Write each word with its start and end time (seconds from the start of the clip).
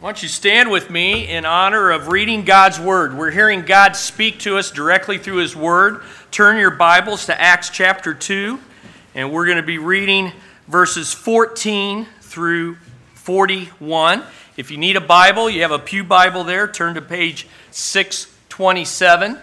Why 0.00 0.10
don't 0.10 0.22
you 0.22 0.28
stand 0.28 0.70
with 0.70 0.90
me 0.90 1.28
in 1.28 1.46
honor 1.46 1.90
of 1.90 2.08
reading 2.08 2.44
God's 2.44 2.78
Word? 2.80 3.16
We're 3.16 3.30
hearing 3.30 3.62
God 3.62 3.96
speak 3.96 4.40
to 4.40 4.58
us 4.58 4.70
directly 4.70 5.18
through 5.18 5.36
His 5.36 5.54
Word. 5.56 6.02
Turn 6.30 6.58
your 6.58 6.72
Bibles 6.72 7.26
to 7.26 7.40
Acts 7.40 7.70
chapter 7.70 8.12
2, 8.12 8.58
and 9.14 9.32
we're 9.32 9.46
going 9.46 9.56
to 9.56 9.62
be 9.62 9.78
reading 9.78 10.32
verses 10.66 11.14
14 11.14 12.06
through 12.20 12.74
41. 13.14 14.24
If 14.56 14.70
you 14.70 14.76
need 14.76 14.96
a 14.96 15.00
Bible, 15.00 15.48
you 15.48 15.62
have 15.62 15.70
a 15.70 15.78
Pew 15.78 16.04
Bible 16.04 16.44
there. 16.44 16.66
Turn 16.68 16.96
to 16.96 17.02
page 17.02 17.46
627 17.70 19.38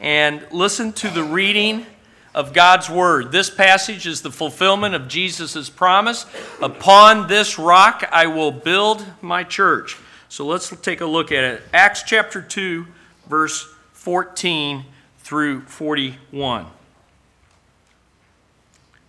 and 0.00 0.46
listen 0.50 0.92
to 0.94 1.10
the 1.10 1.22
reading 1.22 1.86
of 2.34 2.52
God's 2.52 2.88
Word. 2.88 3.32
This 3.32 3.50
passage 3.50 4.06
is 4.06 4.22
the 4.22 4.30
fulfillment 4.30 4.94
of 4.94 5.08
Jesus' 5.08 5.68
promise 5.68 6.26
Upon 6.62 7.28
this 7.28 7.58
rock 7.58 8.08
I 8.12 8.26
will 8.26 8.52
build 8.52 9.04
my 9.20 9.44
church. 9.44 9.96
So 10.28 10.46
let's 10.46 10.68
take 10.80 11.00
a 11.00 11.06
look 11.06 11.32
at 11.32 11.44
it. 11.44 11.62
Acts 11.72 12.02
chapter 12.04 12.40
2, 12.40 12.86
verse 13.28 13.68
14 13.92 14.84
through 15.18 15.62
41. 15.62 16.66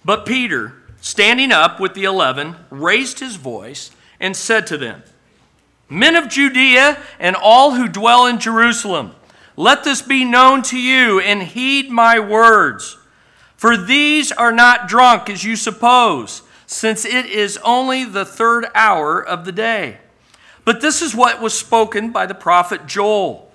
But 0.03 0.25
Peter, 0.25 0.73
standing 0.99 1.51
up 1.51 1.79
with 1.79 1.93
the 1.93 2.05
eleven, 2.05 2.55
raised 2.69 3.19
his 3.19 3.35
voice 3.35 3.91
and 4.19 4.35
said 4.35 4.65
to 4.67 4.77
them, 4.77 5.03
Men 5.89 6.15
of 6.15 6.29
Judea 6.29 6.97
and 7.19 7.35
all 7.35 7.75
who 7.75 7.87
dwell 7.87 8.25
in 8.25 8.39
Jerusalem, 8.39 9.13
let 9.55 9.83
this 9.83 10.01
be 10.01 10.23
known 10.25 10.63
to 10.63 10.79
you 10.79 11.19
and 11.19 11.43
heed 11.43 11.91
my 11.91 12.19
words. 12.19 12.97
For 13.61 13.77
these 13.77 14.31
are 14.31 14.51
not 14.51 14.87
drunk 14.87 15.29
as 15.29 15.43
you 15.43 15.55
suppose, 15.55 16.41
since 16.65 17.05
it 17.05 17.27
is 17.27 17.59
only 17.63 18.03
the 18.03 18.25
third 18.25 18.65
hour 18.73 19.23
of 19.23 19.45
the 19.45 19.51
day. 19.51 19.99
But 20.65 20.81
this 20.81 21.03
is 21.03 21.13
what 21.13 21.39
was 21.39 21.53
spoken 21.53 22.11
by 22.11 22.25
the 22.25 22.33
prophet 22.33 22.87
Joel. 22.87 23.51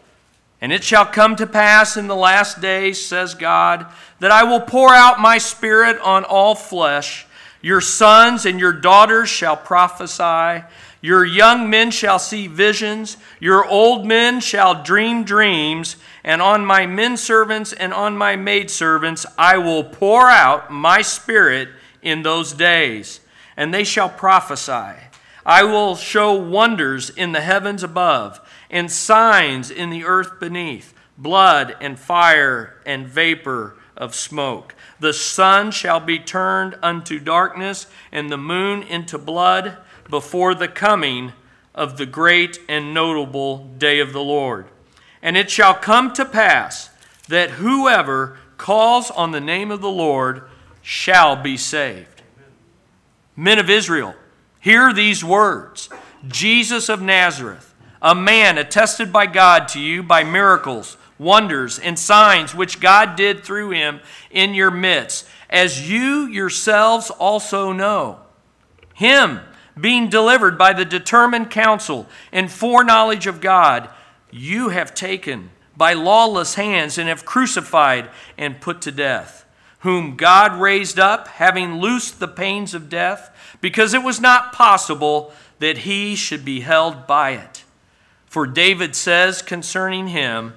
And 0.60 0.72
it 0.72 0.84
shall 0.84 1.06
come 1.06 1.34
to 1.34 1.44
pass 1.48 1.96
in 1.96 2.06
the 2.06 2.14
last 2.14 2.60
days, 2.60 3.04
says 3.04 3.34
God, 3.34 3.84
that 4.20 4.30
I 4.30 4.44
will 4.44 4.60
pour 4.60 4.94
out 4.94 5.18
my 5.18 5.38
spirit 5.38 5.98
on 5.98 6.22
all 6.22 6.54
flesh. 6.54 7.26
Your 7.60 7.80
sons 7.80 8.46
and 8.46 8.60
your 8.60 8.74
daughters 8.74 9.28
shall 9.28 9.56
prophesy. 9.56 10.64
Your 11.00 11.24
young 11.24 11.68
men 11.68 11.90
shall 11.90 12.20
see 12.20 12.46
visions, 12.46 13.16
your 13.40 13.66
old 13.66 14.06
men 14.06 14.40
shall 14.40 14.84
dream 14.84 15.24
dreams, 15.24 15.96
and 16.26 16.42
on 16.42 16.66
my 16.66 16.86
men 16.86 17.16
servants 17.16 17.72
and 17.72 17.94
on 17.94 18.18
my 18.18 18.34
maid 18.34 18.68
servants 18.68 19.24
I 19.38 19.56
will 19.58 19.84
pour 19.84 20.28
out 20.28 20.70
my 20.72 21.00
spirit 21.00 21.68
in 22.02 22.22
those 22.22 22.52
days, 22.52 23.20
and 23.56 23.72
they 23.72 23.84
shall 23.84 24.10
prophesy. 24.10 25.00
I 25.46 25.62
will 25.62 25.94
show 25.94 26.34
wonders 26.34 27.08
in 27.08 27.30
the 27.30 27.40
heavens 27.40 27.84
above, 27.84 28.40
and 28.68 28.90
signs 28.90 29.70
in 29.70 29.90
the 29.90 30.04
earth 30.04 30.40
beneath 30.40 30.92
blood 31.16 31.76
and 31.80 31.98
fire 31.98 32.76
and 32.84 33.06
vapor 33.06 33.76
of 33.96 34.14
smoke. 34.14 34.74
The 34.98 35.12
sun 35.12 35.70
shall 35.70 36.00
be 36.00 36.18
turned 36.18 36.76
unto 36.82 37.20
darkness, 37.20 37.86
and 38.10 38.30
the 38.30 38.36
moon 38.36 38.82
into 38.82 39.16
blood 39.16 39.78
before 40.10 40.54
the 40.54 40.68
coming 40.68 41.32
of 41.74 41.96
the 41.96 42.06
great 42.06 42.58
and 42.68 42.92
notable 42.92 43.58
day 43.78 44.00
of 44.00 44.12
the 44.12 44.22
Lord. 44.22 44.66
And 45.22 45.36
it 45.36 45.50
shall 45.50 45.74
come 45.74 46.12
to 46.14 46.24
pass 46.24 46.90
that 47.28 47.50
whoever 47.50 48.38
calls 48.56 49.10
on 49.10 49.32
the 49.32 49.40
name 49.40 49.70
of 49.70 49.80
the 49.80 49.90
Lord 49.90 50.42
shall 50.82 51.36
be 51.36 51.56
saved. 51.56 52.22
Men 53.34 53.58
of 53.58 53.68
Israel, 53.68 54.14
hear 54.60 54.92
these 54.92 55.24
words 55.24 55.88
Jesus 56.26 56.88
of 56.88 57.02
Nazareth, 57.02 57.74
a 58.00 58.14
man 58.14 58.58
attested 58.58 59.12
by 59.12 59.26
God 59.26 59.68
to 59.68 59.80
you 59.80 60.02
by 60.02 60.24
miracles, 60.24 60.96
wonders, 61.18 61.78
and 61.78 61.98
signs 61.98 62.54
which 62.54 62.80
God 62.80 63.16
did 63.16 63.44
through 63.44 63.70
him 63.70 64.00
in 64.30 64.54
your 64.54 64.70
midst, 64.70 65.26
as 65.50 65.90
you 65.90 66.26
yourselves 66.26 67.10
also 67.10 67.72
know. 67.72 68.20
Him, 68.94 69.40
being 69.78 70.08
delivered 70.08 70.56
by 70.56 70.72
the 70.72 70.84
determined 70.84 71.50
counsel 71.50 72.06
and 72.32 72.50
foreknowledge 72.50 73.26
of 73.26 73.40
God, 73.40 73.90
you 74.30 74.70
have 74.70 74.94
taken 74.94 75.50
by 75.76 75.92
lawless 75.92 76.54
hands 76.54 76.98
and 76.98 77.08
have 77.08 77.24
crucified 77.24 78.08
and 78.38 78.60
put 78.60 78.80
to 78.82 78.92
death, 78.92 79.44
whom 79.80 80.16
God 80.16 80.60
raised 80.60 80.98
up, 80.98 81.28
having 81.28 81.80
loosed 81.80 82.18
the 82.18 82.28
pains 82.28 82.74
of 82.74 82.88
death, 82.88 83.30
because 83.60 83.94
it 83.94 84.02
was 84.02 84.20
not 84.20 84.52
possible 84.52 85.32
that 85.58 85.78
he 85.78 86.14
should 86.14 86.44
be 86.44 86.60
held 86.60 87.06
by 87.06 87.30
it. 87.30 87.64
For 88.26 88.46
David 88.46 88.94
says 88.94 89.42
concerning 89.42 90.08
him, 90.08 90.54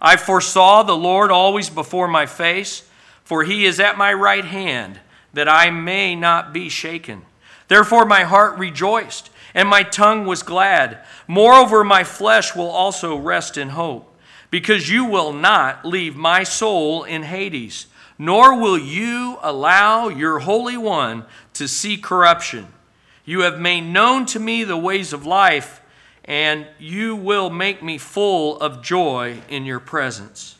I 0.00 0.16
foresaw 0.16 0.82
the 0.82 0.96
Lord 0.96 1.30
always 1.30 1.70
before 1.70 2.08
my 2.08 2.26
face, 2.26 2.88
for 3.22 3.44
he 3.44 3.64
is 3.64 3.80
at 3.80 3.96
my 3.96 4.12
right 4.12 4.44
hand, 4.44 5.00
that 5.32 5.48
I 5.48 5.70
may 5.70 6.14
not 6.14 6.52
be 6.52 6.68
shaken. 6.68 7.22
Therefore, 7.68 8.04
my 8.04 8.24
heart 8.24 8.58
rejoiced, 8.58 9.30
and 9.54 9.68
my 9.68 9.84
tongue 9.84 10.26
was 10.26 10.42
glad. 10.42 10.98
Moreover, 11.28 11.84
my 11.84 12.02
flesh 12.04 12.56
will 12.56 12.68
also 12.68 13.16
rest 13.16 13.56
in 13.56 13.70
hope, 13.70 14.12
because 14.50 14.90
you 14.90 15.04
will 15.04 15.32
not 15.32 15.84
leave 15.84 16.16
my 16.16 16.42
soul 16.42 17.04
in 17.04 17.22
Hades, 17.22 17.86
nor 18.18 18.58
will 18.58 18.78
you 18.78 19.38
allow 19.42 20.08
your 20.08 20.40
Holy 20.40 20.76
One 20.76 21.24
to 21.54 21.68
see 21.68 21.96
corruption. 21.96 22.66
You 23.24 23.40
have 23.42 23.58
made 23.58 23.82
known 23.82 24.26
to 24.26 24.38
me 24.38 24.64
the 24.64 24.76
ways 24.76 25.12
of 25.12 25.24
life, 25.24 25.80
and 26.24 26.66
you 26.78 27.14
will 27.16 27.50
make 27.50 27.82
me 27.82 27.98
full 27.98 28.58
of 28.60 28.82
joy 28.82 29.38
in 29.48 29.64
your 29.64 29.80
presence. 29.80 30.56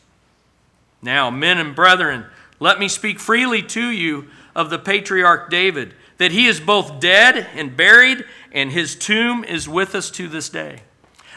Now, 1.01 1.29
men 1.29 1.57
and 1.57 1.75
brethren, 1.75 2.25
let 2.59 2.79
me 2.79 2.87
speak 2.87 3.19
freely 3.19 3.61
to 3.61 3.89
you 3.89 4.29
of 4.55 4.69
the 4.69 4.79
patriarch 4.79 5.49
David 5.49 5.93
that 6.17 6.31
he 6.31 6.47
is 6.47 6.59
both 6.59 6.99
dead 6.99 7.47
and 7.55 7.75
buried, 7.75 8.25
and 8.55 8.71
his 8.71 8.95
tomb 8.95 9.43
is 9.43 9.69
with 9.69 9.93
us 9.93 10.09
to 10.11 10.27
this 10.27 10.49
day. 10.49 10.81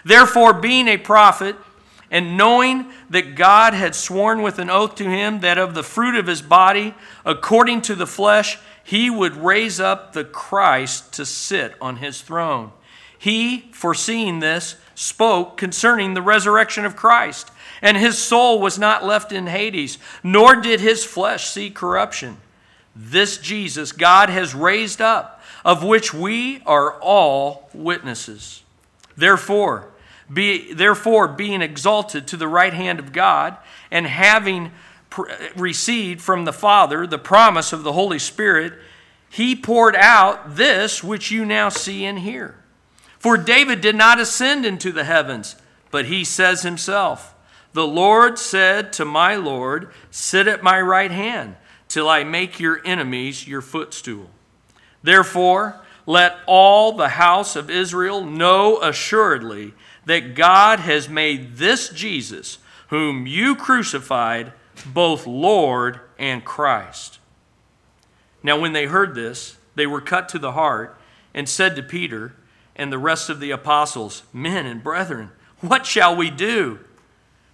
Therefore, 0.05 0.55
being 0.55 0.89
a 0.89 0.97
prophet, 0.97 1.57
and 2.11 2.39
knowing 2.39 2.91
that 3.11 3.35
God 3.35 3.75
had 3.75 3.95
sworn 3.95 4.41
with 4.41 4.59
an 4.59 4.71
oath 4.71 4.95
to 4.95 5.05
him 5.05 5.41
that 5.41 5.59
of 5.59 5.75
the 5.75 5.83
fruit 5.83 6.15
of 6.15 6.27
his 6.27 6.41
body, 6.41 6.95
according 7.25 7.83
to 7.83 7.95
the 7.95 8.07
flesh, 8.07 8.59
he 8.83 9.11
would 9.11 9.37
raise 9.37 9.79
up 9.79 10.15
the 10.15 10.25
Christ 10.25 11.13
to 11.15 11.27
sit 11.27 11.75
on 11.81 11.97
his 11.97 12.23
throne. 12.23 12.73
He, 13.19 13.71
foreseeing 13.73 14.39
this, 14.39 14.77
spoke 14.95 15.59
concerning 15.59 16.15
the 16.15 16.23
resurrection 16.23 16.85
of 16.87 16.97
Christ, 16.97 17.51
and 17.83 17.97
his 17.97 18.17
soul 18.17 18.61
was 18.61 18.79
not 18.79 19.05
left 19.05 19.33
in 19.33 19.47
Hades, 19.47 19.99
nor 20.23 20.57
did 20.57 20.81
his 20.81 21.05
flesh 21.05 21.49
see 21.49 21.69
corruption. 21.69 22.39
This 22.97 23.39
Jesus 23.39 23.93
God 23.93 24.31
has 24.31 24.55
raised 24.55 25.01
up, 25.01 25.38
of 25.69 25.85
which 25.85 26.15
we 26.15 26.63
are 26.65 26.99
all 27.03 27.69
witnesses. 27.75 28.63
Therefore, 29.19 29.91
be, 30.33 30.73
therefore, 30.73 31.29
being 31.29 31.61
exalted 31.61 32.27
to 32.29 32.39
the 32.39 32.49
right 32.49 32.73
hand 32.73 32.99
of 32.99 33.13
God, 33.13 33.55
and 33.91 34.07
having 34.07 34.73
pr- 35.11 35.31
received 35.55 36.23
from 36.23 36.47
the 36.47 36.55
Father 36.55 37.07
the 37.07 37.19
promise 37.19 37.75
of 37.75 37.83
the 37.83 37.93
Holy 37.93 38.19
Spirit, 38.19 38.79
he 39.29 39.55
poured 39.55 39.95
out 39.95 40.57
this 40.57 41.05
which 41.05 41.31
you 41.31 41.45
now 41.45 41.69
see 41.69 42.07
and 42.07 42.21
hear. 42.21 42.55
For 43.19 43.37
David 43.37 43.83
did 43.83 43.95
not 43.95 44.19
ascend 44.19 44.65
into 44.65 44.91
the 44.91 45.05
heavens, 45.05 45.55
but 45.91 46.07
he 46.07 46.25
says 46.25 46.63
himself, 46.63 47.35
The 47.75 47.87
Lord 47.87 48.39
said 48.39 48.91
to 48.95 49.05
my 49.05 49.37
Lord, 49.37 49.91
Sit 50.11 50.49
at 50.49 50.63
my 50.63 50.81
right 50.81 51.11
hand 51.11 51.57
till 51.89 52.09
I 52.09 52.25
make 52.25 52.59
your 52.59 52.81
enemies 52.87 53.47
your 53.47 53.61
footstool. 53.61 54.31
Therefore, 55.09 55.81
let 56.05 56.37
all 56.47 56.93
the 56.93 57.09
house 57.09 57.57
of 57.57 57.71
Israel 57.71 58.23
know 58.23 58.79
assuredly 58.83 59.73
that 60.05 60.35
God 60.35 60.81
has 60.81 61.09
made 61.09 61.57
this 61.57 61.89
Jesus, 61.89 62.59
whom 62.89 63.27
you 63.27 63.57
crucified, 63.57 64.53
both 64.85 65.27
Lord 65.27 66.01
and 66.19 66.45
Christ. 66.45 67.21
Now, 68.43 68.61
when 68.61 68.75
they 68.75 68.85
heard 68.85 69.15
this, 69.15 69.57
they 69.77 69.87
were 69.87 70.03
cut 70.03 70.29
to 70.29 70.39
the 70.39 70.53
heart 70.53 71.01
and 71.33 71.49
said 71.49 71.75
to 71.77 71.83
Peter 71.83 72.35
and 72.77 72.93
the 72.93 72.99
rest 72.99 73.31
of 73.31 73.41
the 73.41 73.51
apostles, 73.51 74.25
Men 74.31 74.67
and 74.67 74.85
brethren, 74.85 75.31
what 75.63 75.87
shall 75.87 76.15
we 76.15 76.29
do? 76.29 76.81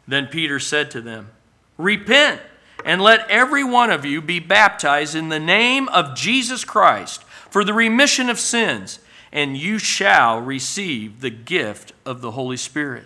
Then 0.08 0.26
Peter 0.26 0.58
said 0.58 0.90
to 0.90 1.00
them, 1.00 1.30
Repent 1.78 2.40
and 2.84 3.00
let 3.00 3.30
every 3.30 3.62
one 3.62 3.92
of 3.92 4.04
you 4.04 4.20
be 4.20 4.40
baptized 4.40 5.14
in 5.14 5.28
the 5.28 5.38
name 5.38 5.88
of 5.90 6.16
Jesus 6.16 6.64
Christ 6.64 7.23
for 7.54 7.62
the 7.62 7.72
remission 7.72 8.28
of 8.28 8.40
sins, 8.40 8.98
and 9.30 9.56
you 9.56 9.78
shall 9.78 10.40
receive 10.40 11.20
the 11.20 11.30
gift 11.30 11.92
of 12.04 12.20
the 12.20 12.32
Holy 12.32 12.56
Spirit. 12.56 13.04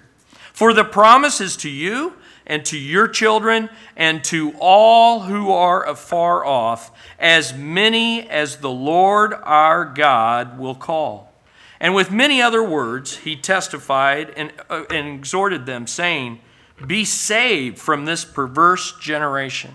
For 0.55 0.73
the 0.73 0.87
promise 0.87 1.39
is 1.43 1.55
to 1.59 1.69
you 1.69 2.15
and 2.47 2.65
to 2.65 2.79
your 2.79 3.09
children 3.09 3.69
and 3.95 4.25
to 4.25 4.55
all 4.59 5.21
who 5.21 5.53
are 5.53 5.87
afar 5.87 6.47
off, 6.47 6.91
as 7.19 7.53
many 7.53 8.27
as 8.27 8.57
the 8.57 8.71
Lord 8.71 9.35
our 9.35 9.85
God 9.85 10.59
will 10.59 10.75
call. 10.75 11.31
And 11.79 11.95
with 11.95 12.11
many 12.11 12.41
other 12.41 12.65
words, 12.65 13.19
he 13.19 13.37
testified 13.37 14.31
and, 14.35 14.51
uh, 14.71 14.85
and 14.89 15.09
exhorted 15.09 15.67
them, 15.67 15.87
saying, 15.87 16.41
Be 16.87 17.05
saved 17.05 17.79
from 17.79 18.07
this 18.07 18.25
perverse 18.25 18.99
generation. 18.99 19.75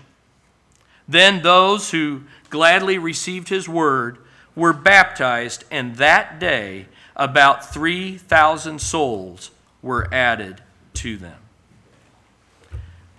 Then 1.06 1.42
those 1.42 1.92
who 1.92 2.22
gladly 2.50 2.98
received 2.98 3.50
his 3.50 3.68
word 3.68 4.18
were 4.56 4.72
baptized, 4.72 5.64
and 5.70 5.96
that 5.96 6.38
day 6.38 6.86
about 7.16 7.72
3,000 7.72 8.80
souls 8.80 9.50
were 9.82 10.12
added 10.12 10.62
to 10.94 11.16
them. 11.16 11.38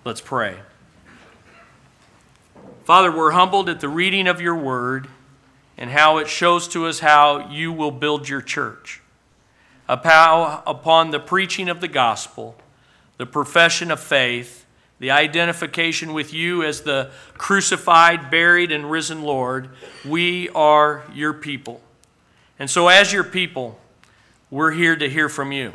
Let's 0.04 0.20
pray. 0.20 0.56
Father, 2.84 3.10
we're 3.10 3.32
humbled 3.32 3.68
at 3.68 3.80
the 3.80 3.88
reading 3.88 4.28
of 4.28 4.40
your 4.40 4.54
word 4.54 5.08
and 5.78 5.90
how 5.90 6.18
it 6.18 6.28
shows 6.28 6.68
to 6.68 6.86
us 6.86 7.00
how 7.00 7.50
you 7.50 7.72
will 7.72 7.90
build 7.90 8.28
your 8.28 8.42
church. 8.42 9.00
Upon 9.88 11.10
the 11.10 11.20
preaching 11.20 11.68
of 11.68 11.80
the 11.80 11.88
gospel, 11.88 12.56
the 13.18 13.26
profession 13.26 13.90
of 13.90 14.00
faith, 14.00 14.65
the 14.98 15.10
identification 15.10 16.12
with 16.12 16.32
you 16.32 16.62
as 16.62 16.82
the 16.82 17.10
crucified, 17.34 18.30
buried, 18.30 18.72
and 18.72 18.90
risen 18.90 19.22
Lord, 19.22 19.70
we 20.04 20.48
are 20.50 21.04
your 21.12 21.34
people. 21.34 21.82
And 22.58 22.70
so, 22.70 22.88
as 22.88 23.12
your 23.12 23.24
people, 23.24 23.78
we're 24.50 24.72
here 24.72 24.96
to 24.96 25.08
hear 25.08 25.28
from 25.28 25.52
you. 25.52 25.74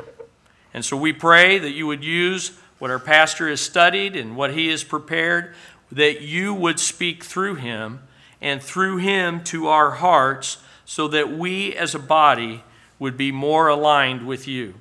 And 0.73 0.83
so, 0.83 0.97
we 0.97 1.13
pray 1.13 1.59
that 1.59 1.71
you 1.71 1.85
would 1.87 2.03
use 2.03 2.57
what 2.79 2.89
our 2.89 2.99
pastor 2.99 3.47
has 3.47 3.61
studied 3.61 4.15
and 4.15 4.35
what 4.35 4.53
he 4.53 4.69
has 4.69 4.83
prepared, 4.83 5.53
that 5.91 6.21
you 6.21 6.53
would 6.53 6.79
speak 6.79 7.23
through 7.23 7.55
him 7.55 8.01
and 8.41 8.61
through 8.61 8.97
him 8.97 9.43
to 9.43 9.67
our 9.67 9.91
hearts 9.91 10.57
so 10.83 11.07
that 11.09 11.31
we 11.31 11.75
as 11.75 11.93
a 11.93 11.99
body 11.99 12.63
would 12.97 13.15
be 13.15 13.31
more 13.31 13.67
aligned 13.67 14.25
with 14.25 14.47
you. 14.47 14.73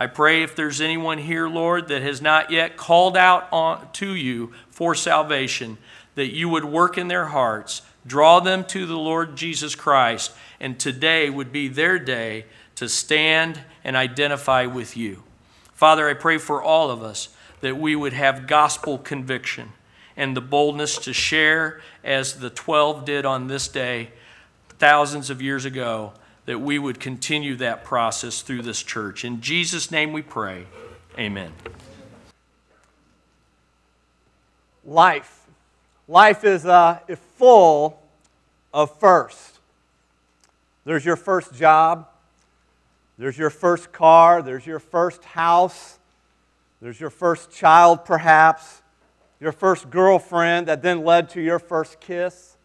I 0.00 0.06
pray 0.06 0.42
if 0.42 0.56
there's 0.56 0.80
anyone 0.80 1.18
here, 1.18 1.46
Lord, 1.46 1.88
that 1.88 2.00
has 2.00 2.22
not 2.22 2.50
yet 2.50 2.78
called 2.78 3.18
out 3.18 3.46
on, 3.52 3.86
to 3.92 4.14
you 4.14 4.50
for 4.70 4.94
salvation, 4.94 5.76
that 6.14 6.32
you 6.32 6.48
would 6.48 6.64
work 6.64 6.96
in 6.96 7.08
their 7.08 7.26
hearts, 7.26 7.82
draw 8.06 8.40
them 8.40 8.64
to 8.64 8.86
the 8.86 8.96
Lord 8.96 9.36
Jesus 9.36 9.74
Christ, 9.74 10.32
and 10.58 10.80
today 10.80 11.28
would 11.28 11.52
be 11.52 11.68
their 11.68 11.98
day 11.98 12.46
to 12.76 12.88
stand 12.88 13.60
and 13.84 13.94
identify 13.94 14.64
with 14.64 14.96
you. 14.96 15.22
Father, 15.74 16.08
I 16.08 16.14
pray 16.14 16.38
for 16.38 16.62
all 16.62 16.90
of 16.90 17.02
us 17.02 17.28
that 17.60 17.76
we 17.76 17.94
would 17.94 18.14
have 18.14 18.46
gospel 18.46 18.96
conviction 18.96 19.72
and 20.16 20.34
the 20.34 20.40
boldness 20.40 20.96
to 21.00 21.12
share 21.12 21.82
as 22.02 22.40
the 22.40 22.48
12 22.48 23.04
did 23.04 23.26
on 23.26 23.48
this 23.48 23.68
day 23.68 24.12
thousands 24.78 25.28
of 25.28 25.42
years 25.42 25.66
ago 25.66 26.14
that 26.50 26.58
we 26.58 26.80
would 26.80 26.98
continue 26.98 27.54
that 27.54 27.84
process 27.84 28.42
through 28.42 28.60
this 28.60 28.82
church. 28.82 29.24
In 29.24 29.40
Jesus' 29.40 29.92
name 29.92 30.12
we 30.12 30.20
pray. 30.20 30.66
Amen. 31.16 31.52
Life. 34.84 35.46
Life 36.08 36.42
is 36.42 36.66
uh, 36.66 36.98
full 37.36 38.02
of 38.74 38.98
firsts. 38.98 39.60
There's 40.84 41.04
your 41.04 41.14
first 41.14 41.54
job. 41.54 42.08
There's 43.16 43.38
your 43.38 43.50
first 43.50 43.92
car. 43.92 44.42
There's 44.42 44.66
your 44.66 44.80
first 44.80 45.22
house. 45.22 46.00
There's 46.82 46.98
your 46.98 47.10
first 47.10 47.52
child, 47.52 48.04
perhaps. 48.04 48.82
Your 49.38 49.52
first 49.52 49.88
girlfriend 49.88 50.66
that 50.66 50.82
then 50.82 51.04
led 51.04 51.28
to 51.30 51.40
your 51.40 51.60
first 51.60 52.00
kiss. 52.00 52.56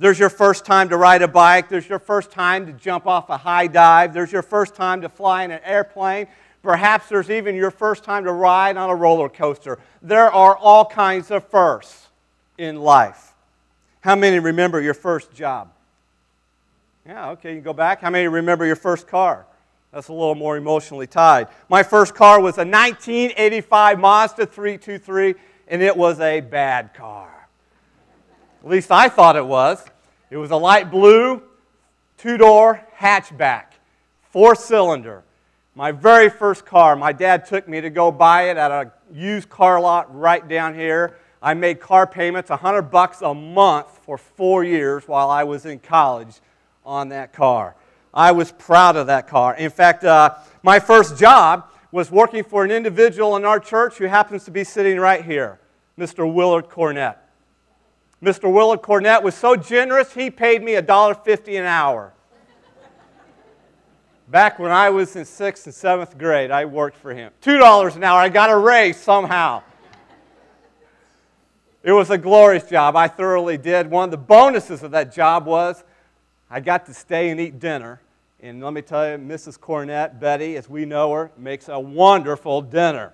There's 0.00 0.18
your 0.18 0.30
first 0.30 0.64
time 0.64 0.88
to 0.88 0.96
ride 0.96 1.20
a 1.20 1.28
bike. 1.28 1.68
There's 1.68 1.86
your 1.86 1.98
first 1.98 2.30
time 2.30 2.64
to 2.64 2.72
jump 2.72 3.06
off 3.06 3.28
a 3.28 3.36
high 3.36 3.66
dive. 3.66 4.14
There's 4.14 4.32
your 4.32 4.40
first 4.40 4.74
time 4.74 5.02
to 5.02 5.10
fly 5.10 5.44
in 5.44 5.50
an 5.50 5.60
airplane. 5.62 6.26
Perhaps 6.62 7.10
there's 7.10 7.28
even 7.28 7.54
your 7.54 7.70
first 7.70 8.02
time 8.02 8.24
to 8.24 8.32
ride 8.32 8.78
on 8.78 8.88
a 8.88 8.94
roller 8.94 9.28
coaster. 9.28 9.78
There 10.00 10.32
are 10.32 10.56
all 10.56 10.86
kinds 10.86 11.30
of 11.30 11.46
firsts 11.48 12.08
in 12.56 12.76
life. 12.76 13.34
How 14.00 14.16
many 14.16 14.38
remember 14.38 14.80
your 14.80 14.94
first 14.94 15.34
job? 15.34 15.70
Yeah, 17.06 17.32
okay, 17.32 17.50
you 17.50 17.56
can 17.56 17.64
go 17.64 17.74
back. 17.74 18.00
How 18.00 18.08
many 18.08 18.26
remember 18.26 18.64
your 18.64 18.76
first 18.76 19.06
car? 19.06 19.44
That's 19.92 20.08
a 20.08 20.14
little 20.14 20.34
more 20.34 20.56
emotionally 20.56 21.08
tied. 21.08 21.48
My 21.68 21.82
first 21.82 22.14
car 22.14 22.40
was 22.40 22.56
a 22.56 22.64
1985 22.64 23.98
Mazda 23.98 24.46
323, 24.46 25.34
and 25.68 25.82
it 25.82 25.94
was 25.94 26.20
a 26.20 26.40
bad 26.40 26.94
car. 26.94 27.29
At 28.62 28.68
least 28.68 28.90
I 28.90 29.08
thought 29.08 29.36
it 29.36 29.46
was. 29.46 29.84
It 30.30 30.36
was 30.36 30.50
a 30.50 30.56
light 30.56 30.90
blue, 30.90 31.42
two 32.18 32.36
door 32.36 32.86
hatchback, 32.98 33.64
four 34.30 34.54
cylinder. 34.54 35.22
My 35.74 35.92
very 35.92 36.28
first 36.28 36.66
car, 36.66 36.94
my 36.94 37.12
dad 37.12 37.46
took 37.46 37.66
me 37.66 37.80
to 37.80 37.88
go 37.88 38.12
buy 38.12 38.50
it 38.50 38.58
at 38.58 38.70
a 38.70 38.92
used 39.12 39.48
car 39.48 39.80
lot 39.80 40.14
right 40.14 40.46
down 40.46 40.74
here. 40.74 41.16
I 41.42 41.54
made 41.54 41.80
car 41.80 42.06
payments, 42.06 42.50
100 42.50 42.82
bucks 42.82 43.22
a 43.22 43.32
month 43.32 43.86
for 44.02 44.18
four 44.18 44.62
years 44.62 45.08
while 45.08 45.30
I 45.30 45.44
was 45.44 45.64
in 45.64 45.78
college 45.78 46.40
on 46.84 47.08
that 47.08 47.32
car. 47.32 47.76
I 48.12 48.32
was 48.32 48.52
proud 48.52 48.96
of 48.96 49.06
that 49.06 49.26
car. 49.26 49.54
In 49.54 49.70
fact, 49.70 50.04
uh, 50.04 50.34
my 50.62 50.80
first 50.80 51.16
job 51.16 51.70
was 51.92 52.10
working 52.10 52.44
for 52.44 52.62
an 52.62 52.70
individual 52.70 53.36
in 53.36 53.46
our 53.46 53.58
church 53.58 53.96
who 53.96 54.04
happens 54.04 54.44
to 54.44 54.50
be 54.50 54.64
sitting 54.64 54.98
right 54.98 55.24
here, 55.24 55.58
Mr. 55.98 56.30
Willard 56.30 56.68
Cornett. 56.68 57.16
Mr. 58.22 58.52
Willard 58.52 58.82
Cornett 58.82 59.22
was 59.22 59.34
so 59.34 59.56
generous, 59.56 60.12
he 60.12 60.30
paid 60.30 60.62
me 60.62 60.72
$1.50 60.72 61.58
an 61.58 61.64
hour. 61.64 62.12
Back 64.28 64.58
when 64.58 64.70
I 64.70 64.90
was 64.90 65.16
in 65.16 65.24
sixth 65.24 65.66
and 65.66 65.74
seventh 65.74 66.16
grade, 66.16 66.50
I 66.50 66.64
worked 66.64 66.96
for 66.96 67.12
him. 67.12 67.32
$2 67.42 67.96
an 67.96 68.04
hour. 68.04 68.20
I 68.20 68.28
got 68.28 68.50
a 68.50 68.56
raise 68.56 68.96
somehow. 68.96 69.62
It 71.82 71.92
was 71.92 72.10
a 72.10 72.18
glorious 72.18 72.64
job. 72.64 72.94
I 72.94 73.08
thoroughly 73.08 73.56
did. 73.56 73.90
One 73.90 74.04
of 74.04 74.10
the 74.10 74.18
bonuses 74.18 74.82
of 74.82 74.90
that 74.90 75.12
job 75.12 75.46
was 75.46 75.82
I 76.50 76.60
got 76.60 76.86
to 76.86 76.94
stay 76.94 77.30
and 77.30 77.40
eat 77.40 77.58
dinner. 77.58 78.00
And 78.40 78.62
let 78.62 78.72
me 78.72 78.82
tell 78.82 79.10
you, 79.10 79.16
Mrs. 79.16 79.58
Cornett, 79.58 80.20
Betty, 80.20 80.56
as 80.56 80.68
we 80.68 80.84
know 80.84 81.12
her, 81.12 81.30
makes 81.36 81.68
a 81.68 81.80
wonderful 81.80 82.62
dinner. 82.62 83.12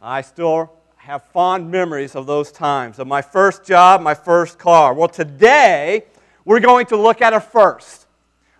I 0.00 0.22
still 0.22 0.72
have 1.04 1.22
fond 1.22 1.70
memories 1.70 2.14
of 2.14 2.24
those 2.24 2.50
times, 2.50 2.98
of 2.98 3.06
my 3.06 3.20
first 3.20 3.62
job, 3.62 4.00
my 4.00 4.14
first 4.14 4.58
car. 4.58 4.94
Well, 4.94 5.06
today 5.06 6.06
we're 6.46 6.60
going 6.60 6.86
to 6.86 6.96
look 6.96 7.20
at 7.20 7.34
a 7.34 7.40
first. 7.40 8.06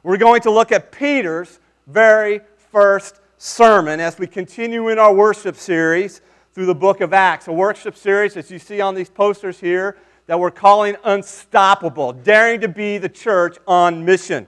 We're 0.02 0.18
going 0.18 0.42
to 0.42 0.50
look 0.50 0.70
at 0.70 0.92
Peter's 0.92 1.58
very 1.86 2.42
first 2.70 3.20
sermon 3.38 3.98
as 3.98 4.18
we 4.18 4.26
continue 4.26 4.90
in 4.90 4.98
our 4.98 5.14
worship 5.14 5.56
series 5.56 6.20
through 6.52 6.66
the 6.66 6.74
book 6.74 7.00
of 7.00 7.14
Acts. 7.14 7.48
A 7.48 7.52
worship 7.52 7.96
series, 7.96 8.36
as 8.36 8.50
you 8.50 8.58
see 8.58 8.78
on 8.82 8.94
these 8.94 9.08
posters 9.08 9.58
here, 9.58 9.96
that 10.26 10.38
we're 10.38 10.50
calling 10.50 10.96
Unstoppable, 11.02 12.12
daring 12.12 12.60
to 12.60 12.68
be 12.68 12.98
the 12.98 13.08
church 13.08 13.56
on 13.66 14.04
mission. 14.04 14.46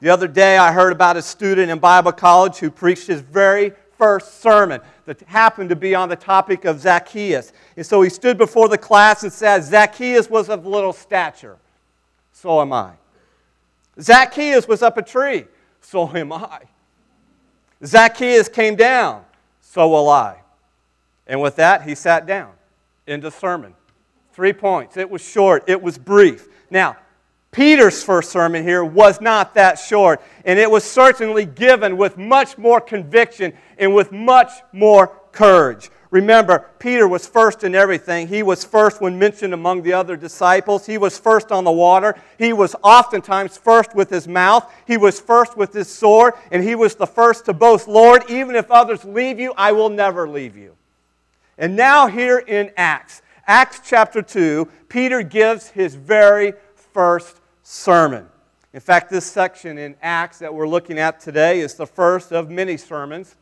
The 0.00 0.08
other 0.08 0.26
day, 0.26 0.56
I 0.56 0.72
heard 0.72 0.90
about 0.90 1.18
a 1.18 1.22
student 1.22 1.70
in 1.70 1.80
Bible 1.80 2.12
college 2.12 2.56
who 2.56 2.70
preached 2.70 3.08
his 3.08 3.20
very 3.20 3.72
first 3.98 4.40
sermon 4.40 4.80
that 5.06 5.20
happened 5.22 5.70
to 5.70 5.76
be 5.76 5.94
on 5.94 6.08
the 6.08 6.16
topic 6.16 6.64
of 6.64 6.80
Zacchaeus. 6.80 7.52
And 7.76 7.86
so 7.86 8.02
he 8.02 8.10
stood 8.10 8.36
before 8.36 8.68
the 8.68 8.78
class 8.78 9.22
and 9.22 9.32
said, 9.32 9.64
Zacchaeus 9.64 10.28
was 10.28 10.50
of 10.50 10.66
little 10.66 10.92
stature. 10.92 11.56
So 12.32 12.60
am 12.60 12.72
I. 12.72 12.92
Zacchaeus 14.00 14.68
was 14.68 14.82
up 14.82 14.98
a 14.98 15.02
tree. 15.02 15.46
So 15.80 16.14
am 16.14 16.32
I. 16.32 16.60
Zacchaeus 17.84 18.48
came 18.48 18.76
down. 18.76 19.24
So 19.60 19.88
will 19.88 20.08
I. 20.08 20.36
And 21.26 21.40
with 21.40 21.56
that, 21.56 21.82
he 21.82 21.94
sat 21.94 22.26
down. 22.26 22.52
Into 23.06 23.30
sermon. 23.30 23.74
Three 24.32 24.52
points. 24.52 24.96
It 24.96 25.08
was 25.08 25.22
short, 25.22 25.64
it 25.68 25.80
was 25.80 25.96
brief. 25.96 26.48
Now, 26.70 26.96
Peter's 27.56 28.04
first 28.04 28.30
sermon 28.30 28.62
here 28.62 28.84
was 28.84 29.18
not 29.18 29.54
that 29.54 29.78
short, 29.78 30.20
and 30.44 30.58
it 30.58 30.70
was 30.70 30.84
certainly 30.84 31.46
given 31.46 31.96
with 31.96 32.18
much 32.18 32.58
more 32.58 32.82
conviction 32.82 33.54
and 33.78 33.94
with 33.94 34.12
much 34.12 34.50
more 34.74 35.10
courage. 35.32 35.90
Remember, 36.10 36.66
Peter 36.78 37.08
was 37.08 37.26
first 37.26 37.64
in 37.64 37.74
everything. 37.74 38.28
He 38.28 38.42
was 38.42 38.62
first 38.62 39.00
when 39.00 39.18
mentioned 39.18 39.54
among 39.54 39.84
the 39.84 39.94
other 39.94 40.18
disciples. 40.18 40.84
He 40.84 40.98
was 40.98 41.18
first 41.18 41.50
on 41.50 41.64
the 41.64 41.72
water. 41.72 42.14
He 42.36 42.52
was 42.52 42.76
oftentimes 42.82 43.56
first 43.56 43.94
with 43.94 44.10
his 44.10 44.28
mouth. 44.28 44.70
He 44.86 44.98
was 44.98 45.18
first 45.18 45.56
with 45.56 45.72
his 45.72 45.88
sword. 45.88 46.34
And 46.52 46.62
he 46.62 46.74
was 46.74 46.94
the 46.94 47.06
first 47.06 47.46
to 47.46 47.54
boast, 47.54 47.88
Lord, 47.88 48.24
even 48.28 48.54
if 48.54 48.70
others 48.70 49.02
leave 49.02 49.40
you, 49.40 49.54
I 49.56 49.72
will 49.72 49.88
never 49.88 50.28
leave 50.28 50.58
you. 50.58 50.76
And 51.56 51.74
now, 51.74 52.06
here 52.06 52.36
in 52.36 52.70
Acts, 52.76 53.22
Acts 53.46 53.80
chapter 53.82 54.20
2, 54.20 54.68
Peter 54.90 55.22
gives 55.22 55.70
his 55.70 55.94
very 55.94 56.52
first 56.92 57.40
sermon. 57.68 58.24
In 58.72 58.78
fact, 58.78 59.10
this 59.10 59.26
section 59.26 59.76
in 59.76 59.96
Acts 60.00 60.38
that 60.38 60.54
we're 60.54 60.68
looking 60.68 61.00
at 61.00 61.18
today 61.18 61.58
is 61.58 61.74
the 61.74 61.84
first 61.84 62.30
of 62.30 62.48
many 62.48 62.76
sermons, 62.76 63.34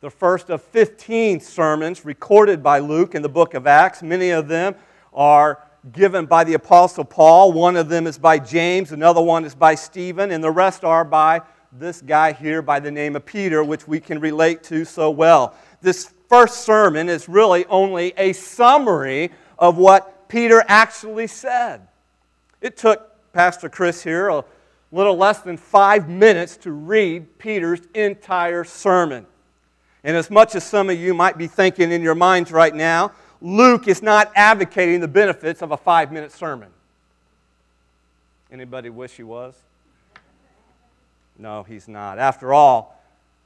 the 0.00 0.08
first 0.08 0.48
of 0.48 0.62
15 0.62 1.38
sermons 1.40 2.06
recorded 2.06 2.62
by 2.62 2.78
Luke 2.78 3.14
in 3.14 3.20
the 3.20 3.28
book 3.28 3.52
of 3.52 3.66
Acts. 3.66 4.02
Many 4.02 4.30
of 4.30 4.48
them 4.48 4.74
are 5.12 5.62
given 5.92 6.24
by 6.24 6.44
the 6.44 6.54
Apostle 6.54 7.04
Paul. 7.04 7.52
One 7.52 7.76
of 7.76 7.90
them 7.90 8.06
is 8.06 8.16
by 8.16 8.38
James, 8.38 8.90
another 8.90 9.20
one 9.20 9.44
is 9.44 9.54
by 9.54 9.74
Stephen, 9.74 10.30
and 10.30 10.42
the 10.42 10.50
rest 10.50 10.82
are 10.82 11.04
by 11.04 11.42
this 11.72 12.00
guy 12.00 12.32
here 12.32 12.62
by 12.62 12.80
the 12.80 12.90
name 12.90 13.16
of 13.16 13.26
Peter, 13.26 13.62
which 13.62 13.86
we 13.86 14.00
can 14.00 14.18
relate 14.18 14.62
to 14.62 14.86
so 14.86 15.10
well. 15.10 15.54
This 15.82 16.10
first 16.30 16.64
sermon 16.64 17.10
is 17.10 17.28
really 17.28 17.66
only 17.66 18.14
a 18.16 18.32
summary 18.32 19.30
of 19.58 19.76
what 19.76 20.26
Peter 20.30 20.64
actually 20.68 21.26
said. 21.26 21.86
It 22.62 22.78
took 22.78 23.09
Pastor 23.32 23.68
Chris 23.68 24.02
here 24.02 24.28
a 24.28 24.44
little 24.92 25.16
less 25.16 25.40
than 25.40 25.56
five 25.56 26.08
minutes 26.08 26.56
to 26.58 26.72
read 26.72 27.38
Peter's 27.38 27.80
entire 27.94 28.64
sermon. 28.64 29.26
And 30.02 30.16
as 30.16 30.30
much 30.30 30.54
as 30.54 30.64
some 30.64 30.90
of 30.90 30.98
you 30.98 31.14
might 31.14 31.38
be 31.38 31.46
thinking 31.46 31.92
in 31.92 32.02
your 32.02 32.14
minds 32.14 32.50
right 32.50 32.74
now, 32.74 33.12
Luke 33.40 33.88
is 33.88 34.02
not 34.02 34.32
advocating 34.34 35.00
the 35.00 35.08
benefits 35.08 35.62
of 35.62 35.70
a 35.70 35.76
five 35.76 36.12
minute 36.12 36.32
sermon. 36.32 36.68
Anybody 38.50 38.90
wish 38.90 39.12
he 39.12 39.22
was? 39.22 39.54
No, 41.38 41.62
he's 41.62 41.88
not. 41.88 42.18
After 42.18 42.52
all, 42.52 43.00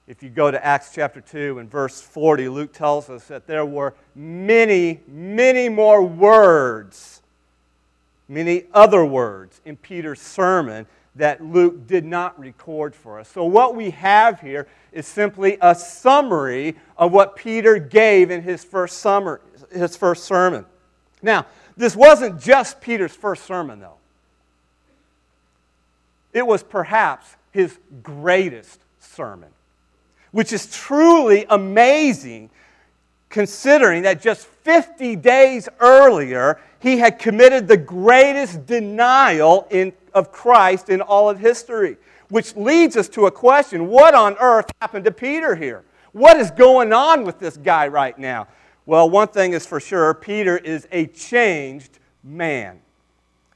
if 0.07 0.23
you 0.23 0.29
go 0.29 0.51
to 0.51 0.65
Acts 0.65 0.91
chapter 0.95 1.21
2 1.21 1.59
and 1.59 1.71
verse 1.71 2.01
40, 2.01 2.49
Luke 2.49 2.73
tells 2.73 3.09
us 3.09 3.27
that 3.29 3.47
there 3.47 3.65
were 3.65 3.95
many, 4.15 5.01
many 5.07 5.69
more 5.69 6.03
words, 6.03 7.23
many 8.29 8.65
other 8.73 9.05
words 9.05 9.61
in 9.65 9.77
Peter's 9.77 10.21
sermon 10.21 10.87
that 11.17 11.45
Luke 11.45 11.87
did 11.87 12.05
not 12.05 12.39
record 12.39 12.95
for 12.95 13.21
us. 13.21 13.29
So, 13.29 13.45
what 13.45 13.77
we 13.77 13.91
have 13.91 14.41
here 14.41 14.67
is 14.93 15.07
simply 15.07 15.59
a 15.61 15.75
summary 15.75 16.77
of 16.97 17.13
what 17.13 17.37
Peter 17.37 17.79
gave 17.79 18.31
in 18.31 18.43
his 18.43 18.65
first, 18.65 18.99
summer, 18.99 19.41
his 19.73 19.97
first 19.97 20.25
sermon. 20.25 20.67
Now, 21.23 21.47
this 21.77 21.95
wasn't 21.95 22.41
just 22.41 22.81
Peter's 22.81 23.15
first 23.15 23.45
sermon, 23.45 23.81
though. 23.81 23.99
It 26.33 26.47
was 26.47 26.63
perhaps 26.63 27.37
his 27.53 27.79
greatest 28.03 28.81
sermon, 28.99 29.51
which 30.33 30.53
is 30.53 30.71
truly 30.71 31.47
amazing 31.49 32.51
considering 33.29 34.03
that 34.03 34.21
just 34.21 34.49
50 34.65 35.17
days 35.17 35.69
earlier, 35.79 36.59
he 36.81 36.99
had 36.99 37.19
committed 37.19 37.69
the 37.69 37.77
greatest 37.77 38.67
denial 38.67 39.69
in, 39.71 39.93
of 40.15 40.33
Christ 40.33 40.89
in 40.89 41.03
all 41.03 41.29
of 41.29 41.39
history. 41.39 41.99
Which 42.31 42.57
leads 42.57 42.97
us 42.97 43.09
to 43.11 43.27
a 43.27 43.31
question 43.31 43.89
what 43.89 44.15
on 44.15 44.37
earth 44.41 44.73
happened 44.81 45.05
to 45.05 45.13
Peter 45.13 45.55
here? 45.55 45.85
What 46.13 46.39
is 46.39 46.51
going 46.51 46.93
on 46.93 47.25
with 47.25 47.39
this 47.39 47.59
guy 47.59 47.89
right 47.89 48.19
now? 48.19 48.49
Well, 48.87 49.09
one 49.11 49.29
thing 49.29 49.53
is 49.53 49.67
for 49.67 49.81
sure 49.81 50.13
Peter 50.15 50.57
is 50.57 50.89
a 50.91 51.07
changed 51.07 51.99
man. 52.23 52.81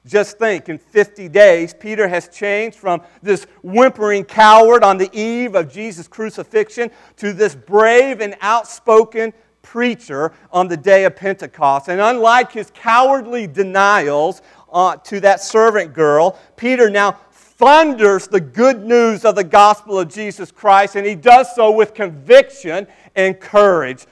Just 0.07 0.38
think, 0.38 0.69
in 0.69 0.79
50 0.79 1.29
days, 1.29 1.75
Peter 1.75 2.09
has 2.09 2.29
changed 2.29 2.79
from 2.79 3.03
this 3.23 3.45
whimpering 3.62 4.25
coward 4.25 4.83
on 4.83 4.97
the 4.97 5.11
eve 5.12 5.55
of 5.55 5.71
Jesus' 5.71 6.09
crucifixion 6.09 6.91
to 7.17 7.33
this 7.33 7.55
brave 7.55 8.21
and 8.21 8.35
outspoken 8.41 9.33
preacher 9.69 10.33
on 10.51 10.67
the 10.67 10.77
day 10.77 11.05
of 11.05 11.15
Pentecost. 11.15 11.89
And 11.89 12.01
unlike 12.01 12.53
his 12.53 12.71
cowardly 12.75 13.47
denials 13.47 14.41
uh, 14.73 14.97
to 14.97 15.21
that 15.21 15.43
servant 15.43 15.93
girl, 15.93 16.39
Peter 16.57 16.89
now 16.89 17.19
thunders 17.33 18.29
the 18.29 18.41
good 18.41 18.83
news 18.83 19.27
of 19.27 19.35
the 19.35 19.45
gospel 19.45 19.99
of 19.99 20.09
Jesus 20.09 20.51
Christ, 20.51 20.97
and 20.97 21.07
he 21.07 21.15
does 21.15 21.55
so 21.55 21.71
with 21.71 21.93
conviction 21.93 22.87
and 23.15 23.39
courage. 23.39 24.07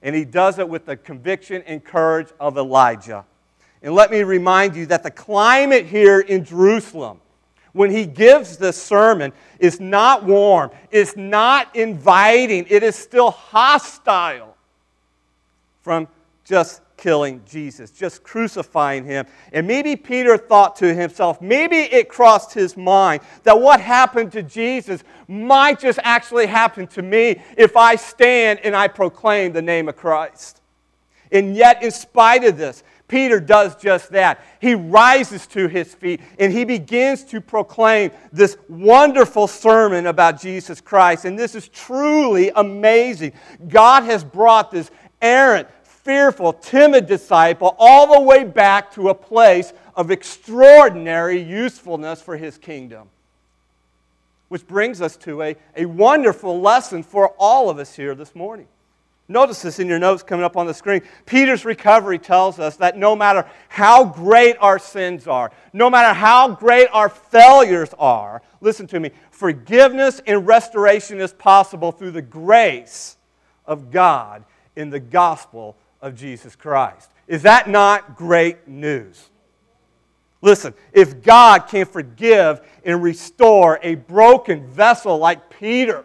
And 0.00 0.16
he 0.16 0.24
does 0.24 0.58
it 0.58 0.66
with 0.66 0.86
the 0.86 0.96
conviction 0.96 1.62
and 1.66 1.84
courage 1.84 2.28
of 2.40 2.56
Elijah. 2.56 3.26
And 3.82 3.94
let 3.94 4.10
me 4.10 4.22
remind 4.22 4.74
you 4.74 4.86
that 4.86 5.02
the 5.02 5.10
climate 5.10 5.84
here 5.84 6.20
in 6.20 6.42
Jerusalem, 6.42 7.20
when 7.72 7.90
he 7.90 8.06
gives 8.06 8.56
this 8.56 8.82
sermon, 8.82 9.32
is 9.58 9.78
not 9.78 10.24
warm, 10.24 10.70
it's 10.90 11.16
not 11.16 11.76
inviting, 11.76 12.64
it 12.70 12.82
is 12.82 12.96
still 12.96 13.30
hostile 13.30 14.51
from 15.82 16.08
just 16.44 16.80
killing 16.96 17.42
Jesus, 17.44 17.90
just 17.90 18.22
crucifying 18.22 19.04
him. 19.04 19.26
And 19.52 19.66
maybe 19.66 19.96
Peter 19.96 20.36
thought 20.36 20.76
to 20.76 20.94
himself, 20.94 21.40
maybe 21.40 21.76
it 21.76 22.08
crossed 22.08 22.54
his 22.54 22.76
mind 22.76 23.22
that 23.42 23.60
what 23.60 23.80
happened 23.80 24.32
to 24.32 24.42
Jesus 24.42 25.02
might 25.26 25.80
just 25.80 25.98
actually 26.04 26.46
happen 26.46 26.86
to 26.88 27.02
me 27.02 27.42
if 27.56 27.76
I 27.76 27.96
stand 27.96 28.60
and 28.62 28.76
I 28.76 28.88
proclaim 28.88 29.52
the 29.52 29.62
name 29.62 29.88
of 29.88 29.96
Christ. 29.96 30.60
And 31.32 31.56
yet, 31.56 31.82
in 31.82 31.90
spite 31.90 32.44
of 32.44 32.58
this, 32.58 32.84
Peter 33.08 33.40
does 33.40 33.76
just 33.76 34.10
that. 34.12 34.42
He 34.58 34.74
rises 34.74 35.46
to 35.48 35.68
his 35.68 35.94
feet 35.94 36.22
and 36.38 36.50
he 36.50 36.64
begins 36.64 37.24
to 37.24 37.42
proclaim 37.42 38.10
this 38.32 38.56
wonderful 38.70 39.48
sermon 39.48 40.06
about 40.06 40.40
Jesus 40.40 40.80
Christ. 40.80 41.26
And 41.26 41.38
this 41.38 41.54
is 41.54 41.68
truly 41.68 42.50
amazing. 42.56 43.32
God 43.68 44.04
has 44.04 44.24
brought 44.24 44.70
this 44.70 44.90
errant, 45.22 45.68
fearful, 45.84 46.52
timid 46.52 47.06
disciple 47.06 47.74
all 47.78 48.12
the 48.12 48.20
way 48.20 48.44
back 48.44 48.92
to 48.92 49.08
a 49.08 49.14
place 49.14 49.72
of 49.94 50.10
extraordinary 50.10 51.40
usefulness 51.40 52.20
for 52.20 52.36
his 52.36 52.58
kingdom. 52.58 53.08
Which 54.48 54.66
brings 54.66 55.00
us 55.00 55.16
to 55.18 55.42
a, 55.42 55.56
a 55.76 55.86
wonderful 55.86 56.60
lesson 56.60 57.02
for 57.02 57.32
all 57.38 57.70
of 57.70 57.78
us 57.78 57.94
here 57.94 58.14
this 58.14 58.34
morning. 58.34 58.66
Notice 59.28 59.62
this 59.62 59.78
in 59.78 59.88
your 59.88 60.00
notes 60.00 60.22
coming 60.22 60.44
up 60.44 60.58
on 60.58 60.66
the 60.66 60.74
screen. 60.74 61.00
Peter's 61.24 61.64
recovery 61.64 62.18
tells 62.18 62.58
us 62.58 62.76
that 62.76 62.98
no 62.98 63.16
matter 63.16 63.48
how 63.68 64.04
great 64.04 64.56
our 64.60 64.78
sins 64.78 65.26
are, 65.26 65.52
no 65.72 65.88
matter 65.88 66.12
how 66.12 66.48
great 66.48 66.88
our 66.92 67.08
failures 67.08 67.94
are, 67.98 68.42
listen 68.60 68.86
to 68.88 69.00
me, 69.00 69.10
forgiveness 69.30 70.20
and 70.26 70.46
restoration 70.46 71.20
is 71.20 71.32
possible 71.32 71.92
through 71.92 72.10
the 72.10 72.20
grace 72.20 73.16
of 73.64 73.90
God 73.90 74.44
in 74.76 74.90
the 74.90 75.00
gospel 75.00 75.76
of 76.00 76.14
Jesus 76.14 76.56
Christ. 76.56 77.10
Is 77.28 77.42
that 77.42 77.68
not 77.68 78.16
great 78.16 78.66
news? 78.68 79.28
Listen, 80.40 80.74
if 80.92 81.22
God 81.22 81.68
can 81.68 81.86
forgive 81.86 82.60
and 82.84 83.02
restore 83.02 83.78
a 83.82 83.94
broken 83.94 84.66
vessel 84.66 85.18
like 85.18 85.50
Peter, 85.58 86.04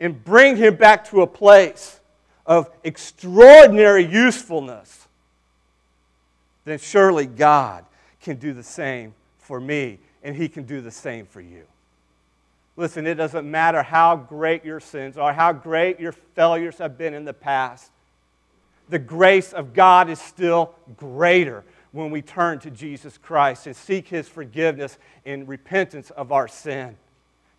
and 0.00 0.24
bring 0.24 0.56
him 0.56 0.76
back 0.76 1.08
to 1.10 1.20
a 1.20 1.26
place 1.26 2.00
of 2.46 2.70
extraordinary 2.82 4.04
usefulness, 4.04 5.06
then 6.64 6.78
surely 6.78 7.26
God 7.26 7.84
can 8.22 8.36
do 8.36 8.52
the 8.52 8.62
same 8.62 9.14
for 9.38 9.60
me, 9.60 9.98
and 10.22 10.34
he 10.34 10.48
can 10.48 10.64
do 10.64 10.80
the 10.80 10.90
same 10.90 11.26
for 11.26 11.40
you. 11.40 11.64
Listen, 12.80 13.06
it 13.06 13.16
doesn't 13.16 13.48
matter 13.48 13.82
how 13.82 14.16
great 14.16 14.64
your 14.64 14.80
sins 14.80 15.18
are, 15.18 15.34
how 15.34 15.52
great 15.52 16.00
your 16.00 16.12
failures 16.12 16.78
have 16.78 16.96
been 16.96 17.12
in 17.12 17.26
the 17.26 17.34
past. 17.34 17.90
The 18.88 18.98
grace 18.98 19.52
of 19.52 19.74
God 19.74 20.08
is 20.08 20.18
still 20.18 20.74
greater 20.96 21.62
when 21.92 22.10
we 22.10 22.22
turn 22.22 22.58
to 22.60 22.70
Jesus 22.70 23.18
Christ 23.18 23.66
and 23.66 23.76
seek 23.76 24.08
his 24.08 24.28
forgiveness 24.28 24.96
and 25.26 25.46
repentance 25.46 26.08
of 26.08 26.32
our 26.32 26.48
sin. 26.48 26.96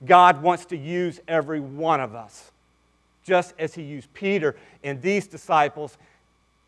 God 0.03 0.41
wants 0.41 0.65
to 0.65 0.75
use 0.75 1.19
every 1.27 1.59
one 1.59 1.99
of 1.99 2.15
us, 2.15 2.49
just 3.23 3.53
as 3.59 3.75
He 3.75 3.83
used 3.83 4.11
Peter 4.15 4.55
and 4.83 5.03
these 5.03 5.27
disciples 5.27 5.99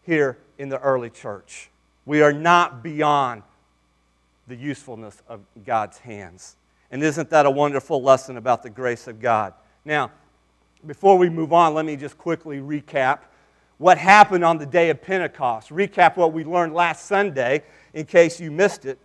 here 0.04 0.38
in 0.60 0.70
the 0.70 0.80
early 0.80 1.10
church. 1.10 1.72
We 2.06 2.22
are 2.22 2.34
not 2.34 2.84
beyond 2.84 3.42
the 4.48 4.56
usefulness 4.56 5.24
of 5.28 5.40
God's 5.66 5.98
hands. 5.98 6.56
And 6.94 7.02
isn't 7.02 7.32
that 7.32 7.48
a 7.48 7.50
wonderful 7.50 8.04
lesson 8.04 8.38
about 8.38 8.62
the 8.62 8.70
grace 8.70 9.08
of 9.08 9.20
God? 9.20 9.56
Now, 9.84 10.12
before 10.86 11.18
we 11.18 11.28
move 11.28 11.52
on, 11.52 11.74
let 11.74 11.86
me 11.86 11.96
just 11.96 12.20
quickly 12.20 12.60
recap 12.60 13.22
what 13.80 13.98
happened 13.98 14.46
on 14.46 14.60
the 14.60 14.68
day 14.68 14.92
of 14.92 15.02
Pentecost. 15.02 15.72
Recap 15.72 16.18
what 16.18 16.34
we 16.34 16.44
learned 16.44 16.76
last 16.76 17.08
Sunday 17.08 17.64
in 17.96 18.06
case 18.06 18.40
you 18.40 18.52
missed 18.52 18.86
it. 18.86 19.00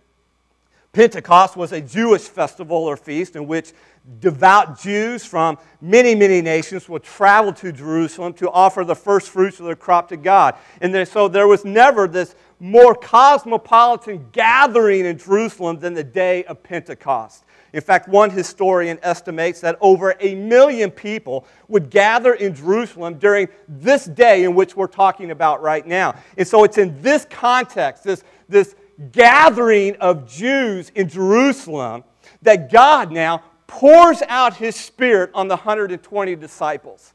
Pentecost 0.93 1.57
was 1.57 1.71
a 1.71 1.81
Jewish 1.81 2.21
festival 2.21 2.77
or 2.77 2.95
feast 2.95 3.35
in 3.35 3.47
which 3.47 3.73
devout 4.19 4.79
Jews 4.79 5.25
from 5.25 5.57
many, 5.81 6.13
many 6.13 6.43
nations 6.43 6.87
would 6.89 7.01
travel 7.01 7.53
to 7.53 7.71
Jerusalem 7.71 8.33
to 8.33 8.51
offer 8.51 8.83
the 8.83 8.95
first 8.95 9.31
fruits 9.31 9.59
of 9.59 9.65
their 9.65 9.75
crop 9.75 10.09
to 10.09 10.17
God. 10.17 10.53
And 10.79 10.93
then, 10.93 11.07
so 11.07 11.27
there 11.27 11.47
was 11.47 11.65
never 11.65 12.07
this 12.07 12.35
more 12.59 12.93
cosmopolitan 12.93 14.27
gathering 14.31 15.05
in 15.05 15.17
Jerusalem 15.17 15.79
than 15.79 15.95
the 15.95 16.03
day 16.03 16.43
of 16.43 16.61
Pentecost. 16.61 17.45
In 17.73 17.81
fact, 17.81 18.07
one 18.07 18.29
historian 18.31 18.97
estimates 19.03 19.61
that 19.61 19.77
over 19.79 20.15
a 20.19 20.35
million 20.35 20.89
people 20.89 21.45
would 21.67 21.89
gather 21.89 22.33
in 22.33 22.55
Jerusalem 22.55 23.15
during 23.15 23.47
this 23.67 24.05
day 24.05 24.43
in 24.43 24.55
which 24.55 24.75
we're 24.75 24.87
talking 24.87 25.31
about 25.31 25.61
right 25.61 25.85
now. 25.85 26.15
And 26.37 26.47
so 26.47 26.63
it's 26.63 26.77
in 26.77 27.01
this 27.01 27.25
context, 27.29 28.03
this, 28.03 28.23
this 28.47 28.75
gathering 29.11 29.95
of 29.97 30.27
Jews 30.27 30.91
in 30.95 31.07
Jerusalem, 31.07 32.03
that 32.41 32.71
God 32.71 33.11
now 33.11 33.43
pours 33.67 34.23
out 34.27 34.55
his 34.55 34.75
spirit 34.75 35.29
on 35.33 35.47
the 35.47 35.55
120 35.55 36.35
disciples. 36.35 37.13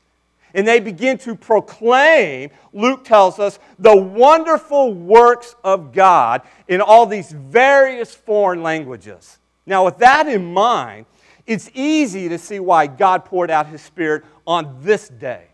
And 0.54 0.68
they 0.68 0.78
begin 0.78 1.18
to 1.18 1.34
proclaim, 1.34 2.50
Luke 2.72 3.04
tells 3.04 3.40
us, 3.40 3.58
the 3.80 3.96
wonderful 3.96 4.94
works 4.94 5.56
of 5.64 5.92
God 5.92 6.42
in 6.68 6.80
all 6.80 7.06
these 7.06 7.32
various 7.32 8.14
foreign 8.14 8.62
languages. 8.62 9.38
Now, 9.66 9.84
with 9.84 9.98
that 9.98 10.26
in 10.26 10.52
mind, 10.52 11.06
it's 11.46 11.70
easy 11.74 12.28
to 12.28 12.38
see 12.38 12.60
why 12.60 12.86
God 12.86 13.24
poured 13.24 13.50
out 13.50 13.66
His 13.66 13.82
Spirit 13.82 14.24
on 14.46 14.78
this 14.80 15.08
day, 15.08 15.46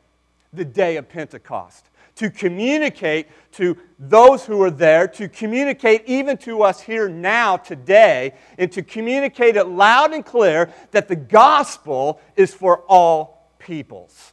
the 0.52 0.64
day 0.64 0.96
of 0.96 1.08
Pentecost, 1.08 1.86
to 2.16 2.30
communicate 2.30 3.28
to 3.52 3.76
those 3.98 4.44
who 4.44 4.60
are 4.62 4.70
there, 4.70 5.08
to 5.08 5.28
communicate 5.28 6.04
even 6.06 6.36
to 6.38 6.62
us 6.62 6.80
here 6.80 7.08
now, 7.08 7.56
today, 7.56 8.34
and 8.58 8.70
to 8.72 8.82
communicate 8.82 9.56
it 9.56 9.64
loud 9.64 10.12
and 10.12 10.24
clear 10.24 10.72
that 10.90 11.08
the 11.08 11.16
gospel 11.16 12.20
is 12.36 12.52
for 12.52 12.84
all 12.88 13.50
peoples. 13.58 14.32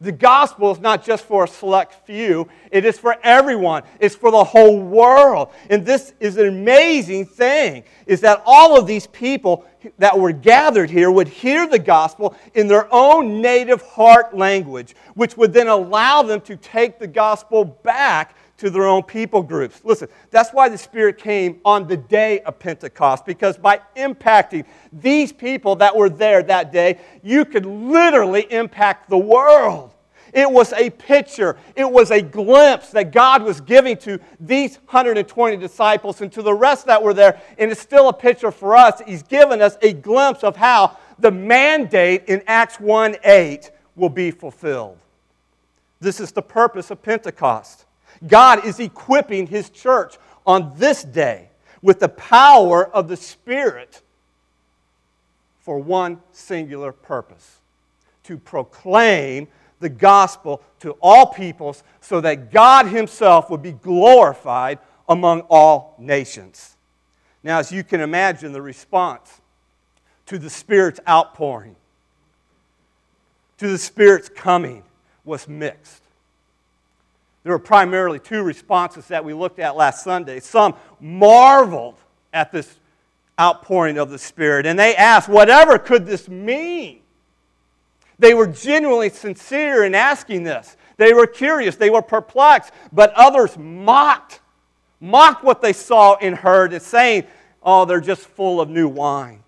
The 0.00 0.12
gospel 0.12 0.70
is 0.72 0.78
not 0.78 1.04
just 1.04 1.24
for 1.24 1.44
a 1.44 1.48
select 1.48 2.06
few, 2.06 2.48
it 2.70 2.84
is 2.84 2.98
for 2.98 3.16
everyone. 3.22 3.82
It's 3.98 4.14
for 4.14 4.30
the 4.30 4.44
whole 4.44 4.78
world. 4.78 5.50
And 5.70 5.86
this 5.86 6.12
is 6.20 6.36
an 6.36 6.48
amazing 6.48 7.24
thing 7.24 7.84
is 8.06 8.20
that 8.20 8.42
all 8.44 8.78
of 8.78 8.86
these 8.86 9.06
people 9.06 9.64
that 9.98 10.18
were 10.18 10.32
gathered 10.32 10.90
here 10.90 11.10
would 11.10 11.28
hear 11.28 11.66
the 11.66 11.78
gospel 11.78 12.36
in 12.54 12.68
their 12.68 12.92
own 12.92 13.40
native 13.40 13.80
heart 13.82 14.36
language, 14.36 14.94
which 15.14 15.36
would 15.38 15.54
then 15.54 15.68
allow 15.68 16.22
them 16.22 16.42
to 16.42 16.56
take 16.56 16.98
the 16.98 17.06
gospel 17.06 17.64
back 17.64 18.36
to 18.58 18.70
their 18.70 18.86
own 18.86 19.02
people 19.02 19.42
groups. 19.42 19.80
Listen, 19.84 20.08
that's 20.30 20.50
why 20.50 20.68
the 20.68 20.78
Spirit 20.78 21.18
came 21.18 21.60
on 21.64 21.86
the 21.86 21.96
day 21.96 22.40
of 22.40 22.58
Pentecost, 22.58 23.26
because 23.26 23.58
by 23.58 23.80
impacting 23.96 24.64
these 24.92 25.32
people 25.32 25.76
that 25.76 25.94
were 25.94 26.08
there 26.08 26.42
that 26.42 26.72
day, 26.72 26.98
you 27.22 27.44
could 27.44 27.66
literally 27.66 28.50
impact 28.50 29.10
the 29.10 29.18
world. 29.18 29.92
It 30.32 30.50
was 30.50 30.72
a 30.74 30.90
picture, 30.90 31.56
it 31.74 31.90
was 31.90 32.10
a 32.10 32.20
glimpse 32.20 32.90
that 32.90 33.10
God 33.10 33.42
was 33.42 33.60
giving 33.60 33.96
to 33.98 34.18
these 34.38 34.76
120 34.76 35.56
disciples 35.56 36.20
and 36.20 36.30
to 36.32 36.42
the 36.42 36.52
rest 36.52 36.86
that 36.86 37.02
were 37.02 37.14
there. 37.14 37.40
And 37.58 37.70
it's 37.70 37.80
still 37.80 38.10
a 38.10 38.12
picture 38.12 38.50
for 38.50 38.76
us. 38.76 39.00
He's 39.06 39.22
given 39.22 39.62
us 39.62 39.78
a 39.80 39.94
glimpse 39.94 40.44
of 40.44 40.56
how 40.56 40.98
the 41.18 41.30
mandate 41.30 42.24
in 42.26 42.42
Acts 42.46 42.78
1 42.78 43.16
8 43.24 43.70
will 43.94 44.10
be 44.10 44.30
fulfilled. 44.30 44.98
This 46.00 46.20
is 46.20 46.32
the 46.32 46.42
purpose 46.42 46.90
of 46.90 47.02
Pentecost. 47.02 47.85
God 48.26 48.64
is 48.64 48.80
equipping 48.80 49.46
His 49.46 49.70
church 49.70 50.16
on 50.46 50.72
this 50.76 51.02
day 51.02 51.50
with 51.82 52.00
the 52.00 52.08
power 52.08 52.88
of 52.88 53.08
the 53.08 53.16
Spirit 53.16 54.02
for 55.60 55.78
one 55.78 56.20
singular 56.32 56.92
purpose 56.92 57.58
to 58.24 58.38
proclaim 58.38 59.48
the 59.80 59.88
gospel 59.88 60.62
to 60.80 60.92
all 61.00 61.26
peoples 61.26 61.82
so 62.00 62.20
that 62.20 62.50
God 62.52 62.86
Himself 62.86 63.50
would 63.50 63.62
be 63.62 63.72
glorified 63.72 64.78
among 65.08 65.40
all 65.42 65.94
nations. 65.98 66.76
Now, 67.42 67.58
as 67.58 67.70
you 67.70 67.84
can 67.84 68.00
imagine, 68.00 68.52
the 68.52 68.62
response 68.62 69.40
to 70.26 70.38
the 70.38 70.50
Spirit's 70.50 71.00
outpouring, 71.08 71.76
to 73.58 73.68
the 73.68 73.78
Spirit's 73.78 74.28
coming, 74.28 74.82
was 75.24 75.46
mixed. 75.46 76.02
There 77.46 77.52
were 77.52 77.60
primarily 77.60 78.18
two 78.18 78.42
responses 78.42 79.06
that 79.06 79.24
we 79.24 79.32
looked 79.32 79.60
at 79.60 79.76
last 79.76 80.02
Sunday. 80.02 80.40
Some 80.40 80.74
marveled 80.98 81.94
at 82.32 82.50
this 82.50 82.80
outpouring 83.40 83.98
of 83.98 84.10
the 84.10 84.18
Spirit, 84.18 84.66
and 84.66 84.76
they 84.76 84.96
asked, 84.96 85.28
Whatever 85.28 85.78
could 85.78 86.06
this 86.06 86.28
mean? 86.28 87.02
They 88.18 88.34
were 88.34 88.48
genuinely 88.48 89.10
sincere 89.10 89.84
in 89.84 89.94
asking 89.94 90.42
this. 90.42 90.76
They 90.96 91.12
were 91.12 91.28
curious, 91.28 91.76
they 91.76 91.88
were 91.88 92.02
perplexed, 92.02 92.72
but 92.92 93.12
others 93.12 93.56
mocked, 93.56 94.40
mocked 94.98 95.44
what 95.44 95.62
they 95.62 95.72
saw 95.72 96.16
and 96.16 96.34
heard, 96.34 96.72
and 96.72 96.82
saying, 96.82 97.26
Oh, 97.62 97.84
they're 97.84 98.00
just 98.00 98.22
full 98.22 98.60
of 98.60 98.68
new 98.68 98.88
wine. 98.88 99.44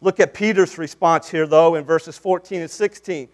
Look 0.00 0.20
at 0.20 0.34
Peter's 0.34 0.78
response 0.78 1.28
here, 1.28 1.48
though, 1.48 1.74
in 1.74 1.82
verses 1.82 2.16
14 2.16 2.60
and 2.60 2.70
16. 2.70 3.28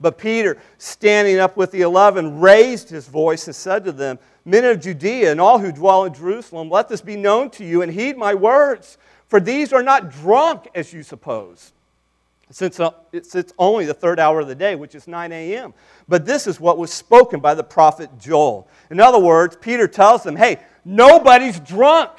But 0.00 0.18
Peter, 0.18 0.58
standing 0.78 1.38
up 1.38 1.56
with 1.56 1.70
the 1.70 1.82
eleven, 1.82 2.40
raised 2.40 2.90
his 2.90 3.06
voice 3.08 3.46
and 3.46 3.54
said 3.54 3.84
to 3.84 3.92
them, 3.92 4.18
Men 4.44 4.64
of 4.64 4.80
Judea 4.80 5.30
and 5.30 5.40
all 5.40 5.58
who 5.58 5.72
dwell 5.72 6.04
in 6.04 6.12
Jerusalem, 6.12 6.68
let 6.68 6.88
this 6.88 7.00
be 7.00 7.16
known 7.16 7.50
to 7.50 7.64
you 7.64 7.82
and 7.82 7.90
heed 7.90 8.16
my 8.16 8.34
words, 8.34 8.98
for 9.28 9.40
these 9.40 9.72
are 9.72 9.82
not 9.82 10.10
drunk 10.10 10.68
as 10.74 10.92
you 10.92 11.02
suppose. 11.02 11.72
Since 12.50 12.78
uh, 12.78 12.90
it's, 13.12 13.52
only 13.58 13.86
the 13.86 13.94
third 13.94 14.20
hour 14.20 14.40
of 14.40 14.48
the 14.48 14.54
day, 14.54 14.74
which 14.74 14.94
is 14.94 15.08
9 15.08 15.32
a.m. 15.32 15.72
But 16.08 16.26
this 16.26 16.46
is 16.46 16.60
what 16.60 16.76
was 16.76 16.92
spoken 16.92 17.40
by 17.40 17.54
the 17.54 17.64
prophet 17.64 18.10
Joel. 18.18 18.68
In 18.90 19.00
other 19.00 19.18
words, 19.18 19.56
Peter 19.60 19.88
tells 19.88 20.22
them, 20.22 20.36
hey, 20.36 20.60
nobody's 20.84 21.58
drunk. 21.58 22.10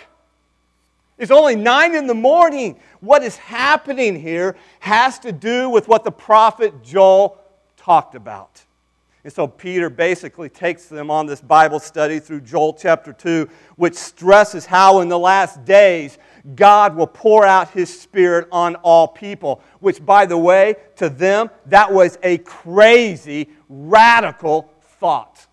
It's 1.17 1.31
only 1.31 1.55
9 1.55 1.95
in 1.95 2.07
the 2.07 2.15
morning. 2.15 2.79
What 2.99 3.23
is 3.23 3.37
happening 3.37 4.19
here 4.19 4.57
has 4.79 5.19
to 5.19 5.31
do 5.31 5.69
with 5.69 5.87
what 5.87 6.03
the 6.03 6.11
prophet 6.11 6.83
Joel 6.83 7.37
talked 7.85 8.15
about. 8.15 8.63
And 9.23 9.31
so 9.31 9.47
Peter 9.47 9.91
basically 9.91 10.49
takes 10.49 10.85
them 10.85 11.11
on 11.11 11.27
this 11.27 11.39
Bible 11.39 11.79
study 11.79 12.19
through 12.19 12.41
Joel 12.41 12.73
chapter 12.73 13.13
2, 13.13 13.47
which 13.75 13.93
stresses 13.93 14.65
how 14.65 15.01
in 15.01 15.09
the 15.09 15.19
last 15.19 15.63
days 15.65 16.17
God 16.55 16.95
will 16.95 17.07
pour 17.07 17.45
out 17.45 17.69
his 17.69 17.99
Spirit 17.99 18.47
on 18.51 18.75
all 18.77 19.07
people. 19.07 19.61
Which, 19.81 20.03
by 20.03 20.25
the 20.25 20.37
way, 20.37 20.75
to 20.95 21.09
them, 21.09 21.51
that 21.67 21.93
was 21.93 22.17
a 22.23 22.39
crazy, 22.39 23.49
radical 23.69 24.73
thought. 24.99 25.45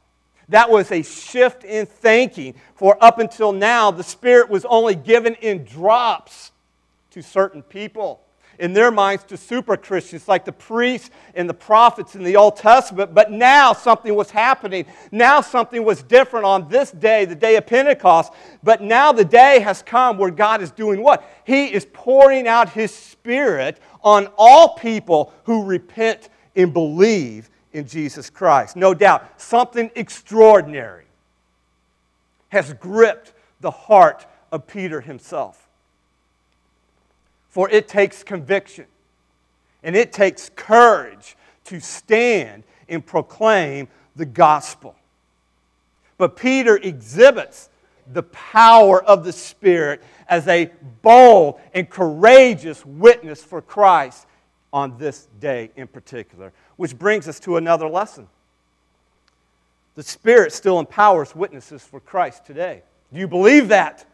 That 0.48 0.70
was 0.70 0.90
a 0.90 1.02
shift 1.02 1.64
in 1.64 1.84
thinking. 1.84 2.54
For 2.74 2.96
up 3.02 3.18
until 3.18 3.52
now, 3.52 3.90
the 3.90 4.04
Spirit 4.04 4.48
was 4.48 4.64
only 4.64 4.94
given 4.94 5.34
in 5.34 5.64
drops 5.64 6.52
to 7.10 7.22
certain 7.22 7.62
people 7.62 8.22
in 8.62 8.72
their 8.72 8.92
minds 8.92 9.24
to 9.24 9.36
super 9.36 9.76
Christians 9.76 10.28
like 10.28 10.44
the 10.44 10.52
priests 10.52 11.10
and 11.34 11.50
the 11.50 11.54
prophets 11.54 12.14
in 12.14 12.22
the 12.22 12.36
Old 12.36 12.56
Testament. 12.56 13.12
But 13.12 13.32
now 13.32 13.72
something 13.72 14.14
was 14.14 14.30
happening. 14.30 14.86
Now 15.10 15.40
something 15.40 15.84
was 15.84 16.04
different 16.04 16.46
on 16.46 16.68
this 16.68 16.92
day, 16.92 17.24
the 17.24 17.34
day 17.34 17.56
of 17.56 17.66
Pentecost. 17.66 18.32
But 18.62 18.80
now 18.80 19.10
the 19.10 19.24
day 19.24 19.58
has 19.58 19.82
come 19.82 20.16
where 20.16 20.30
God 20.30 20.62
is 20.62 20.70
doing 20.70 21.02
what? 21.02 21.28
He 21.44 21.72
is 21.72 21.88
pouring 21.92 22.46
out 22.46 22.68
His 22.68 22.94
Spirit 22.94 23.80
on 24.04 24.28
all 24.38 24.76
people 24.76 25.34
who 25.42 25.64
repent 25.64 26.28
and 26.54 26.72
believe 26.72 27.50
in 27.72 27.84
Jesus 27.84 28.30
Christ. 28.30 28.76
No 28.76 28.94
doubt, 28.94 29.40
something 29.40 29.90
extraordinary 29.96 31.06
has 32.50 32.72
gripped 32.74 33.32
the 33.60 33.72
heart 33.72 34.24
of 34.52 34.68
Peter 34.68 35.00
himself. 35.00 35.66
For 37.52 37.68
it 37.68 37.86
takes 37.86 38.24
conviction 38.24 38.86
and 39.82 39.94
it 39.94 40.10
takes 40.10 40.50
courage 40.56 41.36
to 41.64 41.80
stand 41.80 42.64
and 42.88 43.04
proclaim 43.04 43.88
the 44.16 44.24
gospel. 44.24 44.96
But 46.16 46.34
Peter 46.34 46.78
exhibits 46.78 47.68
the 48.10 48.22
power 48.22 49.04
of 49.04 49.22
the 49.22 49.32
Spirit 49.32 50.02
as 50.28 50.48
a 50.48 50.70
bold 51.02 51.60
and 51.74 51.88
courageous 51.88 52.86
witness 52.86 53.44
for 53.44 53.60
Christ 53.60 54.26
on 54.72 54.96
this 54.96 55.28
day 55.38 55.70
in 55.76 55.88
particular. 55.88 56.54
Which 56.76 56.98
brings 56.98 57.28
us 57.28 57.38
to 57.40 57.58
another 57.58 57.86
lesson. 57.86 58.28
The 59.94 60.02
Spirit 60.02 60.54
still 60.54 60.80
empowers 60.80 61.36
witnesses 61.36 61.82
for 61.82 62.00
Christ 62.00 62.46
today. 62.46 62.82
Do 63.12 63.20
you 63.20 63.28
believe 63.28 63.68
that? 63.68 64.06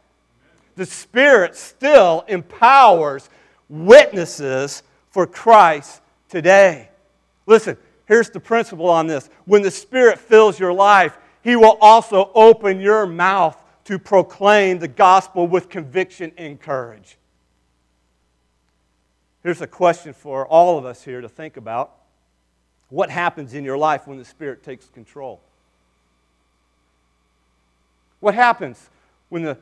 The 0.78 0.86
Spirit 0.86 1.56
still 1.56 2.24
empowers 2.28 3.28
witnesses 3.68 4.84
for 5.10 5.26
Christ 5.26 6.00
today. 6.28 6.88
Listen, 7.46 7.76
here's 8.06 8.30
the 8.30 8.38
principle 8.38 8.88
on 8.88 9.08
this. 9.08 9.28
When 9.44 9.62
the 9.62 9.72
Spirit 9.72 10.20
fills 10.20 10.56
your 10.56 10.72
life, 10.72 11.18
He 11.42 11.56
will 11.56 11.76
also 11.80 12.30
open 12.32 12.78
your 12.80 13.06
mouth 13.06 13.60
to 13.86 13.98
proclaim 13.98 14.78
the 14.78 14.86
gospel 14.86 15.48
with 15.48 15.68
conviction 15.68 16.30
and 16.38 16.60
courage. 16.60 17.18
Here's 19.42 19.60
a 19.60 19.66
question 19.66 20.12
for 20.12 20.46
all 20.46 20.78
of 20.78 20.84
us 20.84 21.02
here 21.02 21.20
to 21.20 21.28
think 21.28 21.56
about. 21.56 21.92
What 22.88 23.10
happens 23.10 23.52
in 23.52 23.64
your 23.64 23.78
life 23.78 24.06
when 24.06 24.18
the 24.18 24.24
Spirit 24.24 24.62
takes 24.62 24.86
control? 24.86 25.40
What 28.20 28.36
happens 28.36 28.90
when 29.28 29.42
the 29.42 29.58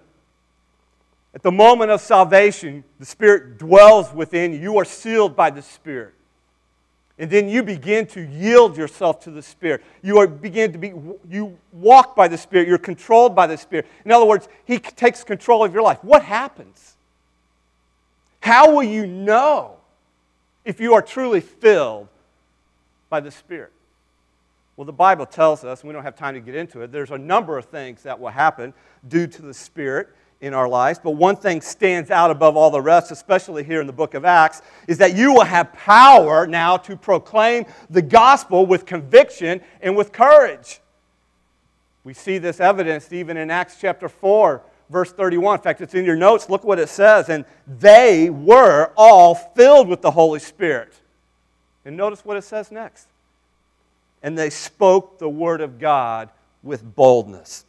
at 1.37 1.42
the 1.42 1.53
moment 1.53 1.90
of 1.90 2.01
salvation, 2.01 2.83
the 2.99 3.05
Spirit 3.05 3.59
dwells 3.59 4.11
within 4.11 4.55
you. 4.55 4.59
You 4.59 4.79
are 4.79 4.87
sealed 4.87 5.37
by 5.37 5.51
the 5.51 5.61
Spirit. 5.61 6.14
And 7.18 7.31
then 7.31 7.46
you 7.46 7.62
begin 7.62 8.07
to 8.07 8.22
yield 8.22 8.75
yourself 8.75 9.20
to 9.25 9.31
the 9.31 9.42
Spirit. 9.42 9.85
You 10.03 10.16
are, 10.16 10.27
begin 10.27 10.72
to 10.72 10.79
be, 10.79 10.94
you 11.29 11.59
walk 11.72 12.16
by 12.16 12.27
the 12.27 12.38
Spirit. 12.38 12.66
You're 12.66 12.79
controlled 12.79 13.37
by 13.37 13.46
the 13.46 13.59
Spirit. 13.59 13.87
In 14.07 14.12
other 14.12 14.25
words, 14.25 14.49
He 14.64 14.79
takes 14.79 15.25
control 15.25 15.62
of 15.62 15.75
your 15.75 15.83
life. 15.83 16.03
What 16.03 16.22
happens? 16.22 16.96
How 18.40 18.75
will 18.75 18.85
you 18.85 19.07
know 19.07 19.77
if 20.64 20.81
you 20.81 20.94
are 20.94 21.03
truly 21.03 21.42
filled 21.42 22.09
by 23.11 23.20
the 23.20 23.31
Spirit? 23.31 23.72
Well, 24.79 24.87
the 24.87 24.92
Bible 24.92 25.27
tells 25.27 25.64
us, 25.64 25.85
we 25.85 25.92
don't 25.92 26.03
have 26.03 26.16
time 26.16 26.33
to 26.33 26.40
get 26.40 26.55
into 26.55 26.81
it, 26.81 26.92
there's 26.92 27.11
a 27.11 27.18
number 27.18 27.59
of 27.59 27.66
things 27.66 28.05
that 28.05 28.18
will 28.18 28.31
happen 28.31 28.72
due 29.07 29.27
to 29.27 29.42
the 29.42 29.53
Spirit 29.53 30.09
in 30.40 30.53
our 30.53 30.68
lives, 30.68 31.01
but 31.03 31.12
one 31.12 31.37
thing 31.37 31.61
stands 31.61 32.11
out 32.11 32.31
above 32.31 32.57
all 32.57 32.70
the 32.70 32.81
rest, 32.81 33.11
especially 33.11 33.64
here 33.64 33.81
in 33.81 33.87
the 33.87 33.92
book 33.92 34.14
of 34.14 34.25
Acts, 34.25 34.61
is 34.87 34.99
that 34.99 35.16
you 35.16 35.33
will 35.33 35.44
have 35.44 35.72
power 35.72 36.46
now 36.46 36.77
to 36.77 36.96
proclaim 36.96 37.64
the 37.88 38.03
gospel 38.03 38.66
with 38.66 38.85
conviction 38.85 39.61
and 39.81 39.96
with 39.96 40.12
courage. 40.12 40.81
We 42.05 42.14
see 42.14 42.38
this 42.38 42.61
evidenced 42.61 43.12
even 43.12 43.37
in 43.37 43.51
Acts 43.51 43.79
chapter 43.81 44.09
4, 44.09 44.62
verse 44.90 45.11
31. 45.11 45.59
In 45.59 45.62
fact, 45.62 45.81
it's 45.81 45.94
in 45.94 46.05
your 46.05 46.16
notes. 46.16 46.49
Look 46.49 46.62
what 46.62 46.79
it 46.79 46.88
says. 46.88 47.29
And 47.29 47.44
they 47.66 48.31
were 48.31 48.92
all 48.96 49.35
filled 49.35 49.88
with 49.88 50.03
the 50.03 50.12
Holy 50.12 50.38
Spirit. 50.38 50.92
And 51.85 51.96
notice 51.96 52.25
what 52.25 52.37
it 52.37 52.44
says 52.44 52.70
next. 52.70 53.09
And 54.22 54.38
they 54.38 54.51
spoke 54.51 55.18
the 55.18 55.29
word 55.29 55.61
of 55.61 55.79
God 55.79 56.31
with 56.62 56.94
boldness. 56.94 57.64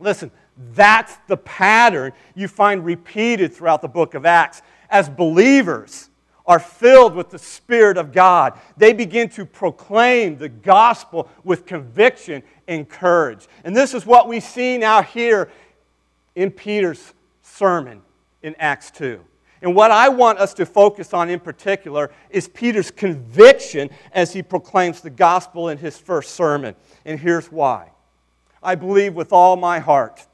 Listen, 0.00 0.30
that's 0.74 1.16
the 1.28 1.36
pattern 1.36 2.12
you 2.34 2.48
find 2.48 2.84
repeated 2.84 3.52
throughout 3.54 3.82
the 3.82 3.88
book 3.88 4.14
of 4.14 4.26
Acts. 4.26 4.62
As 4.90 5.08
believers 5.08 6.10
are 6.46 6.58
filled 6.58 7.14
with 7.14 7.30
the 7.30 7.38
Spirit 7.38 7.98
of 7.98 8.10
God, 8.10 8.58
they 8.76 8.92
begin 8.92 9.28
to 9.30 9.44
proclaim 9.44 10.36
the 10.36 10.48
gospel 10.48 11.28
with 11.44 11.66
conviction 11.66 12.42
and 12.66 12.88
courage. 12.88 13.46
And 13.64 13.76
this 13.76 13.94
is 13.94 14.06
what 14.06 14.28
we 14.28 14.40
see 14.40 14.78
now 14.78 15.02
here 15.02 15.50
in 16.34 16.50
Peter's 16.50 17.12
sermon 17.42 18.00
in 18.42 18.56
Acts 18.58 18.90
2. 18.92 19.20
And 19.60 19.74
what 19.74 19.90
I 19.90 20.08
want 20.08 20.38
us 20.38 20.54
to 20.54 20.66
focus 20.66 21.12
on 21.12 21.28
in 21.28 21.40
particular 21.40 22.12
is 22.30 22.48
Peter's 22.48 22.90
conviction 22.90 23.90
as 24.12 24.32
he 24.32 24.42
proclaims 24.42 25.00
the 25.00 25.10
gospel 25.10 25.68
in 25.68 25.78
his 25.78 25.98
first 25.98 26.36
sermon. 26.36 26.74
And 27.04 27.18
here's 27.18 27.50
why. 27.50 27.90
I 28.62 28.76
believe 28.76 29.14
with 29.14 29.32
all 29.32 29.56
my 29.56 29.80
heart 29.80 30.27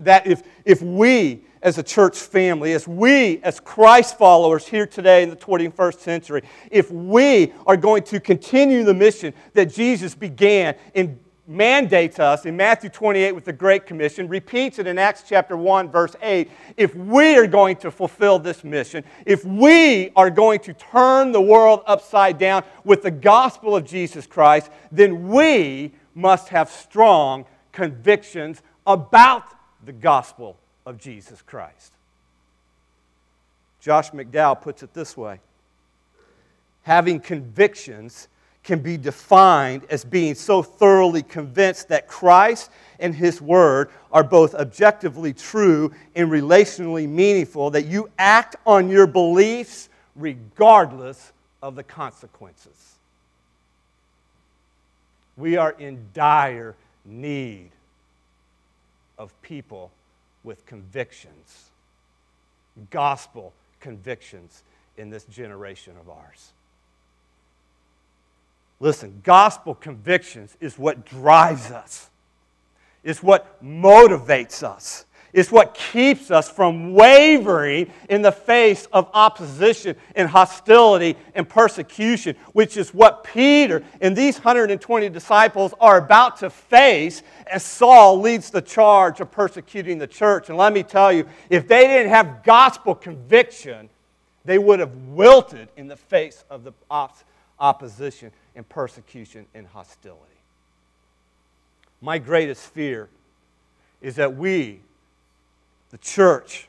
that 0.00 0.26
if, 0.26 0.42
if 0.64 0.82
we 0.82 1.42
as 1.62 1.78
a 1.78 1.82
church 1.82 2.16
family, 2.18 2.72
as 2.74 2.86
we 2.86 3.40
as 3.42 3.58
Christ 3.58 4.18
followers 4.18 4.66
here 4.66 4.86
today 4.86 5.22
in 5.22 5.30
the 5.30 5.36
21st 5.36 5.98
century, 5.98 6.42
if 6.70 6.90
we 6.90 7.52
are 7.66 7.76
going 7.76 8.02
to 8.04 8.20
continue 8.20 8.84
the 8.84 8.94
mission 8.94 9.34
that 9.54 9.66
Jesus 9.66 10.14
began 10.14 10.76
and 10.94 11.18
mandates 11.48 12.18
us 12.18 12.44
in 12.44 12.56
Matthew 12.56 12.90
28 12.90 13.32
with 13.32 13.44
the 13.44 13.52
Great 13.52 13.86
Commission, 13.86 14.28
repeats 14.28 14.78
it 14.78 14.86
in 14.86 14.98
Acts 14.98 15.24
chapter 15.28 15.56
1, 15.56 15.90
verse 15.90 16.14
8. 16.20 16.50
If 16.76 16.94
we 16.94 17.36
are 17.36 17.46
going 17.46 17.76
to 17.76 17.90
fulfill 17.90 18.38
this 18.38 18.64
mission, 18.64 19.04
if 19.24 19.44
we 19.44 20.10
are 20.16 20.30
going 20.30 20.60
to 20.60 20.74
turn 20.74 21.32
the 21.32 21.40
world 21.40 21.82
upside 21.86 22.38
down 22.38 22.64
with 22.84 23.02
the 23.02 23.10
gospel 23.10 23.76
of 23.76 23.84
Jesus 23.84 24.26
Christ, 24.26 24.70
then 24.90 25.28
we 25.28 25.92
must 26.14 26.48
have 26.48 26.70
strong 26.70 27.44
convictions 27.72 28.62
about 28.86 29.55
the 29.86 29.92
gospel 29.92 30.56
of 30.84 30.98
Jesus 30.98 31.40
Christ. 31.42 31.92
Josh 33.80 34.10
McDowell 34.10 34.60
puts 34.60 34.82
it 34.82 34.92
this 34.92 35.16
way 35.16 35.40
having 36.82 37.18
convictions 37.18 38.28
can 38.62 38.80
be 38.80 38.96
defined 38.96 39.82
as 39.90 40.04
being 40.04 40.34
so 40.34 40.60
thoroughly 40.60 41.22
convinced 41.22 41.88
that 41.88 42.08
Christ 42.08 42.70
and 42.98 43.14
His 43.14 43.40
Word 43.40 43.90
are 44.10 44.24
both 44.24 44.56
objectively 44.56 45.32
true 45.32 45.92
and 46.16 46.30
relationally 46.30 47.08
meaningful, 47.08 47.70
that 47.70 47.86
you 47.86 48.10
act 48.18 48.56
on 48.66 48.88
your 48.88 49.06
beliefs 49.06 49.88
regardless 50.16 51.32
of 51.62 51.76
the 51.76 51.84
consequences. 51.84 52.96
We 55.36 55.56
are 55.56 55.72
in 55.78 56.06
dire 56.12 56.74
need 57.04 57.70
of 59.18 59.32
people 59.42 59.90
with 60.44 60.64
convictions, 60.66 61.70
gospel 62.90 63.52
convictions 63.80 64.62
in 64.96 65.10
this 65.10 65.24
generation 65.24 65.94
of 66.00 66.08
ours. 66.08 66.52
Listen, 68.78 69.20
gospel 69.24 69.74
convictions 69.74 70.56
is 70.60 70.78
what 70.78 71.06
drives 71.06 71.70
us, 71.70 72.10
it's 73.02 73.22
what 73.22 73.62
motivates 73.64 74.62
us. 74.62 75.04
It's 75.32 75.52
what 75.52 75.74
keeps 75.74 76.30
us 76.30 76.50
from 76.50 76.92
wavering 76.92 77.92
in 78.08 78.22
the 78.22 78.32
face 78.32 78.86
of 78.92 79.10
opposition 79.12 79.96
and 80.14 80.28
hostility 80.28 81.16
and 81.34 81.48
persecution, 81.48 82.36
which 82.52 82.76
is 82.76 82.94
what 82.94 83.24
Peter 83.24 83.82
and 84.00 84.16
these 84.16 84.36
120 84.36 85.08
disciples 85.08 85.74
are 85.80 85.98
about 85.98 86.38
to 86.38 86.50
face 86.50 87.22
as 87.46 87.62
Saul 87.62 88.20
leads 88.20 88.50
the 88.50 88.62
charge 88.62 89.20
of 89.20 89.30
persecuting 89.30 89.98
the 89.98 90.06
church. 90.06 90.48
And 90.48 90.56
let 90.56 90.72
me 90.72 90.82
tell 90.82 91.12
you, 91.12 91.26
if 91.50 91.68
they 91.68 91.86
didn't 91.86 92.10
have 92.10 92.42
gospel 92.42 92.94
conviction, 92.94 93.88
they 94.44 94.58
would 94.58 94.80
have 94.80 94.94
wilted 95.08 95.68
in 95.76 95.88
the 95.88 95.96
face 95.96 96.44
of 96.48 96.64
the 96.64 96.72
op- 96.90 97.18
opposition 97.58 98.30
and 98.54 98.68
persecution 98.68 99.46
and 99.54 99.66
hostility. 99.66 100.22
My 102.00 102.18
greatest 102.18 102.62
fear 102.72 103.08
is 104.00 104.16
that 104.16 104.36
we 104.36 104.80
the 105.90 105.98
church, 105.98 106.68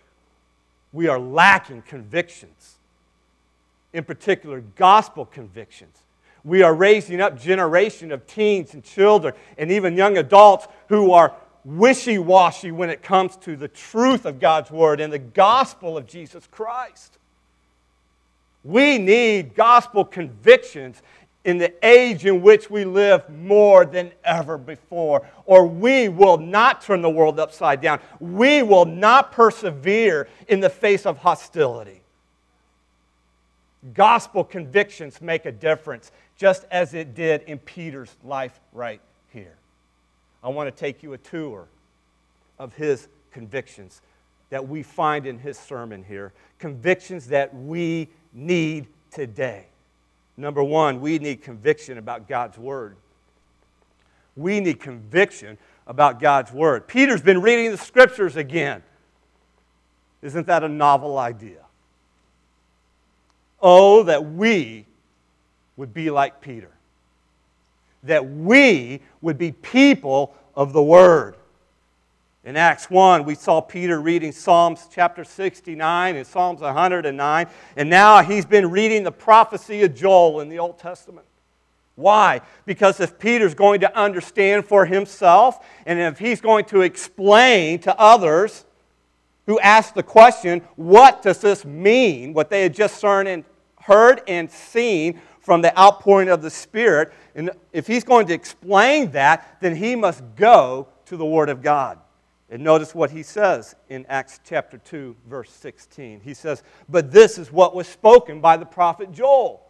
we 0.93 1.07
are 1.07 1.19
lacking 1.19 1.81
convictions, 1.83 2.75
in 3.93 4.03
particular, 4.03 4.61
gospel 4.75 5.25
convictions. 5.25 5.97
We 6.43 6.63
are 6.63 6.73
raising 6.73 7.19
up 7.19 7.39
generation 7.39 8.11
of 8.11 8.25
teens 8.25 8.73
and 8.73 8.83
children 8.83 9.33
and 9.57 9.71
even 9.71 9.97
young 9.97 10.17
adults 10.17 10.67
who 10.87 11.11
are 11.11 11.33
wishy-washy 11.65 12.71
when 12.71 12.89
it 12.89 13.03
comes 13.03 13.35
to 13.37 13.57
the 13.57 13.67
truth 13.67 14.25
of 14.25 14.39
God's 14.39 14.71
word 14.71 15.01
and 15.01 15.11
the 15.11 15.19
gospel 15.19 15.97
of 15.97 16.07
Jesus 16.07 16.47
Christ. 16.49 17.17
We 18.63 18.97
need 18.97 19.55
gospel 19.55 20.05
convictions 20.05 21.01
in 21.47 21.57
the 21.57 21.73
age 21.81 22.25
in 22.25 22.41
which 22.41 22.69
we 22.69 22.83
live 22.83 23.27
more 23.29 23.85
than 23.85 24.11
ever 24.25 24.57
before, 24.57 25.25
or 25.45 25.65
we 25.65 26.09
will 26.09 26.37
not 26.37 26.81
turn 26.81 27.01
the 27.01 27.09
world 27.09 27.39
upside 27.39 27.79
down. 27.79 28.01
We 28.19 28.63
will 28.63 28.83
not 28.83 29.31
persevere 29.31 30.27
in 30.49 30.59
the 30.59 30.69
face 30.69 31.05
of 31.05 31.19
hostility. 31.19 32.01
Gospel 33.93 34.43
convictions 34.43 35.21
make 35.21 35.45
a 35.45 35.51
difference, 35.53 36.11
just 36.37 36.65
as 36.69 36.93
it 36.93 37.15
did 37.15 37.43
in 37.43 37.59
Peter's 37.59 38.13
life 38.25 38.59
right 38.73 38.99
here. 39.31 39.55
I 40.43 40.49
want 40.49 40.67
to 40.67 40.77
take 40.77 41.01
you 41.01 41.13
a 41.13 41.17
tour 41.17 41.65
of 42.59 42.73
his 42.73 43.07
convictions 43.31 44.01
that 44.49 44.67
we 44.67 44.83
find 44.83 45.25
in 45.25 45.39
his 45.39 45.57
sermon 45.57 46.03
here. 46.03 46.33
Convictions 46.59 47.27
that 47.27 47.55
we 47.55 48.09
need 48.33 48.87
today. 49.11 49.67
Number 50.37 50.63
one, 50.63 51.01
we 51.01 51.17
need 51.17 51.41
conviction 51.41 51.97
about 51.97 52.27
God's 52.27 52.57
Word. 52.57 52.95
We 54.35 54.59
need 54.59 54.79
conviction 54.79 55.57
about 55.87 56.19
God's 56.19 56.51
Word. 56.51 56.87
Peter's 56.87 57.21
been 57.23 57.41
reading 57.41 57.71
the 57.71 57.77
Scriptures 57.77 58.35
again. 58.35 58.83
Isn't 60.21 60.45
that 60.47 60.63
a 60.63 60.69
novel 60.69 61.17
idea? 61.17 61.63
Oh, 63.59 64.03
that 64.03 64.23
we 64.23 64.85
would 65.75 65.93
be 65.93 66.11
like 66.11 66.39
Peter. 66.39 66.69
That 68.03 68.29
we 68.29 69.01
would 69.21 69.39
be 69.39 69.51
people 69.51 70.35
of 70.55 70.71
the 70.71 70.83
Word. 70.83 71.35
In 72.47 72.55
Acts 72.55 72.89
1, 72.89 73.25
we 73.25 73.35
saw 73.35 73.59
Peter 73.59 73.99
reading 73.99 74.31
Psalms 74.31 74.87
chapter 74.89 75.25
69 75.25 76.15
and 76.15 76.25
Psalms 76.25 76.61
109, 76.61 77.47
and 77.75 77.89
now 77.89 78.23
he's 78.23 78.45
been 78.45 78.71
reading 78.71 79.03
the 79.03 79.11
prophecy 79.11 79.83
of 79.83 79.93
Joel 79.93 80.39
in 80.39 80.47
the 80.47 80.57
Old 80.57 80.79
Testament. 80.79 81.27
Why? 81.95 82.39
Because 82.65 83.01
if 83.01 83.19
Peter's 83.19 83.53
going 83.53 83.81
to 83.81 83.93
understand 83.97 84.63
for 84.63 84.85
himself, 84.85 85.59
and 85.85 85.99
if 85.99 86.19
he's 86.19 86.39
going 86.39 86.63
to 86.67 86.83
explain 86.83 87.79
to 87.79 87.93
others 87.99 88.63
who 89.45 89.59
ask 89.59 89.93
the 89.93 90.01
question, 90.01 90.61
what 90.77 91.21
does 91.21 91.39
this 91.39 91.65
mean? 91.65 92.31
What 92.31 92.49
they 92.49 92.61
had 92.61 92.73
just 92.73 93.01
heard 93.01 94.21
and 94.25 94.49
seen 94.49 95.19
from 95.41 95.61
the 95.61 95.77
outpouring 95.77 96.29
of 96.29 96.41
the 96.41 96.49
Spirit, 96.49 97.11
and 97.35 97.51
if 97.73 97.87
he's 97.87 98.05
going 98.05 98.25
to 98.27 98.33
explain 98.33 99.11
that, 99.11 99.57
then 99.59 99.75
he 99.75 99.97
must 99.97 100.23
go 100.37 100.87
to 101.07 101.17
the 101.17 101.25
Word 101.25 101.49
of 101.49 101.61
God. 101.61 101.99
And 102.49 102.63
notice 102.63 102.95
what 102.95 103.11
he 103.11 103.23
says 103.23 103.75
in 103.89 104.05
Acts 104.07 104.39
chapter 104.43 104.77
2, 104.77 105.15
verse 105.27 105.51
16. 105.51 106.21
He 106.21 106.33
says, 106.33 106.63
But 106.87 107.11
this 107.11 107.37
is 107.37 107.51
what 107.51 107.75
was 107.75 107.87
spoken 107.87 108.39
by 108.39 108.55
the 108.55 108.65
prophet 108.65 109.11
Joel. 109.11 109.63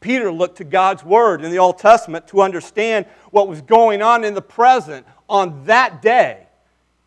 Peter 0.00 0.32
looked 0.32 0.58
to 0.58 0.64
God's 0.64 1.04
word 1.04 1.44
in 1.44 1.50
the 1.50 1.58
Old 1.58 1.78
Testament 1.78 2.26
to 2.28 2.42
understand 2.42 3.06
what 3.30 3.48
was 3.48 3.60
going 3.60 4.02
on 4.02 4.24
in 4.24 4.34
the 4.34 4.42
present 4.42 5.06
on 5.28 5.64
that 5.66 6.02
day 6.02 6.46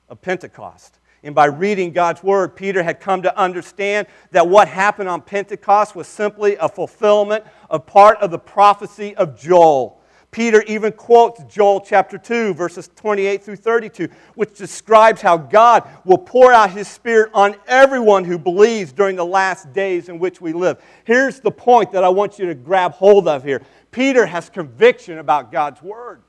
of 0.10 0.21
Pentecost. 0.21 0.99
And 1.23 1.34
by 1.34 1.45
reading 1.45 1.91
God's 1.91 2.21
word, 2.21 2.55
Peter 2.55 2.84
had 2.84 2.99
come 2.99 3.23
to 3.23 3.38
understand 3.38 4.05
that 4.29 4.47
what 4.47 4.67
happened 4.67 5.10
on 5.10 5.21
Pentecost 5.21 5.95
was 5.95 6.08
simply 6.08 6.55
a 6.58 6.69
fulfillment 6.69 7.43
of 7.69 7.88
part 7.88 8.19
of 8.19 8.29
the 8.29 8.38
prophecy 8.38 9.15
of 9.15 9.38
Joel. 9.38 9.99
Peter 10.35 10.61
even 10.63 10.91
quotes 10.91 11.41
Joel 11.45 11.79
chapter 11.79 12.17
2, 12.17 12.55
verses 12.55 12.89
28 12.97 13.41
through 13.41 13.55
32, 13.55 14.09
which 14.33 14.53
describes 14.53 15.21
how 15.21 15.37
God 15.37 15.87
will 16.03 16.17
pour 16.17 16.51
out 16.51 16.71
his 16.71 16.89
Spirit 16.89 17.31
on 17.33 17.55
everyone 17.67 18.25
who 18.25 18.37
believes 18.37 18.91
during 18.91 19.15
the 19.15 19.25
last 19.25 19.71
days 19.71 20.09
in 20.09 20.19
which 20.19 20.41
we 20.41 20.51
live. 20.51 20.83
Here's 21.05 21.39
the 21.39 21.51
point 21.51 21.93
that 21.93 22.03
I 22.03 22.09
want 22.09 22.37
you 22.37 22.47
to 22.47 22.53
grab 22.53 22.91
hold 22.91 23.29
of 23.29 23.45
here 23.45 23.61
Peter 23.91 24.25
has 24.25 24.49
conviction 24.49 25.19
about 25.19 25.53
God's 25.53 25.81
Word. 25.81 26.21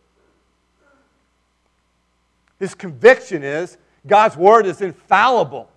His 2.61 2.77
conviction 2.77 3.43
is 3.43 3.77
God's 4.07 4.37
Word 4.37 4.67
is 4.67 4.83
infallible. 4.83 5.69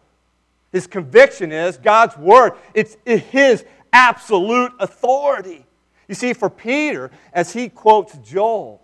His 0.72 0.86
conviction 0.86 1.52
is 1.52 1.78
God's 1.78 2.16
Word, 2.16 2.54
it's 2.76 2.96
His 3.08 3.66
absolute 3.92 4.74
authority. 4.80 5.66
You 6.10 6.16
see, 6.16 6.34
for 6.34 6.50
Peter, 6.50 7.12
as 7.32 7.54
he 7.54 7.70
quotes 7.70 8.18
Joel, 8.18 8.82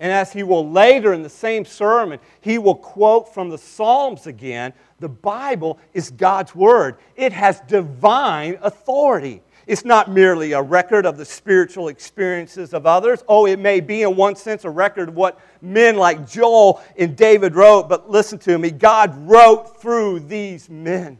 and 0.00 0.12
as 0.12 0.32
he 0.32 0.42
will 0.42 0.68
later 0.68 1.14
in 1.14 1.22
the 1.22 1.30
same 1.30 1.64
sermon, 1.64 2.18
he 2.40 2.58
will 2.58 2.74
quote 2.74 3.32
from 3.32 3.48
the 3.48 3.56
Psalms 3.56 4.26
again. 4.26 4.74
The 4.98 5.08
Bible 5.08 5.78
is 5.94 6.10
God's 6.10 6.54
Word, 6.54 6.96
it 7.14 7.32
has 7.32 7.60
divine 7.60 8.58
authority. 8.60 9.42
It's 9.66 9.84
not 9.84 10.10
merely 10.10 10.52
a 10.52 10.62
record 10.62 11.06
of 11.06 11.16
the 11.16 11.24
spiritual 11.24 11.88
experiences 11.88 12.72
of 12.72 12.86
others. 12.86 13.24
Oh, 13.28 13.46
it 13.46 13.58
may 13.58 13.80
be, 13.80 14.02
in 14.02 14.14
one 14.14 14.36
sense, 14.36 14.64
a 14.64 14.70
record 14.70 15.08
of 15.08 15.16
what 15.16 15.40
men 15.60 15.96
like 15.96 16.28
Joel 16.28 16.80
and 16.96 17.16
David 17.16 17.56
wrote, 17.56 17.88
but 17.88 18.08
listen 18.08 18.38
to 18.40 18.58
me 18.58 18.70
God 18.70 19.12
wrote 19.28 19.80
through 19.80 20.20
these 20.20 20.68
men 20.70 21.18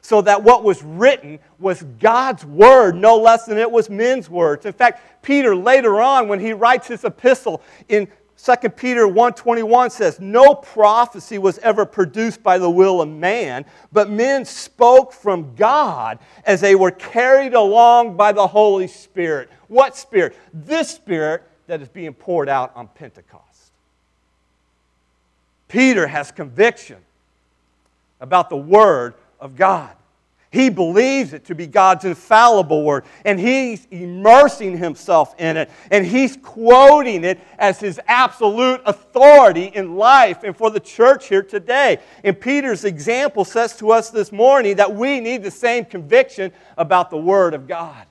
so 0.00 0.22
that 0.22 0.42
what 0.42 0.64
was 0.64 0.82
written 0.82 1.38
was 1.58 1.82
God's 1.98 2.44
word 2.44 2.96
no 2.96 3.16
less 3.16 3.44
than 3.44 3.58
it 3.58 3.70
was 3.70 3.90
men's 3.90 4.30
words. 4.30 4.66
In 4.66 4.72
fact, 4.72 5.22
Peter 5.22 5.54
later 5.54 6.00
on 6.00 6.28
when 6.28 6.40
he 6.40 6.52
writes 6.52 6.88
his 6.88 7.04
epistle 7.04 7.62
in 7.88 8.08
2 8.42 8.76
Peter 8.76 9.06
1:21 9.06 9.90
says, 9.90 10.18
"No 10.18 10.54
prophecy 10.54 11.36
was 11.36 11.58
ever 11.58 11.84
produced 11.84 12.42
by 12.42 12.56
the 12.56 12.70
will 12.70 13.02
of 13.02 13.08
man, 13.08 13.66
but 13.92 14.08
men 14.08 14.46
spoke 14.46 15.12
from 15.12 15.54
God 15.56 16.18
as 16.46 16.62
they 16.62 16.74
were 16.74 16.90
carried 16.90 17.52
along 17.52 18.16
by 18.16 18.32
the 18.32 18.46
Holy 18.46 18.86
Spirit." 18.86 19.50
What 19.68 19.94
spirit? 19.94 20.34
This 20.54 20.88
spirit 20.88 21.42
that 21.66 21.82
is 21.82 21.88
being 21.88 22.14
poured 22.14 22.48
out 22.48 22.72
on 22.74 22.88
Pentecost. 22.88 23.44
Peter 25.68 26.06
has 26.06 26.32
conviction 26.32 26.96
about 28.20 28.48
the 28.48 28.56
word 28.56 29.14
of 29.40 29.56
God. 29.56 29.90
He 30.52 30.68
believes 30.68 31.32
it 31.32 31.44
to 31.44 31.54
be 31.54 31.68
God's 31.68 32.04
infallible 32.04 32.82
word, 32.82 33.04
and 33.24 33.38
he's 33.38 33.86
immersing 33.92 34.76
himself 34.76 35.32
in 35.38 35.56
it, 35.56 35.70
and 35.92 36.04
he's 36.04 36.36
quoting 36.36 37.22
it 37.22 37.38
as 37.56 37.78
his 37.78 38.00
absolute 38.08 38.80
authority 38.84 39.66
in 39.66 39.94
life 39.94 40.42
and 40.42 40.56
for 40.56 40.70
the 40.70 40.80
church 40.80 41.28
here 41.28 41.44
today. 41.44 41.98
And 42.24 42.38
Peter's 42.38 42.84
example 42.84 43.44
says 43.44 43.76
to 43.76 43.92
us 43.92 44.10
this 44.10 44.32
morning 44.32 44.76
that 44.76 44.92
we 44.92 45.20
need 45.20 45.44
the 45.44 45.52
same 45.52 45.84
conviction 45.84 46.50
about 46.76 47.10
the 47.10 47.18
Word 47.18 47.54
of 47.54 47.68
God. 47.68 48.06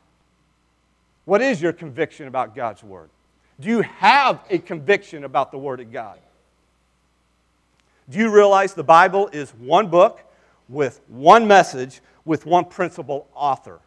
What 1.26 1.42
is 1.42 1.62
your 1.62 1.74
conviction 1.74 2.30
about 2.30 2.56
God's 2.56 2.84
Word? 2.84 3.10
Do 3.60 3.68
you 3.68 3.82
have 3.82 4.40
a 4.50 4.60
conviction 4.60 5.26
about 5.26 5.52
the 5.52 5.58
Word 5.58 5.82
of 5.82 5.92
God? 5.92 6.18
Do 8.10 8.18
you 8.18 8.30
realize 8.30 8.74
the 8.74 8.84
Bible 8.84 9.28
is 9.34 9.52
one 9.52 9.90
book 9.90 10.22
with 10.70 11.02
one 11.08 11.48
message? 11.48 12.02
with 12.30 12.46
one 12.46 12.64
principal 12.64 13.28
author 13.34 13.80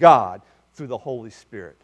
God 0.00 0.42
through 0.74 0.88
the 0.88 0.98
Holy 0.98 1.30
Spirit. 1.30 1.76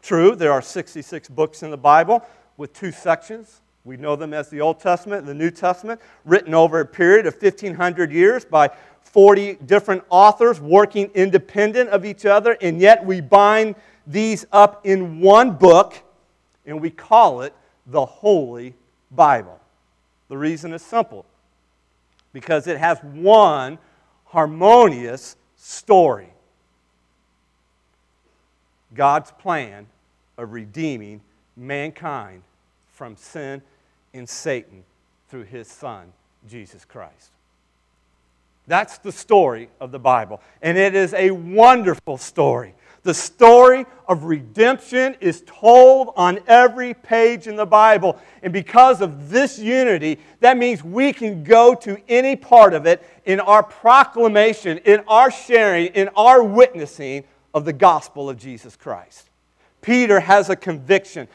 True, 0.00 0.34
there 0.34 0.52
are 0.52 0.62
66 0.62 1.28
books 1.28 1.62
in 1.62 1.70
the 1.70 1.76
Bible 1.76 2.24
with 2.56 2.72
two 2.72 2.90
sections. 2.90 3.60
We 3.84 3.98
know 3.98 4.16
them 4.16 4.32
as 4.32 4.48
the 4.48 4.62
Old 4.62 4.80
Testament 4.80 5.20
and 5.20 5.28
the 5.28 5.34
New 5.34 5.50
Testament, 5.50 6.00
written 6.24 6.54
over 6.54 6.80
a 6.80 6.86
period 6.86 7.26
of 7.26 7.34
1,500 7.34 8.10
years 8.10 8.46
by 8.46 8.70
40 9.02 9.56
different 9.66 10.02
authors 10.08 10.62
working 10.62 11.10
independent 11.14 11.90
of 11.90 12.06
each 12.06 12.24
other, 12.24 12.56
and 12.62 12.80
yet 12.80 13.04
we 13.04 13.20
bind 13.20 13.74
these 14.06 14.46
up 14.50 14.86
in 14.86 15.20
one 15.20 15.52
book 15.52 16.02
and 16.64 16.80
we 16.80 16.88
call 16.88 17.42
it 17.42 17.54
the 17.86 18.06
Holy 18.06 18.74
Bible. 19.10 19.60
The 20.30 20.38
reason 20.38 20.72
is 20.72 20.80
simple 20.80 21.26
because 22.32 22.66
it 22.66 22.78
has 22.78 22.98
one 23.02 23.78
harmonious 24.26 25.36
story 25.56 26.28
God's 28.94 29.30
plan 29.32 29.86
of 30.36 30.52
redeeming 30.52 31.20
mankind 31.56 32.42
from 32.92 33.16
sin 33.16 33.62
and 34.12 34.28
Satan 34.28 34.82
through 35.28 35.44
his 35.44 35.68
Son, 35.68 36.12
Jesus 36.48 36.84
Christ. 36.84 37.30
That's 38.66 38.98
the 38.98 39.12
story 39.12 39.68
of 39.80 39.92
the 39.92 39.98
Bible. 39.98 40.40
And 40.62 40.76
it 40.76 40.94
is 40.94 41.14
a 41.14 41.30
wonderful 41.30 42.18
story. 42.18 42.74
The 43.02 43.14
story 43.14 43.86
of 44.06 44.24
redemption 44.24 45.16
is 45.20 45.42
told 45.46 46.12
on 46.16 46.40
every 46.46 46.92
page 46.92 47.46
in 47.46 47.56
the 47.56 47.64
Bible. 47.64 48.18
And 48.42 48.52
because 48.52 49.00
of 49.00 49.30
this 49.30 49.58
unity, 49.58 50.18
that 50.40 50.58
means 50.58 50.84
we 50.84 51.12
can 51.12 51.42
go 51.42 51.74
to 51.76 51.98
any 52.08 52.36
part 52.36 52.74
of 52.74 52.86
it 52.86 53.02
in 53.24 53.40
our 53.40 53.62
proclamation, 53.62 54.78
in 54.78 55.00
our 55.08 55.30
sharing, 55.30 55.86
in 55.88 56.08
our 56.16 56.42
witnessing 56.42 57.24
of 57.54 57.64
the 57.64 57.72
gospel 57.72 58.28
of 58.28 58.36
Jesus 58.36 58.76
Christ. 58.76 59.30
Peter 59.80 60.20
has 60.20 60.50
a 60.50 60.56
conviction 60.56 61.26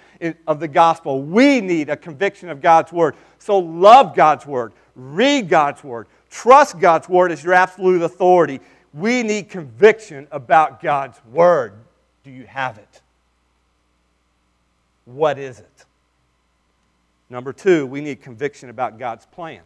of 0.46 0.60
the 0.60 0.68
gospel. 0.68 1.24
We 1.24 1.62
need 1.62 1.90
a 1.90 1.98
conviction 1.98 2.50
of 2.50 2.62
God's 2.62 2.92
word. 2.92 3.16
So 3.40 3.58
love 3.58 4.16
God's 4.16 4.46
word, 4.46 4.74
read 4.96 5.50
God's 5.50 5.84
word, 5.84 6.08
trust 6.30 6.80
God's 6.80 7.10
word 7.10 7.32
as 7.32 7.44
your 7.44 7.54
absolute 7.54 8.02
authority. 8.02 8.60
We 8.96 9.24
need 9.24 9.50
conviction 9.50 10.26
about 10.32 10.82
God's 10.82 11.20
Word. 11.26 11.74
Do 12.24 12.32
you 12.32 12.46
have 12.46 12.78
it? 12.78 13.02
What 15.04 15.38
is 15.38 15.60
it? 15.60 15.86
Number 17.30 17.52
two, 17.52 17.86
we 17.86 18.00
need 18.00 18.22
conviction 18.22 18.70
about 18.70 18.98
God's 18.98 19.26
plan. 19.26 19.62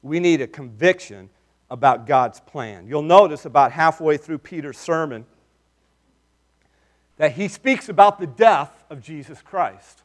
We 0.00 0.20
need 0.20 0.40
a 0.40 0.46
conviction 0.46 1.28
about 1.68 2.06
God's 2.06 2.38
plan. 2.38 2.86
You'll 2.86 3.02
notice 3.02 3.44
about 3.44 3.72
halfway 3.72 4.16
through 4.16 4.38
Peter's 4.38 4.78
sermon 4.78 5.26
that 7.16 7.32
he 7.32 7.48
speaks 7.48 7.88
about 7.88 8.20
the 8.20 8.28
death 8.28 8.84
of 8.90 9.02
Jesus 9.02 9.42
Christ. 9.42 10.02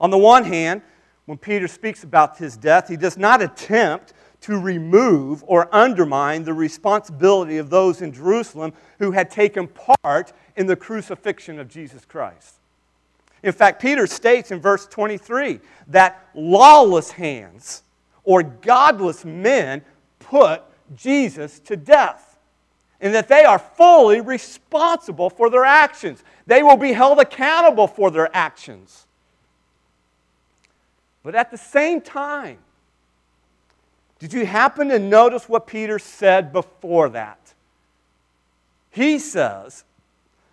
On 0.00 0.08
the 0.08 0.18
one 0.18 0.44
hand, 0.44 0.80
when 1.26 1.36
Peter 1.36 1.68
speaks 1.68 2.02
about 2.02 2.38
his 2.38 2.56
death, 2.56 2.88
he 2.88 2.96
does 2.96 3.18
not 3.18 3.42
attempt 3.42 4.14
to 4.42 4.58
remove 4.58 5.42
or 5.46 5.74
undermine 5.74 6.44
the 6.44 6.52
responsibility 6.52 7.58
of 7.58 7.70
those 7.70 8.02
in 8.02 8.12
Jerusalem 8.12 8.72
who 8.98 9.12
had 9.12 9.30
taken 9.30 9.68
part 9.68 10.32
in 10.56 10.66
the 10.66 10.76
crucifixion 10.76 11.58
of 11.58 11.68
Jesus 11.68 12.04
Christ. 12.04 12.56
In 13.42 13.52
fact, 13.52 13.80
Peter 13.80 14.06
states 14.06 14.50
in 14.50 14.60
verse 14.60 14.86
23 14.86 15.60
that 15.88 16.28
lawless 16.34 17.12
hands 17.12 17.82
or 18.24 18.42
godless 18.42 19.24
men 19.24 19.82
put 20.18 20.62
Jesus 20.94 21.58
to 21.60 21.76
death 21.76 22.38
and 23.00 23.14
that 23.14 23.28
they 23.28 23.44
are 23.44 23.58
fully 23.58 24.20
responsible 24.20 25.28
for 25.28 25.50
their 25.50 25.64
actions. 25.64 26.22
They 26.46 26.62
will 26.62 26.76
be 26.76 26.92
held 26.92 27.18
accountable 27.18 27.88
for 27.88 28.10
their 28.10 28.34
actions. 28.34 29.06
But 31.24 31.34
at 31.34 31.50
the 31.50 31.58
same 31.58 32.00
time, 32.00 32.58
did 34.22 34.32
you 34.32 34.46
happen 34.46 34.88
to 34.90 35.00
notice 35.00 35.48
what 35.48 35.66
Peter 35.66 35.98
said 35.98 36.52
before 36.52 37.08
that? 37.08 37.54
He 38.92 39.18
says, 39.18 39.82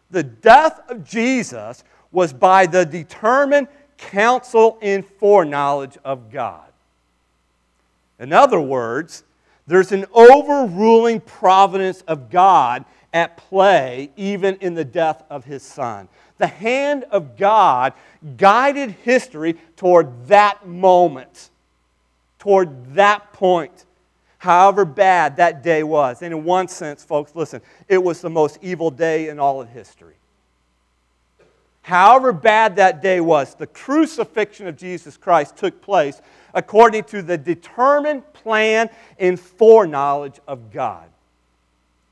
the 0.10 0.23
death 0.23 0.82
of 0.89 1.08
Jesus 1.08 1.84
was 2.12 2.34
by 2.34 2.65
the 2.65 2.84
determined 2.84 3.67
counsel 3.95 4.79
and 4.82 5.05
foreknowledge 5.05 5.99
of 6.03 6.32
God. 6.32 6.65
In 8.17 8.34
other 8.34 8.60
words, 8.60 9.23
there's 9.67 9.91
an 9.91 10.08
overruling 10.13 11.21
providence 11.21 12.01
of 12.08 12.32
God 12.32 12.86
at 13.13 13.38
play 13.38 14.10
even 14.17 14.55
in 14.62 14.73
the 14.73 14.84
death 14.84 15.23
of 15.29 15.45
his 15.45 15.62
son. 15.62 16.10
The 16.39 16.47
hand 16.47 17.03
of 17.12 17.38
God 17.38 17.93
guided 18.36 18.95
history 19.03 19.58
toward 19.75 20.25
that 20.25 20.67
moment 20.67 21.51
toward 22.39 22.95
that 22.95 23.32
point, 23.34 23.86
however 24.38 24.86
bad 24.86 25.38
that 25.38 25.62
day 25.62 25.84
was. 25.84 26.21
And 26.21 26.34
in 26.34 26.43
one 26.43 26.67
sense, 26.67 27.04
folks, 27.04 27.36
listen, 27.36 27.62
it 27.88 27.97
was 28.02 28.21
the 28.21 28.30
most 28.30 28.58
evil 28.62 28.89
day 28.89 29.30
in 29.30 29.39
all 29.39 29.62
of 29.62 29.69
history. 29.69 30.15
However 31.82 32.34
bad 32.34 32.75
that 32.75 33.02
day 33.02 33.19
was, 33.19 33.56
the 33.56 33.67
crucifixion 33.67 34.67
of 34.67 34.78
Jesus 34.78 35.17
Christ 35.17 35.58
took 35.58 35.82
place 35.82 36.21
according 36.54 37.04
to 37.06 37.21
the 37.21 37.38
determined 37.38 38.32
plan 38.34 38.89
and 39.17 39.39
foreknowledge 39.39 40.39
of 40.47 40.71
God. 40.71 41.10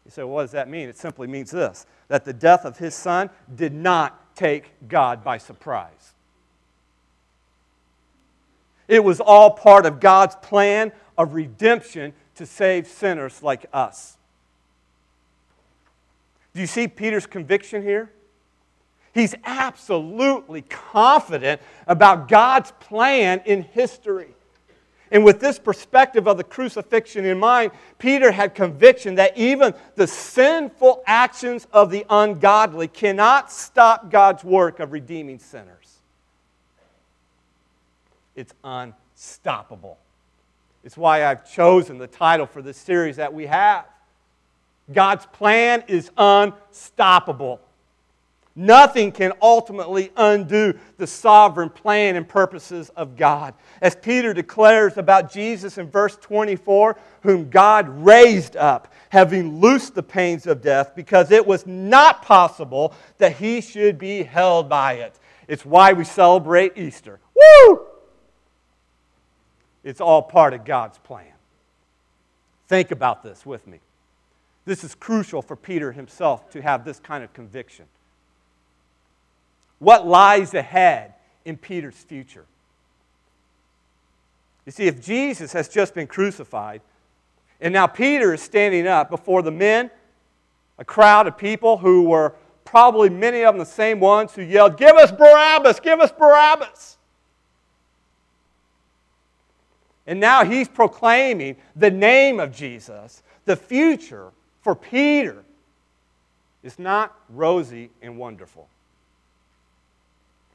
You 0.05 0.11
say, 0.11 0.23
well, 0.23 0.35
what 0.35 0.41
does 0.43 0.51
that 0.51 0.69
mean? 0.69 0.89
It 0.89 0.97
simply 0.97 1.27
means 1.27 1.51
this 1.51 1.85
that 2.07 2.23
the 2.23 2.33
death 2.33 2.63
of 2.63 2.77
his 2.77 2.95
son 2.95 3.29
did 3.53 3.73
not 3.73 4.35
take 4.35 4.71
God 4.87 5.23
by 5.23 5.37
surprise. 5.37 6.13
It 8.87 9.03
was 9.03 9.19
all 9.19 9.51
part 9.51 9.85
of 9.85 9.99
God's 9.99 10.35
plan 10.35 10.91
of 11.17 11.33
redemption 11.33 12.13
to 12.35 12.45
save 12.45 12.87
sinners 12.87 13.43
like 13.43 13.65
us. 13.73 14.17
Do 16.53 16.61
you 16.61 16.67
see 16.67 16.87
Peter's 16.87 17.25
conviction 17.25 17.83
here? 17.83 18.11
He's 19.13 19.35
absolutely 19.43 20.61
confident 20.61 21.61
about 21.87 22.27
God's 22.27 22.71
plan 22.79 23.41
in 23.45 23.63
history. 23.63 24.29
And 25.11 25.23
with 25.23 25.39
this 25.39 25.57
perspective 25.57 26.27
of 26.27 26.37
the 26.37 26.43
crucifixion 26.43 27.25
in 27.25 27.39
mind, 27.39 27.71
Peter 27.97 28.31
had 28.31 28.53
conviction 28.53 29.15
that 29.15 29.37
even 29.37 29.73
the 29.95 30.07
sinful 30.07 31.03
actions 31.05 31.65
of 31.71 31.89
the 31.89 32.05
ungodly 32.09 32.87
cannot 32.87 33.51
stop 33.51 34.11
God's 34.11 34.43
work 34.43 34.79
of 34.79 34.91
redeeming 34.91 35.39
sinners. 35.39 35.86
It's 38.37 38.53
unstoppable. 38.63 39.97
It's 40.83 40.95
why 40.95 41.25
I've 41.25 41.51
chosen 41.51 41.97
the 41.97 42.07
title 42.07 42.45
for 42.45 42.61
this 42.61 42.77
series 42.77 43.17
that 43.17 43.33
we 43.33 43.47
have. 43.47 43.85
God's 44.93 45.25
plan 45.25 45.83
is 45.87 46.11
unstoppable. 46.15 47.59
Nothing 48.55 49.11
can 49.11 49.33
ultimately 49.41 50.11
undo 50.15 50.73
the 50.97 51.07
sovereign 51.07 51.69
plan 51.69 52.15
and 52.15 52.27
purposes 52.27 52.89
of 52.95 53.15
God. 53.15 53.53
As 53.81 53.95
Peter 53.95 54.33
declares 54.33 54.97
about 54.97 55.31
Jesus 55.31 55.77
in 55.77 55.89
verse 55.89 56.15
24, 56.15 56.97
whom 57.23 57.49
God 57.49 57.89
raised 57.89 58.55
up, 58.55 58.93
having 59.09 59.59
loosed 59.59 59.93
the 59.93 60.03
pains 60.03 60.47
of 60.47 60.61
death, 60.61 60.93
because 60.95 61.31
it 61.31 61.45
was 61.45 61.65
not 61.67 62.21
possible 62.21 62.93
that 63.17 63.35
he 63.35 63.61
should 63.61 63.97
be 63.97 64.23
held 64.23 64.69
by 64.69 64.93
it. 64.93 65.19
It's 65.47 65.65
why 65.65 65.93
we 65.93 66.03
celebrate 66.03 66.77
Easter. 66.77 67.19
Woo! 67.35 67.87
It's 69.87 70.01
all 70.01 70.21
part 70.21 70.53
of 70.53 70.65
God's 70.65 70.97
plan. 70.97 71.31
Think 72.67 72.91
about 72.91 73.23
this 73.23 73.45
with 73.45 73.65
me. 73.65 73.79
This 74.65 74.83
is 74.83 74.93
crucial 74.93 75.41
for 75.41 75.55
Peter 75.55 75.93
himself 75.93 76.49
to 76.49 76.61
have 76.61 76.83
this 76.83 76.99
kind 76.99 77.23
of 77.23 77.31
conviction 77.33 77.85
what 79.79 80.05
lies 80.05 80.55
ahead 80.55 81.13
in 81.45 81.55
Peter's 81.55 81.95
future. 81.95 82.45
You 84.65 84.73
see, 84.73 84.87
if 84.87 85.01
Jesus 85.01 85.53
has 85.53 85.69
just 85.69 85.93
been 85.93 86.07
crucified, 86.07 86.81
and 87.61 87.71
now 87.71 87.87
Peter 87.87 88.33
is 88.33 88.41
standing 88.41 88.87
up 88.87 89.09
before 89.09 89.41
the 89.41 89.51
men, 89.51 89.89
a 90.79 90.83
crowd 90.83 91.27
of 91.27 91.37
people 91.37 91.77
who 91.77 92.03
were 92.09 92.33
probably 92.65 93.09
many 93.09 93.45
of 93.45 93.53
them 93.53 93.59
the 93.59 93.65
same 93.65 94.01
ones 94.01 94.33
who 94.33 94.41
yelled, 94.41 94.77
Give 94.77 94.97
us 94.97 95.11
Barabbas! 95.11 95.79
Give 95.79 95.99
us 96.01 96.11
Barabbas! 96.11 96.96
And 100.07 100.19
now 100.21 100.45
he's 100.45 100.69
proclaiming 100.69 101.57
the 101.75 101.91
name 101.91 102.39
of 102.39 102.55
Jesus. 102.55 103.21
The 103.45 103.57
future 103.57 104.31
for 104.61 104.73
Peter 104.73 105.43
is 106.63 106.79
not 106.79 107.15
rosy 107.29 107.89
and 108.01 108.17
wonderful. 108.17 108.69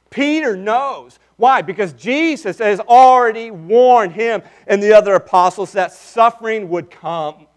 Peter 0.09 0.55
knows. 0.55 1.17
Why? 1.37 1.61
Because 1.61 1.93
Jesus 1.93 2.59
has 2.59 2.79
already 2.79 3.49
warned 3.49 4.13
him 4.13 4.43
and 4.67 4.81
the 4.81 4.93
other 4.93 5.15
apostles 5.15 5.71
that 5.73 5.91
suffering 5.91 6.69
would 6.69 6.91
come, 6.91 7.47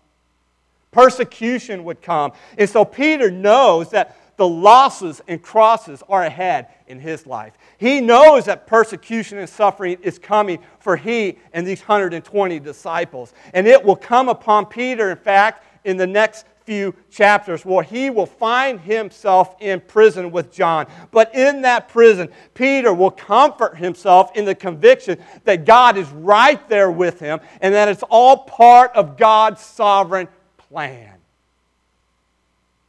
persecution 0.90 1.84
would 1.84 2.00
come. 2.00 2.32
And 2.56 2.68
so 2.68 2.84
Peter 2.84 3.30
knows 3.30 3.90
that 3.90 4.16
the 4.36 4.46
losses 4.46 5.20
and 5.28 5.42
crosses 5.42 6.02
are 6.08 6.24
ahead 6.24 6.68
in 6.86 6.98
his 6.98 7.26
life. 7.26 7.54
He 7.78 8.00
knows 8.00 8.44
that 8.44 8.66
persecution 8.66 9.38
and 9.38 9.48
suffering 9.48 9.98
is 10.02 10.18
coming 10.18 10.58
for 10.78 10.96
he 10.96 11.38
and 11.52 11.66
these 11.66 11.80
120 11.80 12.60
disciples. 12.60 13.32
And 13.54 13.66
it 13.66 13.82
will 13.82 13.96
come 13.96 14.28
upon 14.28 14.66
Peter, 14.66 15.10
in 15.10 15.16
fact, 15.16 15.64
in 15.84 15.96
the 15.96 16.06
next 16.06 16.46
few 16.66 16.92
chapters 17.10 17.64
where 17.64 17.84
he 17.84 18.10
will 18.10 18.26
find 18.26 18.80
himself 18.80 19.54
in 19.60 19.80
prison 19.80 20.32
with 20.32 20.52
John. 20.52 20.86
But 21.12 21.32
in 21.34 21.62
that 21.62 21.88
prison, 21.88 22.28
Peter 22.54 22.92
will 22.92 23.12
comfort 23.12 23.76
himself 23.76 24.32
in 24.34 24.44
the 24.44 24.54
conviction 24.54 25.18
that 25.44 25.64
God 25.64 25.96
is 25.96 26.08
right 26.10 26.68
there 26.68 26.90
with 26.90 27.20
him 27.20 27.38
and 27.60 27.72
that 27.72 27.88
it's 27.88 28.02
all 28.10 28.38
part 28.38 28.90
of 28.96 29.16
God's 29.16 29.62
sovereign 29.62 30.28
plan. 30.56 31.15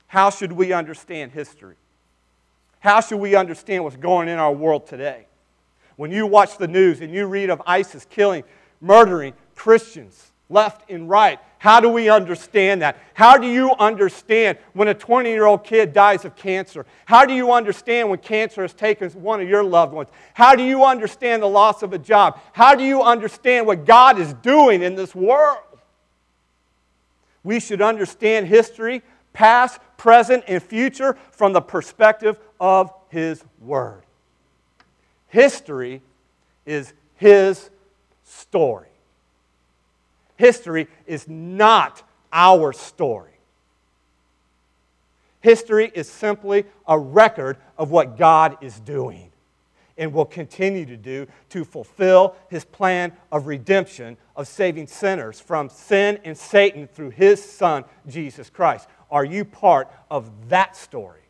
How 0.07 0.29
should 0.29 0.51
we 0.51 0.73
understand 0.73 1.31
history? 1.31 1.75
How 2.79 3.01
should 3.01 3.19
we 3.19 3.35
understand 3.35 3.83
what's 3.83 3.97
going 3.97 4.29
in 4.29 4.39
our 4.39 4.51
world 4.51 4.87
today? 4.87 5.27
When 5.97 6.11
you 6.11 6.25
watch 6.25 6.57
the 6.57 6.67
news 6.67 7.01
and 7.01 7.13
you 7.13 7.25
read 7.25 7.49
of 7.49 7.61
ISIS 7.65 8.05
killing, 8.09 8.43
murdering 8.79 9.33
Christians 9.55 10.31
left 10.49 10.89
and 10.89 11.09
right, 11.09 11.39
how 11.59 11.79
do 11.79 11.89
we 11.89 12.07
understand 12.07 12.83
that? 12.83 12.97
How 13.15 13.37
do 13.37 13.47
you 13.47 13.73
understand 13.79 14.59
when 14.73 14.87
a 14.87 14.93
20 14.93 15.29
year 15.29 15.45
old 15.45 15.63
kid 15.63 15.91
dies 15.91 16.23
of 16.23 16.35
cancer? 16.35 16.85
How 17.05 17.25
do 17.25 17.33
you 17.33 17.51
understand 17.51 18.09
when 18.09 18.19
cancer 18.19 18.61
has 18.61 18.73
taken 18.73 19.09
one 19.11 19.41
of 19.41 19.49
your 19.49 19.63
loved 19.63 19.91
ones? 19.91 20.09
How 20.35 20.55
do 20.55 20.63
you 20.63 20.85
understand 20.85 21.41
the 21.41 21.47
loss 21.47 21.81
of 21.81 21.93
a 21.93 21.97
job? 21.97 22.39
How 22.53 22.75
do 22.75 22.83
you 22.83 23.01
understand 23.01 23.65
what 23.65 23.85
God 23.85 24.19
is 24.19 24.33
doing 24.35 24.83
in 24.83 24.95
this 24.95 25.15
world? 25.15 25.57
We 27.43 27.59
should 27.59 27.81
understand 27.81 28.47
history, 28.47 29.01
past, 29.37 29.79
present, 29.97 30.43
and 30.47 30.63
future 30.63 31.15
from 31.29 31.53
the 31.53 31.61
perspective 31.61 32.39
of 32.59 32.91
His 33.09 33.43
Word. 33.61 34.01
History 35.27 36.01
is 36.65 36.91
His 37.17 37.69
story. 38.23 38.87
History 40.37 40.87
is 41.05 41.27
not 41.27 42.01
our 42.33 42.73
story. 42.73 43.37
History 45.41 45.91
is 45.93 46.09
simply 46.09 46.65
a 46.87 46.97
record 46.97 47.57
of 47.77 47.91
what 47.91 48.17
God 48.17 48.57
is 48.61 48.79
doing 48.79 49.29
and 49.99 50.13
will 50.13 50.25
continue 50.25 50.85
to 50.85 50.97
do 50.97 51.27
to 51.49 51.63
fulfill 51.63 52.35
his 52.49 52.63
plan 52.65 53.11
of 53.31 53.47
redemption, 53.47 54.17
of 54.35 54.47
saving 54.47 54.87
sinners 54.87 55.39
from 55.39 55.69
sin 55.69 56.19
and 56.23 56.37
Satan 56.37 56.87
through 56.87 57.09
his 57.09 57.43
Son, 57.43 57.83
Jesus 58.07 58.49
Christ. 58.49 58.87
Are 59.09 59.25
you 59.25 59.45
part 59.45 59.91
of 60.11 60.49
that 60.49 60.75
story? 60.75 61.21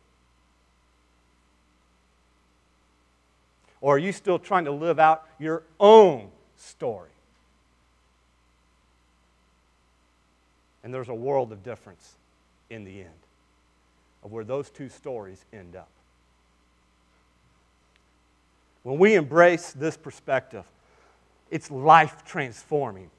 Or 3.80 3.96
are 3.96 3.98
you 3.98 4.12
still 4.12 4.38
trying 4.38 4.64
to 4.64 4.72
live 4.72 4.98
out 4.98 5.24
your 5.38 5.62
own 5.78 6.30
story? 6.56 7.10
And 10.82 10.92
there's 10.92 11.08
a 11.08 11.14
world 11.14 11.52
of 11.52 11.62
difference 11.62 12.14
in 12.70 12.84
the 12.84 13.00
end 13.00 13.10
of 14.24 14.32
where 14.32 14.44
those 14.44 14.70
two 14.70 14.88
stories 14.88 15.44
end 15.52 15.76
up. 15.76 15.88
When 18.82 18.98
we 18.98 19.14
embrace 19.14 19.72
this 19.72 19.96
perspective, 19.96 20.64
it's 21.50 21.70
life 21.70 22.24
transforming. 22.24 23.10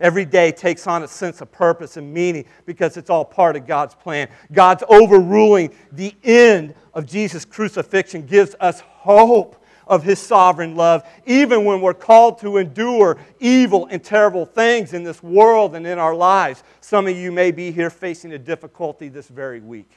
Every 0.00 0.24
day 0.24 0.52
takes 0.52 0.86
on 0.86 1.02
a 1.02 1.08
sense 1.08 1.40
of 1.40 1.50
purpose 1.50 1.96
and 1.96 2.12
meaning 2.12 2.44
because 2.66 2.96
it's 2.96 3.10
all 3.10 3.24
part 3.24 3.56
of 3.56 3.66
God's 3.66 3.94
plan. 3.94 4.28
God's 4.52 4.84
overruling 4.88 5.72
the 5.90 6.14
end 6.22 6.74
of 6.94 7.06
Jesus' 7.06 7.44
crucifixion 7.44 8.26
gives 8.26 8.54
us 8.60 8.80
hope 8.80 9.56
of 9.88 10.04
His 10.04 10.18
sovereign 10.18 10.76
love, 10.76 11.08
even 11.26 11.64
when 11.64 11.80
we're 11.80 11.94
called 11.94 12.38
to 12.40 12.58
endure 12.58 13.18
evil 13.40 13.88
and 13.90 14.04
terrible 14.04 14.44
things 14.44 14.92
in 14.92 15.02
this 15.02 15.22
world 15.22 15.74
and 15.74 15.86
in 15.86 15.98
our 15.98 16.14
lives. 16.14 16.62
Some 16.80 17.08
of 17.08 17.16
you 17.16 17.32
may 17.32 17.50
be 17.50 17.72
here 17.72 17.90
facing 17.90 18.32
a 18.34 18.38
difficulty 18.38 19.08
this 19.08 19.28
very 19.28 19.60
week, 19.60 19.90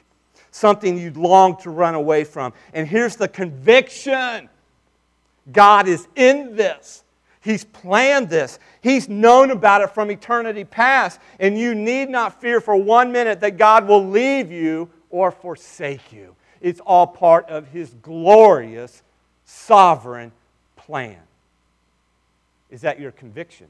something 0.50 0.98
you'd 0.98 1.18
long 1.18 1.58
to 1.58 1.70
run 1.70 1.94
away 1.94 2.24
from. 2.24 2.52
And 2.72 2.88
here's 2.88 3.16
the 3.16 3.28
conviction 3.28 4.48
God 5.52 5.86
is 5.86 6.08
in 6.16 6.56
this. 6.56 7.04
He's 7.42 7.64
planned 7.64 8.28
this. 8.28 8.58
He's 8.80 9.08
known 9.08 9.50
about 9.50 9.80
it 9.80 9.90
from 9.90 10.10
eternity 10.10 10.64
past. 10.64 11.20
And 11.40 11.58
you 11.58 11.74
need 11.74 12.08
not 12.08 12.40
fear 12.40 12.60
for 12.60 12.76
one 12.76 13.10
minute 13.10 13.40
that 13.40 13.56
God 13.58 13.88
will 13.88 14.06
leave 14.06 14.52
you 14.52 14.88
or 15.10 15.32
forsake 15.32 16.12
you. 16.12 16.36
It's 16.60 16.80
all 16.80 17.06
part 17.06 17.48
of 17.48 17.68
His 17.68 17.94
glorious 18.00 19.02
sovereign 19.44 20.30
plan. 20.76 21.18
Is 22.70 22.82
that 22.82 23.00
your 23.00 23.10
conviction? 23.10 23.66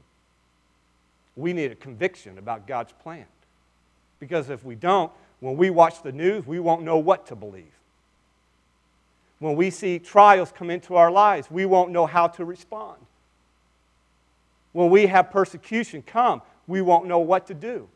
We 1.35 1.51
need 1.51 1.71
a 1.71 1.75
conviction 1.75 2.37
about 2.37 2.67
God's 2.67 2.93
plan. 3.01 3.25
Because 4.19 4.51
if 4.51 4.63
we 4.63 4.75
don't, 4.75 5.11
when 5.39 5.57
we 5.57 5.71
watch 5.71 6.03
the 6.03 6.11
news, 6.11 6.45
we 6.45 6.59
won't 6.59 6.83
know 6.83 6.99
what 6.99 7.25
to 7.27 7.35
believe. 7.35 7.65
When 9.39 9.55
we 9.55 9.71
see 9.71 9.97
trials 9.97 10.53
come 10.55 10.69
into 10.69 10.95
our 10.95 11.11
lives, 11.11 11.49
we 11.49 11.65
won't 11.65 11.91
know 11.91 12.05
how 12.05 12.27
to 12.27 12.45
respond. 12.45 12.97
When 14.73 14.89
we 14.89 15.05
have 15.07 15.31
persecution 15.31 16.01
come, 16.01 16.41
we 16.67 16.81
won't 16.81 17.05
know 17.05 17.19
what 17.19 17.47
to 17.47 17.53
do. 17.53 17.87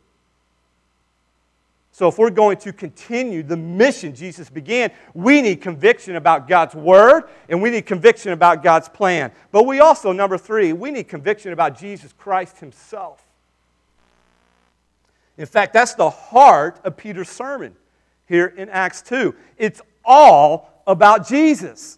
So, 1.91 2.07
if 2.07 2.19
we're 2.19 2.29
going 2.29 2.57
to 2.57 2.71
continue 2.71 3.41
the 3.41 3.57
mission 3.57 4.13
Jesus 4.13 4.51
began, 4.51 4.91
we 5.15 5.41
need 5.41 5.61
conviction 5.61 6.15
about 6.15 6.47
God's 6.47 6.75
word 6.75 7.23
and 7.49 7.59
we 7.59 7.71
need 7.71 7.87
conviction 7.87 8.33
about 8.33 8.61
God's 8.61 8.87
plan. 8.87 9.31
But 9.51 9.65
we 9.65 9.79
also, 9.79 10.11
number 10.11 10.37
three, 10.37 10.73
we 10.73 10.91
need 10.91 11.07
conviction 11.07 11.53
about 11.53 11.75
Jesus 11.79 12.13
Christ 12.13 12.59
himself. 12.59 13.23
In 15.39 15.47
fact, 15.47 15.73
that's 15.73 15.95
the 15.95 16.11
heart 16.11 16.79
of 16.83 16.97
Peter's 16.97 17.29
sermon 17.29 17.75
here 18.27 18.45
in 18.45 18.69
Acts 18.69 19.01
2. 19.01 19.33
It's 19.57 19.81
all 20.05 20.83
about 20.85 21.27
Jesus. 21.27 21.97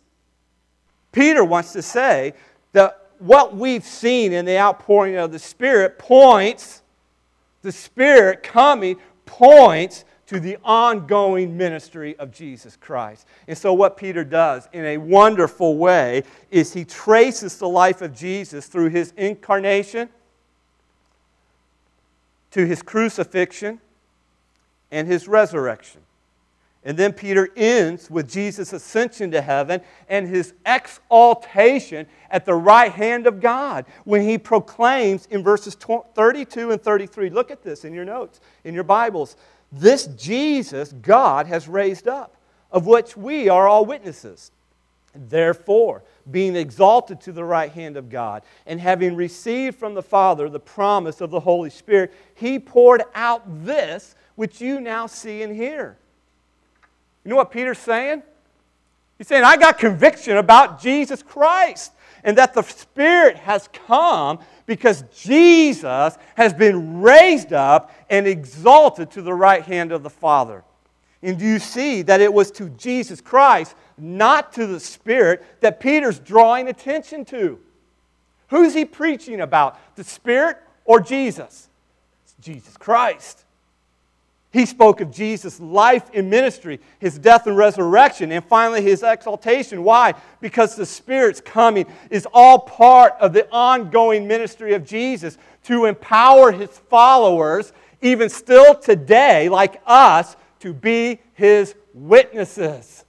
Peter 1.12 1.44
wants 1.44 1.74
to 1.74 1.82
say 1.82 2.34
that 2.72 2.99
what 3.20 3.56
we've 3.56 3.84
seen 3.84 4.34
in 4.34 4.46
the 4.46 4.58
outpouring 4.58 5.16
of 5.16 5.32
the 5.32 5.40
Spirit 5.40 6.00
points, 6.00 6.82
the 7.62 7.72
Spirit 7.72 8.44
coming 8.44 8.98
points 9.26 10.06
to 10.28 10.40
the 10.40 10.58
ongoing 10.64 11.58
ministry 11.58 12.16
of 12.18 12.32
Jesus 12.32 12.76
Christ. 12.76 13.26
And 13.48 13.58
so, 13.58 13.74
what 13.74 13.98
Peter 13.98 14.24
does 14.24 14.70
in 14.74 14.86
a 14.86 14.98
wonderful 14.98 15.78
way 15.78 16.24
is 16.52 16.72
he 16.72 16.86
traces 16.86 17.58
the 17.58 17.68
life 17.68 18.02
of 18.02 18.16
Jesus 18.16 18.68
through 18.68 18.90
his 18.90 19.12
incarnation 19.18 20.10
to 22.52 22.66
his 22.66 22.82
crucifixion 22.82 23.80
and 24.92 25.08
his 25.08 25.28
resurrection. 25.28 26.02
And 26.90 26.98
then 26.98 27.14
Peter 27.14 27.50
ends 27.56 28.10
with 28.10 28.28
Jesus' 28.28 28.74
ascension 28.74 29.30
to 29.30 29.44
heaven 29.44 29.82
and 30.08 30.28
his 30.28 30.56
exaltation 30.66 32.08
at 32.32 32.46
the 32.46 32.56
right 32.56 32.92
hand 32.92 33.28
of 33.28 33.40
God 33.40 33.86
when 34.06 34.24
he 34.24 34.40
proclaims 34.40 35.28
in 35.28 35.44
verses 35.44 35.76
32 35.76 36.72
and 36.72 36.82
33. 36.82 37.30
Look 37.30 37.52
at 37.52 37.62
this 37.62 37.86
in 37.86 37.94
your 37.94 38.06
notes, 38.06 38.42
in 38.64 38.74
your 38.74 38.84
Bibles. 38.84 39.36
This 39.72 40.08
Jesus 40.08 40.92
God 40.94 41.46
has 41.46 41.68
raised 41.68 42.08
up, 42.08 42.36
of 42.72 42.88
which 42.88 43.16
we 43.16 43.50
are 43.50 43.68
all 43.68 43.86
witnesses. 43.86 44.50
Therefore, 45.14 46.04
being 46.32 46.56
exalted 46.56 47.22
to 47.22 47.32
the 47.32 47.46
right 47.46 47.72
hand 47.72 47.98
of 47.98 48.10
God, 48.10 48.42
and 48.66 48.80
having 48.80 49.16
received 49.16 49.78
from 49.78 49.94
the 49.94 50.02
Father 50.02 50.50
the 50.50 50.60
promise 50.60 51.22
of 51.22 51.30
the 51.30 51.42
Holy 51.42 51.70
Spirit, 51.70 52.12
he 52.34 52.58
poured 52.58 53.04
out 53.14 53.44
this 53.64 54.16
which 54.34 54.60
you 54.60 54.82
now 54.82 55.06
see 55.06 55.44
and 55.44 55.56
hear. 55.56 55.96
You 57.30 57.36
know 57.36 57.38
what 57.42 57.52
Peter's 57.52 57.78
saying? 57.78 58.24
He's 59.20 59.28
saying, 59.28 59.44
I 59.44 59.56
got 59.56 59.78
conviction 59.78 60.38
about 60.38 60.82
Jesus 60.82 61.22
Christ 61.22 61.94
and 62.24 62.36
that 62.40 62.56
the 62.56 62.64
Spirit 62.64 63.38
has 63.38 63.70
come 63.72 64.40
because 64.66 65.04
Jesus 65.16 66.18
has 66.34 66.56
been 66.56 67.02
raised 67.02 67.54
up 67.54 67.94
and 68.10 68.26
exalted 68.26 69.12
to 69.12 69.22
the 69.22 69.36
right 69.36 69.62
hand 69.62 69.92
of 69.92 70.02
the 70.02 70.10
Father. 70.10 70.64
And 71.22 71.38
do 71.38 71.46
you 71.46 71.60
see 71.60 72.02
that 72.02 72.20
it 72.20 72.34
was 72.34 72.50
to 72.50 72.68
Jesus 72.70 73.22
Christ, 73.22 73.76
not 73.96 74.52
to 74.54 74.66
the 74.66 74.80
Spirit, 74.80 75.46
that 75.62 75.80
Peter's 75.80 76.18
drawing 76.18 76.68
attention 76.68 77.26
to? 77.26 77.60
Who's 78.48 78.74
he 78.74 78.86
preaching 78.86 79.42
about? 79.42 79.78
The 79.96 80.04
Spirit 80.04 80.58
or 80.84 81.00
Jesus? 81.00 81.70
It's 82.24 82.34
Jesus 82.44 82.76
Christ. 82.76 83.46
He 84.52 84.66
spoke 84.66 85.00
of 85.00 85.12
Jesus' 85.12 85.60
life 85.60 86.10
and 86.14 86.30
ministry, 86.30 86.80
his 86.98 87.20
death 87.20 87.46
and 87.46 87.56
resurrection, 87.56 88.32
and 88.32 88.44
finally 88.44 88.82
his 88.82 89.04
exaltation. 89.04 89.84
Why? 89.84 90.16
Because 90.42 90.76
the 90.76 90.88
Spirit's 90.88 91.40
coming 91.40 91.86
is 92.10 92.28
all 92.34 92.58
part 92.58 93.14
of 93.20 93.34
the 93.34 93.48
ongoing 93.52 94.28
ministry 94.28 94.74
of 94.74 94.86
Jesus 94.86 95.38
to 95.66 95.86
empower 95.86 96.52
his 96.52 96.70
followers, 96.70 97.74
even 98.02 98.28
still 98.28 98.74
today, 98.74 99.50
like 99.50 99.82
us, 99.86 100.36
to 100.62 100.74
be 100.74 101.20
his 101.36 101.76
witnesses. 101.94 103.06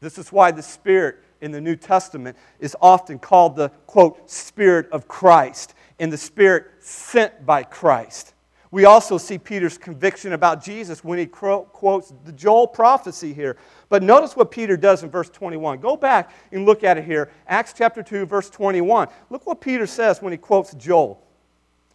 This 0.00 0.18
is 0.18 0.30
why 0.30 0.50
the 0.50 0.62
Spirit 0.62 1.16
in 1.40 1.50
the 1.50 1.60
New 1.62 1.76
Testament 1.76 2.36
is 2.58 2.76
often 2.82 3.18
called 3.18 3.56
the, 3.56 3.70
quote, 3.86 4.30
Spirit 4.30 4.90
of 4.92 5.08
Christ, 5.08 5.72
and 5.98 6.12
the 6.12 6.18
Spirit 6.18 6.66
sent 6.80 7.46
by 7.46 7.62
Christ. 7.62 8.34
We 8.72 8.84
also 8.84 9.18
see 9.18 9.36
Peter's 9.36 9.76
conviction 9.76 10.32
about 10.32 10.62
Jesus 10.62 11.02
when 11.02 11.18
he 11.18 11.26
quotes 11.26 12.12
the 12.24 12.32
Joel 12.32 12.68
prophecy 12.68 13.34
here. 13.34 13.56
But 13.88 14.02
notice 14.04 14.36
what 14.36 14.52
Peter 14.52 14.76
does 14.76 15.02
in 15.02 15.10
verse 15.10 15.28
21. 15.28 15.80
Go 15.80 15.96
back 15.96 16.30
and 16.52 16.64
look 16.64 16.84
at 16.84 16.96
it 16.96 17.04
here. 17.04 17.32
Acts 17.48 17.74
chapter 17.76 18.02
2, 18.02 18.26
verse 18.26 18.48
21. 18.48 19.08
Look 19.28 19.44
what 19.44 19.60
Peter 19.60 19.88
says 19.88 20.22
when 20.22 20.32
he 20.32 20.36
quotes 20.36 20.72
Joel. 20.74 21.20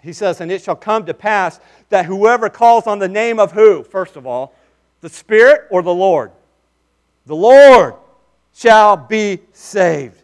He 0.01 0.11
says, 0.11 0.41
And 0.41 0.51
it 0.51 0.61
shall 0.61 0.75
come 0.75 1.05
to 1.05 1.13
pass 1.13 1.61
that 1.89 2.05
whoever 2.05 2.49
calls 2.49 2.87
on 2.87 2.99
the 2.99 3.07
name 3.07 3.39
of 3.39 3.53
who, 3.53 3.83
first 3.83 4.17
of 4.17 4.27
all, 4.27 4.53
the 4.99 5.09
Spirit 5.09 5.67
or 5.71 5.81
the 5.81 5.93
Lord? 5.93 6.31
The 7.25 7.35
Lord 7.37 7.95
shall 8.53 8.97
be 8.97 9.39
saved. 9.53 10.21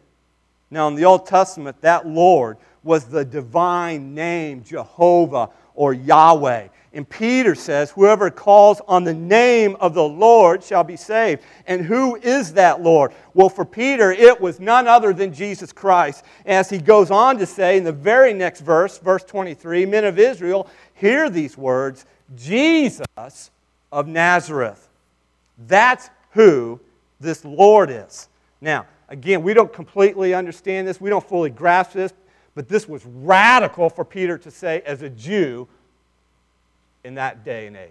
Now, 0.70 0.89
in 0.89 0.95
the 0.95 1.06
Old 1.06 1.26
Testament, 1.26 1.80
that 1.82 2.06
Lord 2.06 2.58
was 2.84 3.06
the 3.06 3.24
divine 3.24 4.14
name, 4.14 4.64
Jehovah 4.64 5.49
or 5.74 5.94
Yahweh. 5.94 6.68
And 6.94 7.08
Peter 7.08 7.56
says, 7.56 7.92
Whoever 7.92 8.30
calls 8.30 8.82
on 8.88 9.06
the 9.06 9.14
name 9.14 9.78
of 9.80 9.94
the 9.94 10.04
Lord 10.04 10.64
shall 10.64 10.84
be 10.84 10.98
saved. 10.98 11.42
And 11.66 11.86
who 11.86 12.18
is 12.18 12.54
that 12.54 12.82
Lord? 12.82 13.14
Well, 13.34 13.48
for 13.48 13.64
Peter, 13.64 14.12
it 14.12 14.42
was 14.42 14.60
none 14.60 14.88
other 14.88 15.14
than 15.14 15.34
Jesus 15.34 15.72
Christ. 15.72 16.26
As 16.46 16.70
he 16.70 16.80
goes 16.80 17.10
on 17.10 17.38
to 17.38 17.46
say 17.46 17.78
in 17.78 17.86
the 17.86 17.94
very 17.94 18.34
next 18.34 18.62
verse, 18.62 18.98
verse 18.98 19.24
23, 19.24 19.86
Men 19.86 20.04
of 20.04 20.20
Israel, 20.20 20.68
hear 20.94 21.30
these 21.30 21.58
words 21.58 22.06
Jesus 22.36 23.52
of 23.92 24.08
Nazareth. 24.08 24.90
That's 25.68 26.10
who 26.32 26.80
this 27.22 27.46
Lord 27.46 27.90
is. 27.90 28.28
Now, 28.60 28.86
again, 29.08 29.44
we 29.44 29.54
don't 29.54 29.72
completely 29.72 30.34
understand 30.34 30.88
this, 30.88 31.00
we 31.00 31.10
don't 31.10 31.28
fully 31.28 31.50
grasp 31.50 31.94
this, 31.94 32.14
but 32.56 32.68
this 32.68 32.88
was 32.88 33.06
radical 33.06 33.89
for 33.89 34.04
Peter 34.04 34.38
to 34.38 34.52
say 34.52 34.82
as 34.86 35.02
a 35.02 35.10
Jew 35.10 35.68
in 37.04 37.16
that 37.16 37.43
day 37.43 37.68
and 37.68 37.78
age. 37.78 37.89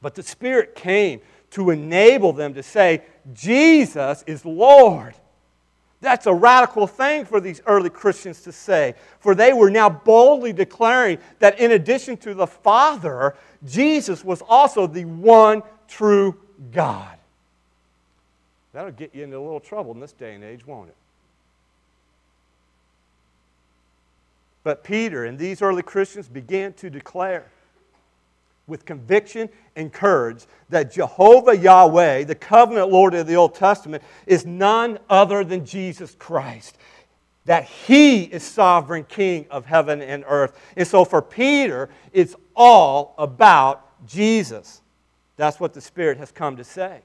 But 0.00 0.14
the 0.14 0.22
Spirit 0.22 0.74
came 0.74 1.20
to 1.50 1.70
enable 1.70 2.32
them 2.32 2.54
to 2.54 2.62
say, 2.62 3.02
Jesus 3.32 4.24
is 4.26 4.44
Lord. 4.44 5.14
That's 6.00 6.26
a 6.26 6.34
radical 6.34 6.86
thing 6.86 7.24
for 7.24 7.40
these 7.40 7.62
early 7.64 7.88
Christians 7.88 8.42
to 8.42 8.52
say, 8.52 8.94
for 9.20 9.34
they 9.34 9.54
were 9.54 9.70
now 9.70 9.88
boldly 9.88 10.52
declaring 10.52 11.18
that 11.38 11.58
in 11.58 11.72
addition 11.72 12.18
to 12.18 12.34
the 12.34 12.46
Father, 12.46 13.34
Jesus 13.64 14.22
was 14.22 14.42
also 14.42 14.86
the 14.86 15.06
one 15.06 15.62
true 15.88 16.36
God. 16.72 17.16
That'll 18.74 18.90
get 18.90 19.14
you 19.14 19.24
into 19.24 19.38
a 19.38 19.40
little 19.40 19.60
trouble 19.60 19.92
in 19.92 20.00
this 20.00 20.12
day 20.12 20.34
and 20.34 20.44
age, 20.44 20.66
won't 20.66 20.90
it? 20.90 20.96
But 24.64 24.82
Peter 24.82 25.26
and 25.26 25.38
these 25.38 25.62
early 25.62 25.82
Christians 25.82 26.26
began 26.26 26.72
to 26.74 26.90
declare 26.90 27.46
with 28.66 28.86
conviction 28.86 29.50
and 29.76 29.92
courage 29.92 30.46
that 30.70 30.90
Jehovah 30.90 31.56
Yahweh, 31.56 32.24
the 32.24 32.34
covenant 32.34 32.90
Lord 32.90 33.14
of 33.14 33.26
the 33.26 33.36
Old 33.36 33.54
Testament, 33.54 34.02
is 34.26 34.46
none 34.46 34.98
other 35.08 35.44
than 35.44 35.66
Jesus 35.66 36.16
Christ. 36.18 36.78
That 37.44 37.64
he 37.64 38.22
is 38.22 38.42
sovereign 38.42 39.04
king 39.04 39.46
of 39.50 39.66
heaven 39.66 40.00
and 40.00 40.24
earth. 40.26 40.58
And 40.76 40.88
so 40.88 41.04
for 41.04 41.20
Peter, 41.20 41.90
it's 42.14 42.34
all 42.56 43.14
about 43.18 44.06
Jesus. 44.06 44.80
That's 45.36 45.60
what 45.60 45.74
the 45.74 45.82
Spirit 45.82 46.16
has 46.16 46.32
come 46.32 46.56
to 46.56 46.64
say. 46.64 47.02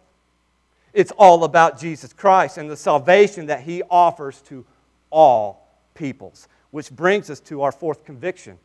It's 0.93 1.11
all 1.17 1.43
about 1.43 1.77
Jesus 1.77 2.13
Christ 2.13 2.57
and 2.57 2.69
the 2.69 2.77
salvation 2.77 3.47
that 3.47 3.63
he 3.63 3.83
offers 3.89 4.41
to 4.43 4.65
all 5.09 5.67
peoples. 5.93 6.47
Which 6.71 6.91
brings 6.91 7.29
us 7.29 7.39
to 7.41 7.63
our 7.63 7.71
fourth 7.71 8.05
conviction. 8.05 8.57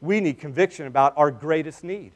We 0.00 0.20
need 0.20 0.38
conviction 0.38 0.86
about 0.86 1.14
our 1.16 1.30
greatest 1.30 1.84
need. 1.84 2.12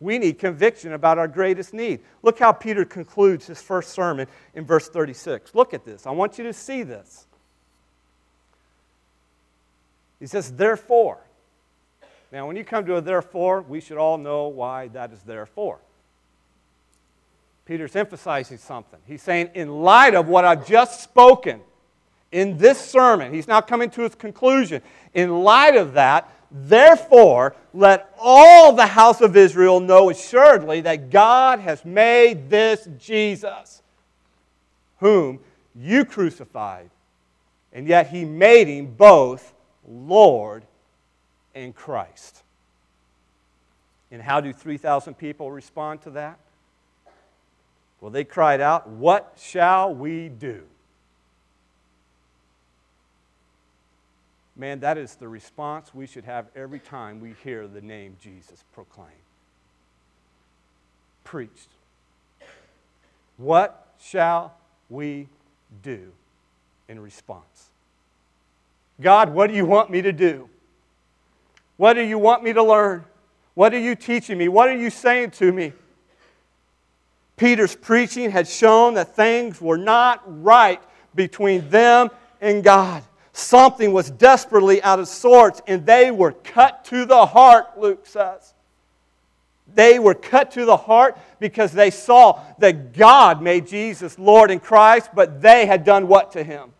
We 0.00 0.18
need 0.18 0.38
conviction 0.38 0.92
about 0.92 1.18
our 1.18 1.26
greatest 1.26 1.74
need. 1.74 2.00
Look 2.22 2.38
how 2.38 2.52
Peter 2.52 2.84
concludes 2.84 3.46
his 3.46 3.60
first 3.60 3.90
sermon 3.90 4.28
in 4.54 4.64
verse 4.64 4.88
36. 4.88 5.54
Look 5.54 5.74
at 5.74 5.84
this. 5.84 6.06
I 6.06 6.12
want 6.12 6.38
you 6.38 6.44
to 6.44 6.52
see 6.52 6.84
this. 6.84 7.26
He 10.20 10.26
says, 10.26 10.52
Therefore. 10.52 11.18
Now, 12.30 12.46
when 12.46 12.56
you 12.56 12.64
come 12.64 12.84
to 12.86 12.96
a 12.96 13.00
therefore, 13.00 13.62
we 13.62 13.80
should 13.80 13.96
all 13.96 14.18
know 14.18 14.48
why 14.48 14.88
that 14.88 15.12
is 15.12 15.22
therefore. 15.22 15.78
Peter's 17.64 17.96
emphasizing 17.96 18.58
something. 18.58 19.00
He's 19.06 19.22
saying, 19.22 19.50
in 19.54 19.82
light 19.82 20.14
of 20.14 20.28
what 20.28 20.44
I've 20.44 20.66
just 20.66 21.02
spoken, 21.02 21.60
in 22.30 22.58
this 22.58 22.78
sermon, 22.78 23.32
he's 23.32 23.48
now 23.48 23.60
coming 23.60 23.90
to 23.90 24.02
his 24.02 24.14
conclusion. 24.14 24.82
In 25.14 25.42
light 25.42 25.76
of 25.76 25.94
that, 25.94 26.30
therefore, 26.50 27.56
let 27.72 28.12
all 28.18 28.72
the 28.72 28.86
house 28.86 29.20
of 29.20 29.36
Israel 29.36 29.80
know 29.80 30.10
assuredly 30.10 30.82
that 30.82 31.10
God 31.10 31.60
has 31.60 31.84
made 31.84 32.50
this 32.50 32.88
Jesus, 32.98 33.82
whom 34.98 35.40
you 35.74 36.04
crucified, 36.04 36.90
and 37.72 37.86
yet 37.86 38.08
he 38.08 38.24
made 38.24 38.68
him 38.68 38.94
both 38.94 39.54
Lord 39.86 40.64
and 41.54 41.74
Christ. 41.74 42.42
And 44.10 44.22
how 44.22 44.40
do 44.40 44.52
3,000 44.52 45.14
people 45.14 45.50
respond 45.50 46.02
to 46.02 46.10
that? 46.10 46.38
Well, 48.00 48.10
they 48.10 48.24
cried 48.24 48.60
out, 48.60 48.88
What 48.88 49.34
shall 49.38 49.94
we 49.94 50.28
do? 50.28 50.62
Man, 54.58 54.80
that 54.80 54.98
is 54.98 55.14
the 55.14 55.28
response 55.28 55.94
we 55.94 56.06
should 56.06 56.24
have 56.24 56.46
every 56.56 56.80
time 56.80 57.20
we 57.20 57.34
hear 57.44 57.68
the 57.68 57.80
name 57.80 58.16
Jesus 58.20 58.64
proclaimed. 58.74 59.12
Preached. 61.22 61.68
What 63.36 63.86
shall 64.00 64.52
we 64.90 65.28
do 65.84 66.10
in 66.88 66.98
response? 66.98 67.70
God, 69.00 69.32
what 69.32 69.46
do 69.46 69.54
you 69.54 69.64
want 69.64 69.90
me 69.90 70.02
to 70.02 70.12
do? 70.12 70.48
What 71.76 71.94
do 71.94 72.02
you 72.02 72.18
want 72.18 72.42
me 72.42 72.52
to 72.52 72.62
learn? 72.62 73.04
What 73.54 73.72
are 73.72 73.78
you 73.78 73.94
teaching 73.94 74.38
me? 74.38 74.48
What 74.48 74.68
are 74.68 74.76
you 74.76 74.90
saying 74.90 75.30
to 75.32 75.52
me? 75.52 75.72
Peter's 77.36 77.76
preaching 77.76 78.32
had 78.32 78.48
shown 78.48 78.94
that 78.94 79.14
things 79.14 79.60
were 79.60 79.78
not 79.78 80.22
right 80.42 80.82
between 81.14 81.68
them 81.70 82.10
and 82.40 82.64
God. 82.64 83.04
Something 83.38 83.92
was 83.92 84.10
desperately 84.10 84.82
out 84.82 84.98
of 84.98 85.06
sorts, 85.06 85.62
and 85.68 85.86
they 85.86 86.10
were 86.10 86.32
cut 86.32 86.84
to 86.86 87.04
the 87.04 87.24
heart, 87.24 87.78
Luke 87.78 88.04
says. 88.04 88.52
They 89.72 90.00
were 90.00 90.14
cut 90.14 90.50
to 90.52 90.64
the 90.64 90.76
heart 90.76 91.16
because 91.38 91.70
they 91.70 91.90
saw 91.90 92.42
that 92.58 92.94
God 92.94 93.40
made 93.40 93.68
Jesus 93.68 94.18
Lord 94.18 94.50
and 94.50 94.60
Christ, 94.60 95.10
but 95.14 95.40
they 95.40 95.66
had 95.66 95.84
done 95.84 96.08
what 96.08 96.32
to 96.32 96.42
him? 96.42 96.72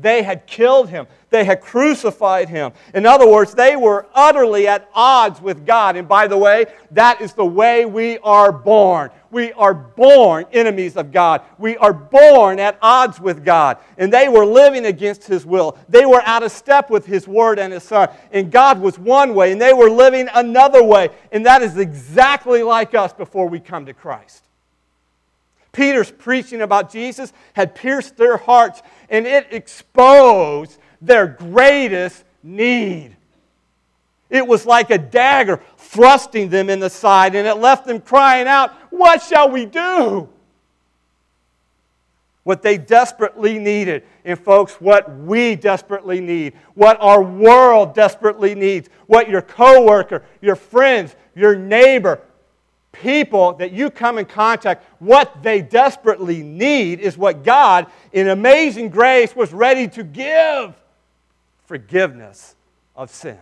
They 0.00 0.22
had 0.22 0.46
killed 0.46 0.88
him. 0.88 1.06
They 1.30 1.44
had 1.44 1.60
crucified 1.60 2.48
him. 2.48 2.72
In 2.92 3.06
other 3.06 3.28
words, 3.28 3.54
they 3.54 3.76
were 3.76 4.06
utterly 4.14 4.66
at 4.66 4.88
odds 4.94 5.40
with 5.40 5.64
God. 5.64 5.96
And 5.96 6.08
by 6.08 6.26
the 6.26 6.36
way, 6.36 6.66
that 6.90 7.20
is 7.20 7.32
the 7.34 7.44
way 7.44 7.86
we 7.86 8.18
are 8.18 8.50
born. 8.50 9.10
We 9.30 9.52
are 9.52 9.72
born 9.72 10.46
enemies 10.52 10.96
of 10.96 11.12
God. 11.12 11.42
We 11.56 11.76
are 11.76 11.92
born 11.92 12.58
at 12.58 12.78
odds 12.82 13.20
with 13.20 13.44
God. 13.44 13.78
And 13.96 14.12
they 14.12 14.28
were 14.28 14.44
living 14.44 14.86
against 14.86 15.24
his 15.24 15.46
will. 15.46 15.78
They 15.88 16.04
were 16.04 16.22
out 16.22 16.42
of 16.42 16.50
step 16.50 16.90
with 16.90 17.06
his 17.06 17.28
word 17.28 17.60
and 17.60 17.72
his 17.72 17.84
son. 17.84 18.08
And 18.32 18.50
God 18.50 18.80
was 18.80 18.98
one 18.98 19.34
way, 19.34 19.52
and 19.52 19.60
they 19.60 19.72
were 19.72 19.90
living 19.90 20.28
another 20.34 20.82
way. 20.82 21.10
And 21.30 21.46
that 21.46 21.62
is 21.62 21.78
exactly 21.78 22.64
like 22.64 22.94
us 22.94 23.12
before 23.12 23.48
we 23.48 23.60
come 23.60 23.86
to 23.86 23.94
Christ. 23.94 24.49
Peter's 25.72 26.10
preaching 26.10 26.62
about 26.62 26.90
Jesus 26.90 27.32
had 27.52 27.74
pierced 27.74 28.16
their 28.16 28.36
hearts 28.36 28.82
and 29.08 29.26
it 29.26 29.48
exposed 29.50 30.78
their 31.00 31.26
greatest 31.26 32.24
need. 32.42 33.16
It 34.30 34.46
was 34.46 34.64
like 34.64 34.90
a 34.90 34.98
dagger 34.98 35.60
thrusting 35.76 36.50
them 36.50 36.70
in 36.70 36.78
the 36.78 36.88
side, 36.88 37.34
and 37.34 37.48
it 37.48 37.54
left 37.54 37.84
them 37.84 38.00
crying 38.00 38.46
out, 38.46 38.72
What 38.90 39.22
shall 39.22 39.50
we 39.50 39.66
do? 39.66 40.28
What 42.44 42.62
they 42.62 42.78
desperately 42.78 43.58
needed. 43.58 44.04
And, 44.24 44.38
folks, 44.38 44.74
what 44.74 45.14
we 45.18 45.56
desperately 45.56 46.20
need, 46.20 46.54
what 46.74 46.96
our 47.00 47.22
world 47.22 47.94
desperately 47.94 48.54
needs, 48.54 48.88
what 49.06 49.28
your 49.28 49.42
coworker, 49.42 50.24
your 50.40 50.56
friends, 50.56 51.16
your 51.34 51.56
neighbor, 51.56 52.20
people 52.92 53.54
that 53.54 53.72
you 53.72 53.90
come 53.90 54.18
in 54.18 54.24
contact, 54.24 54.84
what 54.98 55.42
they 55.42 55.62
desperately 55.62 56.42
need 56.42 57.00
is 57.00 57.16
what 57.16 57.44
God, 57.44 57.86
in 58.12 58.28
amazing 58.28 58.90
grace, 58.90 59.34
was 59.34 59.52
ready 59.52 59.88
to 59.88 60.02
give 60.02 60.74
forgiveness 61.66 62.56
of 62.96 63.10
sin. 63.10 63.38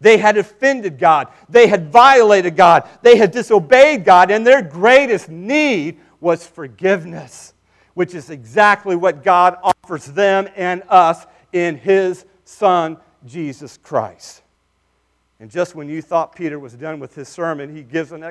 They 0.00 0.16
had 0.16 0.38
offended 0.38 0.98
God. 0.98 1.28
They 1.48 1.66
had 1.66 1.92
violated 1.92 2.56
God. 2.56 2.88
They 3.02 3.16
had 3.16 3.30
disobeyed 3.30 4.04
God. 4.04 4.30
And 4.30 4.46
their 4.46 4.62
greatest 4.62 5.28
need 5.28 6.00
was 6.20 6.46
forgiveness, 6.46 7.52
which 7.94 8.14
is 8.14 8.30
exactly 8.30 8.96
what 8.96 9.22
God 9.22 9.58
offers 9.62 10.06
them 10.06 10.48
and 10.56 10.82
us 10.88 11.26
in 11.52 11.76
His 11.76 12.24
Son, 12.44 12.96
Jesus 13.26 13.78
Christ. 13.82 14.42
And 15.40 15.50
just 15.50 15.74
when 15.74 15.88
you 15.88 16.02
thought 16.02 16.36
Peter 16.36 16.58
was 16.58 16.74
done 16.74 17.00
with 17.00 17.14
his 17.14 17.26
sermon, 17.26 17.74
he 17.74 17.82
gives 17.82 18.12
an 18.12 18.22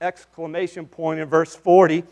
exclamation 0.00 0.86
point 0.86 1.20
in 1.20 1.28
verse 1.28 1.54
40. 1.54 2.02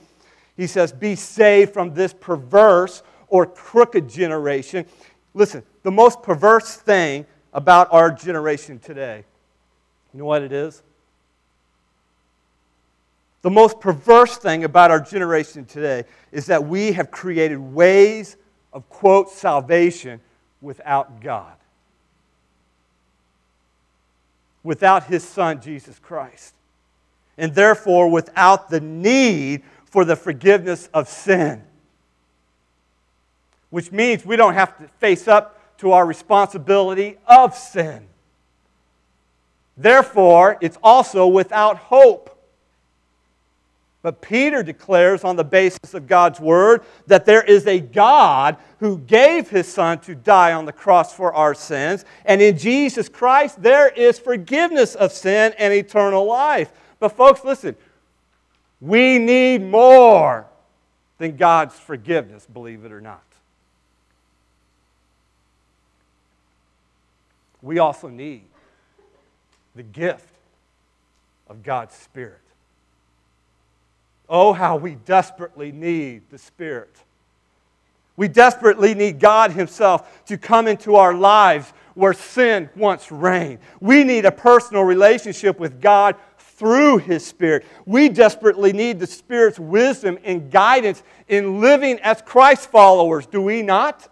He 0.57 0.69
says, 0.69 0.93
Be 0.93 1.17
saved 1.17 1.73
from 1.73 1.95
this 1.95 2.15
perverse 2.15 3.03
or 3.27 3.45
crooked 3.45 4.09
generation. 4.09 4.87
Listen, 5.35 5.65
the 5.83 5.91
most 5.91 6.23
perverse 6.23 6.77
thing 6.77 7.27
about 7.53 7.93
our 7.93 8.13
generation 8.13 8.79
today, 8.79 9.25
you 10.15 10.21
know 10.21 10.27
what 10.27 10.43
it 10.43 10.53
is? 10.53 10.81
The 13.43 13.51
most 13.51 13.81
perverse 13.81 14.37
thing 14.37 14.63
about 14.63 14.93
our 14.93 15.01
generation 15.01 15.65
today 15.65 16.05
is 16.31 16.47
that 16.47 16.65
we 16.65 16.93
have 16.93 17.11
created 17.11 17.59
ways 17.59 18.37
of, 18.73 18.89
quote, 18.89 19.29
salvation 19.31 20.21
without 20.61 21.21
God 21.21 21.56
without 24.67 25.05
his 25.05 25.23
son, 25.23 25.61
Jesus 25.61 25.99
Christ. 26.01 26.53
And 27.39 27.55
therefore, 27.55 28.11
without 28.11 28.69
the 28.69 28.81
need 28.81 29.63
for 29.85 30.05
the 30.05 30.17
forgiveness 30.17 30.89
of 30.93 31.09
sin. 31.09 31.63
Which 33.71 33.93
means 33.93 34.27
we 34.27 34.37
don't 34.37 34.55
have 34.55 34.77
to 34.79 34.89
face 34.99 35.29
up 35.29 35.79
to 35.79 35.93
our 35.93 36.05
responsibility 36.05 37.17
of 37.27 37.55
sin. 37.55 38.07
Therefore, 39.77 40.59
it's 40.61 40.79
also 40.83 41.27
without 41.29 41.77
hope. 41.77 42.36
But 44.03 44.23
Peter 44.23 44.63
declares 44.63 45.25
on 45.25 45.37
the 45.37 45.45
basis 45.45 45.95
of 45.95 46.07
God's 46.07 46.39
word 46.39 46.83
that 47.07 47.25
there 47.25 47.43
is 47.43 47.67
a 47.67 47.81
God 47.81 48.57
who 48.79 48.99
gave 48.99 49.51
his 49.51 49.67
son 49.67 49.99
to 50.01 50.15
die 50.15 50.53
on 50.53 50.65
the 50.65 50.73
cross 50.73 51.13
for 51.13 51.35
our 51.35 51.55
sins. 51.55 52.05
And 52.25 52.41
in 52.41 52.57
Jesus 52.57 53.09
Christ, 53.09 53.63
there 53.63 53.89
is 53.89 54.19
forgiveness 54.19 54.95
of 54.95 55.11
sin 55.11 55.55
and 55.59 55.75
eternal 55.75 56.25
life. 56.25 56.71
But, 57.01 57.11
folks, 57.11 57.45
listen, 57.45 57.75
we 58.81 59.19
need 59.19 59.63
more 59.63 60.47
than 61.19 61.37
God's 61.37 61.75
forgiveness, 61.75 62.47
believe 62.47 62.85
it 62.85 62.93
or 62.93 63.01
not. 63.01 63.23
We 67.63 67.81
also 67.81 68.09
need 68.09 68.45
the 69.75 69.83
gift 69.83 70.29
of 71.49 71.65
God's 71.65 71.95
Spirit. 71.95 72.39
Oh, 74.29 74.53
how 74.53 74.77
we 74.77 74.97
desperately 74.97 75.73
need 75.73 76.23
the 76.31 76.39
Spirit. 76.39 76.95
We 78.17 78.29
desperately 78.29 78.95
need 78.95 79.21
God 79.21 79.53
Himself 79.53 80.25
to 80.27 80.39
come 80.39 80.67
into 80.67 80.97
our 80.97 81.15
lives 81.15 81.73
where 81.95 82.13
sin 82.13 82.69
once 82.77 83.13
reigned. 83.13 83.59
We 83.81 84.05
need 84.05 84.25
a 84.25 84.33
personal 84.33 84.83
relationship 84.85 85.59
with 85.59 85.81
God 85.81 86.17
through 86.39 86.99
His 86.99 87.25
Spirit. 87.25 87.67
We 87.85 88.09
desperately 88.09 88.73
need 88.73 88.99
the 88.99 89.07
Spirit's 89.07 89.59
wisdom 89.59 90.19
and 90.25 90.51
guidance 90.51 91.03
in 91.29 91.61
living 91.61 91.99
as 92.01 92.23
Christ 92.23 92.71
followers, 92.71 93.27
do 93.27 93.43
we 93.43 93.63
not? 93.63 94.09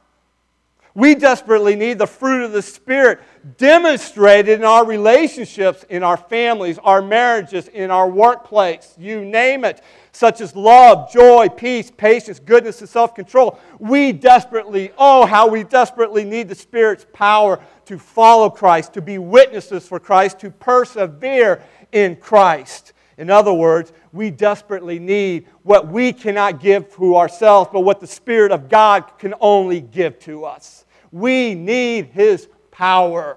We 0.94 1.16
desperately 1.16 1.74
need 1.74 1.98
the 1.98 2.06
fruit 2.06 2.44
of 2.44 2.52
the 2.52 2.62
Spirit 2.62 3.20
demonstrated 3.58 4.60
in 4.60 4.64
our 4.64 4.86
relationships, 4.86 5.84
in 5.88 6.04
our 6.04 6.16
families, 6.16 6.78
our 6.78 7.02
marriages, 7.02 7.66
in 7.68 7.90
our 7.90 8.08
workplace, 8.08 8.94
you 8.96 9.24
name 9.24 9.64
it, 9.64 9.82
such 10.14 10.40
as 10.40 10.54
love, 10.54 11.10
joy, 11.12 11.48
peace, 11.48 11.90
patience, 11.90 12.38
goodness, 12.38 12.80
and 12.80 12.88
self 12.88 13.14
control. 13.14 13.58
We 13.80 14.12
desperately, 14.12 14.92
oh, 14.96 15.26
how 15.26 15.48
we 15.48 15.64
desperately 15.64 16.24
need 16.24 16.48
the 16.48 16.54
Spirit's 16.54 17.04
power 17.12 17.60
to 17.86 17.98
follow 17.98 18.48
Christ, 18.48 18.94
to 18.94 19.02
be 19.02 19.18
witnesses 19.18 19.86
for 19.86 19.98
Christ, 19.98 20.38
to 20.40 20.50
persevere 20.50 21.62
in 21.90 22.16
Christ. 22.16 22.92
In 23.18 23.28
other 23.28 23.52
words, 23.52 23.92
we 24.12 24.30
desperately 24.30 25.00
need 25.00 25.46
what 25.64 25.88
we 25.88 26.12
cannot 26.12 26.60
give 26.60 26.94
to 26.94 27.16
ourselves, 27.16 27.70
but 27.72 27.80
what 27.80 28.00
the 28.00 28.06
Spirit 28.06 28.52
of 28.52 28.68
God 28.68 29.04
can 29.18 29.34
only 29.40 29.80
give 29.80 30.20
to 30.20 30.44
us. 30.44 30.84
We 31.10 31.54
need 31.54 32.06
His 32.06 32.48
power. 32.70 33.36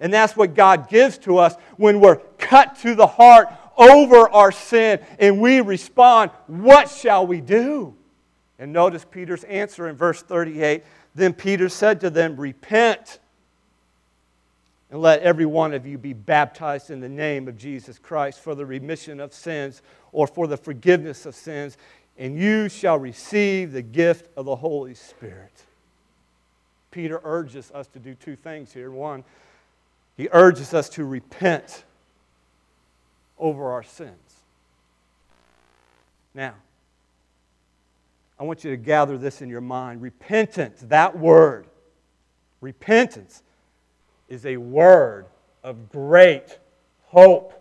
And 0.00 0.12
that's 0.12 0.36
what 0.36 0.54
God 0.54 0.88
gives 0.88 1.16
to 1.18 1.38
us 1.38 1.54
when 1.76 2.00
we're 2.00 2.16
cut 2.38 2.76
to 2.80 2.94
the 2.94 3.06
heart 3.06 3.48
over 3.76 4.28
our 4.30 4.52
sin 4.52 5.00
and 5.18 5.40
we 5.40 5.60
respond, 5.60 6.30
What 6.46 6.90
shall 6.90 7.26
we 7.26 7.40
do? 7.40 7.94
And 8.58 8.72
notice 8.72 9.04
Peter's 9.04 9.44
answer 9.44 9.88
in 9.88 9.96
verse 9.96 10.22
38. 10.22 10.82
Then 11.14 11.32
Peter 11.32 11.68
said 11.68 12.00
to 12.00 12.10
them, 12.10 12.36
Repent 12.36 13.18
and 14.90 15.00
let 15.00 15.20
every 15.22 15.46
one 15.46 15.74
of 15.74 15.86
you 15.86 15.98
be 15.98 16.12
baptized 16.12 16.90
in 16.90 17.00
the 17.00 17.08
name 17.08 17.48
of 17.48 17.58
Jesus 17.58 17.98
Christ 17.98 18.40
for 18.40 18.54
the 18.54 18.64
remission 18.64 19.20
of 19.20 19.32
sins 19.32 19.82
or 20.12 20.26
for 20.26 20.46
the 20.46 20.56
forgiveness 20.56 21.26
of 21.26 21.34
sins, 21.34 21.76
and 22.16 22.38
you 22.38 22.68
shall 22.68 22.98
receive 22.98 23.72
the 23.72 23.82
gift 23.82 24.28
of 24.36 24.44
the 24.44 24.56
Holy 24.56 24.94
Spirit. 24.94 25.52
Peter 26.90 27.20
urges 27.24 27.70
us 27.72 27.88
to 27.88 27.98
do 27.98 28.14
two 28.14 28.36
things 28.36 28.72
here. 28.72 28.90
One, 28.90 29.24
he 30.16 30.28
urges 30.32 30.72
us 30.72 30.88
to 30.90 31.04
repent 31.04 31.84
over 33.38 33.72
our 33.72 33.82
sins. 33.82 34.12
Now, 36.34 36.54
I 38.38 38.44
want 38.44 38.64
you 38.64 38.70
to 38.70 38.76
gather 38.76 39.16
this 39.16 39.40
in 39.40 39.48
your 39.48 39.62
mind. 39.62 40.02
Repentance, 40.02 40.80
that 40.88 41.18
word, 41.18 41.66
repentance, 42.60 43.42
is 44.28 44.44
a 44.44 44.56
word 44.58 45.26
of 45.64 45.90
great 45.90 46.58
hope. 47.06 47.52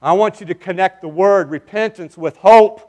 I 0.00 0.14
want 0.14 0.40
you 0.40 0.46
to 0.46 0.54
connect 0.54 1.00
the 1.00 1.08
word 1.08 1.50
repentance 1.50 2.18
with 2.18 2.36
hope 2.38 2.88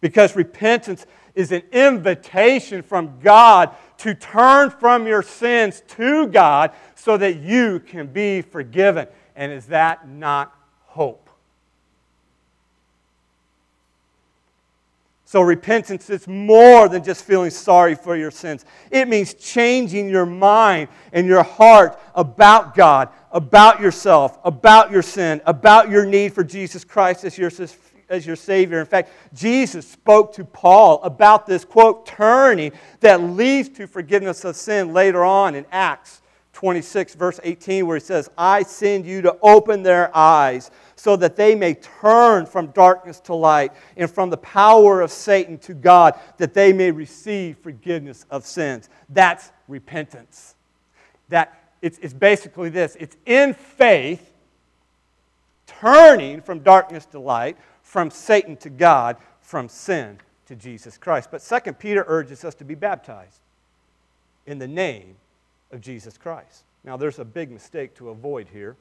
because 0.00 0.34
repentance 0.34 1.06
is 1.36 1.52
an 1.52 1.62
invitation 1.72 2.82
from 2.82 3.20
God 3.22 3.74
to 3.98 4.14
turn 4.14 4.70
from 4.70 5.06
your 5.06 5.22
sins 5.22 5.82
to 5.88 6.26
God 6.28 6.72
so 6.94 7.16
that 7.16 7.36
you 7.36 7.80
can 7.80 8.06
be 8.06 8.42
forgiven. 8.42 9.06
And 9.36 9.52
is 9.52 9.66
that 9.66 10.08
not 10.08 10.54
hope? 10.86 11.24
So, 15.34 15.40
repentance 15.40 16.10
is 16.10 16.28
more 16.28 16.88
than 16.88 17.02
just 17.02 17.24
feeling 17.24 17.50
sorry 17.50 17.96
for 17.96 18.16
your 18.16 18.30
sins. 18.30 18.64
It 18.92 19.08
means 19.08 19.34
changing 19.34 20.08
your 20.08 20.26
mind 20.26 20.86
and 21.12 21.26
your 21.26 21.42
heart 21.42 21.98
about 22.14 22.76
God, 22.76 23.08
about 23.32 23.80
yourself, 23.80 24.38
about 24.44 24.92
your 24.92 25.02
sin, 25.02 25.40
about 25.44 25.90
your 25.90 26.06
need 26.06 26.34
for 26.34 26.44
Jesus 26.44 26.84
Christ 26.84 27.24
as 27.24 27.36
your, 27.36 27.50
as 28.08 28.26
your 28.26 28.36
Savior. 28.36 28.80
In 28.80 28.86
fact, 28.86 29.10
Jesus 29.34 29.86
spoke 29.88 30.34
to 30.34 30.44
Paul 30.44 31.02
about 31.02 31.46
this, 31.46 31.64
quote, 31.64 32.06
turning 32.06 32.72
that 33.00 33.20
leads 33.22 33.68
to 33.70 33.86
forgiveness 33.86 34.44
of 34.44 34.56
sin 34.56 34.92
later 34.92 35.24
on 35.24 35.54
in 35.54 35.66
Acts 35.72 36.22
26, 36.54 37.14
verse 37.16 37.40
18, 37.42 37.86
where 37.86 37.96
he 37.96 38.00
says, 38.00 38.30
I 38.38 38.62
send 38.62 39.04
you 39.04 39.20
to 39.22 39.36
open 39.42 39.82
their 39.82 40.16
eyes 40.16 40.70
so 40.96 41.16
that 41.16 41.36
they 41.36 41.54
may 41.54 41.74
turn 41.74 42.46
from 42.46 42.68
darkness 42.68 43.20
to 43.20 43.34
light 43.34 43.72
and 43.96 44.10
from 44.10 44.30
the 44.30 44.36
power 44.38 45.00
of 45.00 45.10
Satan 45.10 45.58
to 45.58 45.74
God, 45.74 46.18
that 46.38 46.54
they 46.54 46.72
may 46.72 46.90
receive 46.90 47.58
forgiveness 47.58 48.24
of 48.30 48.46
sins. 48.46 48.88
That's 49.10 49.50
repentance. 49.68 50.54
That 51.28 51.60
it's, 51.82 51.98
it's 51.98 52.14
basically 52.14 52.70
this 52.70 52.96
it's 52.98 53.16
in 53.26 53.52
faith, 53.52 54.32
turning 55.66 56.40
from 56.40 56.60
darkness 56.60 57.04
to 57.06 57.18
light, 57.18 57.58
from 57.94 58.10
Satan 58.10 58.56
to 58.56 58.70
God, 58.70 59.18
from 59.40 59.68
sin 59.68 60.18
to 60.46 60.56
Jesus 60.56 60.98
Christ. 60.98 61.28
But 61.30 61.40
second, 61.40 61.78
Peter 61.78 62.04
urges 62.08 62.44
us 62.44 62.56
to 62.56 62.64
be 62.64 62.74
baptized 62.74 63.38
in 64.46 64.58
the 64.58 64.66
name 64.66 65.14
of 65.70 65.80
Jesus 65.80 66.18
Christ. 66.18 66.64
Now, 66.82 66.96
there's 66.96 67.20
a 67.20 67.24
big 67.24 67.52
mistake 67.52 67.94
to 67.98 68.08
avoid 68.08 68.48
here. 68.48 68.74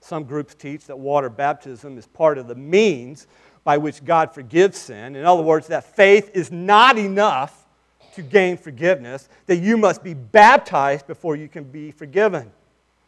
Some 0.00 0.24
groups 0.24 0.54
teach 0.54 0.86
that 0.86 0.98
water 0.98 1.28
baptism 1.28 1.98
is 1.98 2.06
part 2.06 2.38
of 2.38 2.48
the 2.48 2.54
means 2.54 3.26
by 3.62 3.76
which 3.76 4.02
God 4.02 4.32
forgives 4.32 4.78
sin. 4.78 5.14
In 5.14 5.26
other 5.26 5.42
words, 5.42 5.66
that 5.66 5.94
faith 5.94 6.30
is 6.32 6.50
not 6.50 6.96
enough 6.96 7.66
to 8.14 8.22
gain 8.22 8.56
forgiveness, 8.56 9.28
that 9.44 9.56
you 9.56 9.76
must 9.76 10.02
be 10.02 10.14
baptized 10.14 11.06
before 11.06 11.36
you 11.36 11.46
can 11.46 11.64
be 11.64 11.90
forgiven. 11.90 12.52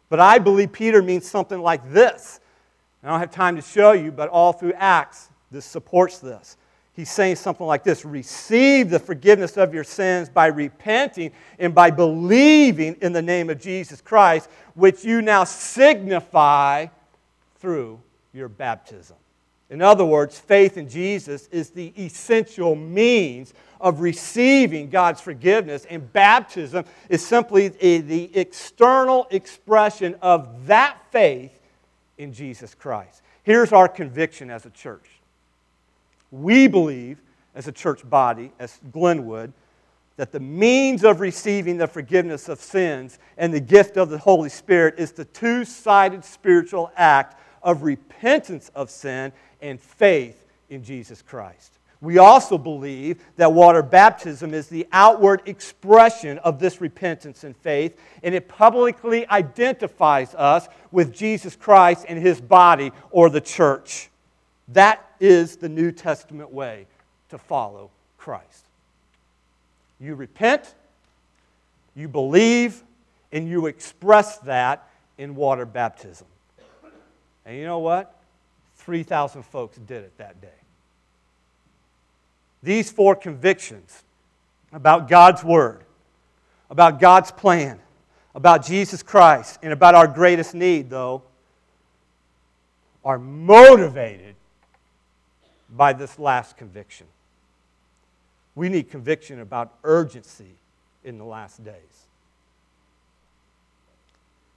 But 0.09 0.19
I 0.19 0.37
believe 0.37 0.71
Peter 0.71 1.01
means 1.01 1.27
something 1.27 1.59
like 1.59 1.91
this. 1.91 2.39
I 3.03 3.09
don't 3.09 3.19
have 3.19 3.31
time 3.31 3.55
to 3.55 3.61
show 3.61 3.93
you, 3.93 4.11
but 4.11 4.29
all 4.29 4.53
through 4.53 4.73
Acts, 4.73 5.29
this 5.49 5.65
supports 5.65 6.19
this 6.19 6.57
he's 6.93 7.09
saying 7.09 7.35
something 7.35 7.65
like 7.65 7.83
this 7.83 8.05
Receive 8.05 8.89
the 8.89 8.99
forgiveness 8.99 9.57
of 9.57 9.73
your 9.73 9.83
sins 9.83 10.29
by 10.29 10.47
repenting 10.47 11.31
and 11.59 11.73
by 11.73 11.91
believing 11.91 12.95
in 13.01 13.13
the 13.13 13.21
name 13.21 13.49
of 13.49 13.59
Jesus 13.59 14.01
Christ, 14.01 14.49
which 14.75 15.03
you 15.03 15.21
now 15.21 15.43
signify 15.43 16.87
through 17.59 17.99
your 18.33 18.49
baptism. 18.49 19.17
In 19.69 19.81
other 19.81 20.03
words, 20.03 20.37
faith 20.37 20.77
in 20.77 20.89
Jesus 20.89 21.47
is 21.47 21.69
the 21.69 21.93
essential 21.97 22.75
means 22.75 23.53
of 23.79 24.01
receiving 24.01 24.89
God's 24.89 25.21
forgiveness, 25.21 25.85
and 25.89 26.11
baptism 26.11 26.85
is 27.09 27.25
simply 27.25 27.69
the 27.69 28.29
external 28.37 29.27
expression 29.31 30.15
of 30.21 30.67
that 30.67 30.97
faith 31.11 31.60
in 32.21 32.33
Jesus 32.33 32.75
Christ. 32.75 33.21
Here's 33.43 33.73
our 33.73 33.87
conviction 33.87 34.49
as 34.49 34.65
a 34.65 34.69
church 34.69 35.07
we 36.31 36.67
believe, 36.67 37.19
as 37.55 37.67
a 37.67 37.73
church 37.73 38.09
body, 38.09 38.53
as 38.57 38.79
Glenwood, 38.91 39.51
that 40.15 40.31
the 40.31 40.39
means 40.39 41.03
of 41.03 41.19
receiving 41.19 41.77
the 41.77 41.87
forgiveness 41.87 42.47
of 42.47 42.59
sins 42.59 43.19
and 43.37 43.53
the 43.53 43.59
gift 43.59 43.97
of 43.97 44.09
the 44.09 44.17
Holy 44.17 44.49
Spirit 44.49 44.95
is 44.97 45.11
the 45.11 45.25
two 45.25 45.65
sided 45.65 46.23
spiritual 46.23 46.91
act 46.95 47.37
of 47.63 47.83
repentance 47.83 48.71
of 48.75 48.89
sin 48.89 49.33
and 49.61 49.79
faith 49.79 50.45
in 50.69 50.83
Jesus 50.83 51.21
Christ. 51.21 51.79
We 52.01 52.17
also 52.17 52.57
believe 52.57 53.23
that 53.37 53.53
water 53.53 53.83
baptism 53.83 54.55
is 54.55 54.67
the 54.67 54.87
outward 54.91 55.43
expression 55.45 56.39
of 56.39 56.57
this 56.57 56.81
repentance 56.81 57.43
and 57.43 57.55
faith, 57.55 57.95
and 58.23 58.33
it 58.33 58.47
publicly 58.47 59.27
identifies 59.29 60.33
us 60.33 60.67
with 60.91 61.13
Jesus 61.13 61.55
Christ 61.55 62.05
and 62.09 62.17
his 62.17 62.41
body 62.41 62.91
or 63.11 63.29
the 63.29 63.39
church. 63.39 64.09
That 64.69 65.07
is 65.19 65.57
the 65.57 65.69
New 65.69 65.91
Testament 65.91 66.51
way 66.51 66.87
to 67.29 67.37
follow 67.37 67.91
Christ. 68.17 68.65
You 69.99 70.15
repent, 70.15 70.73
you 71.95 72.07
believe, 72.07 72.81
and 73.31 73.47
you 73.47 73.67
express 73.67 74.39
that 74.39 74.87
in 75.19 75.35
water 75.35 75.67
baptism. 75.67 76.25
And 77.45 77.57
you 77.57 77.65
know 77.65 77.79
what? 77.79 78.15
3,000 78.77 79.43
folks 79.43 79.77
did 79.77 80.03
it 80.03 80.17
that 80.17 80.41
day. 80.41 80.47
These 82.63 82.91
four 82.91 83.15
convictions 83.15 84.03
about 84.71 85.07
God's 85.07 85.43
Word, 85.43 85.83
about 86.69 86.99
God's 86.99 87.31
plan, 87.31 87.79
about 88.35 88.65
Jesus 88.65 89.03
Christ, 89.03 89.59
and 89.61 89.73
about 89.73 89.95
our 89.95 90.07
greatest 90.07 90.53
need, 90.53 90.89
though, 90.89 91.23
are 93.03 93.17
motivated 93.17 94.35
by 95.69 95.93
this 95.93 96.19
last 96.19 96.57
conviction. 96.57 97.07
We 98.55 98.69
need 98.69 98.89
conviction 98.89 99.39
about 99.39 99.73
urgency 99.83 100.53
in 101.03 101.17
the 101.17 101.23
last 101.23 101.63
days. 101.63 101.75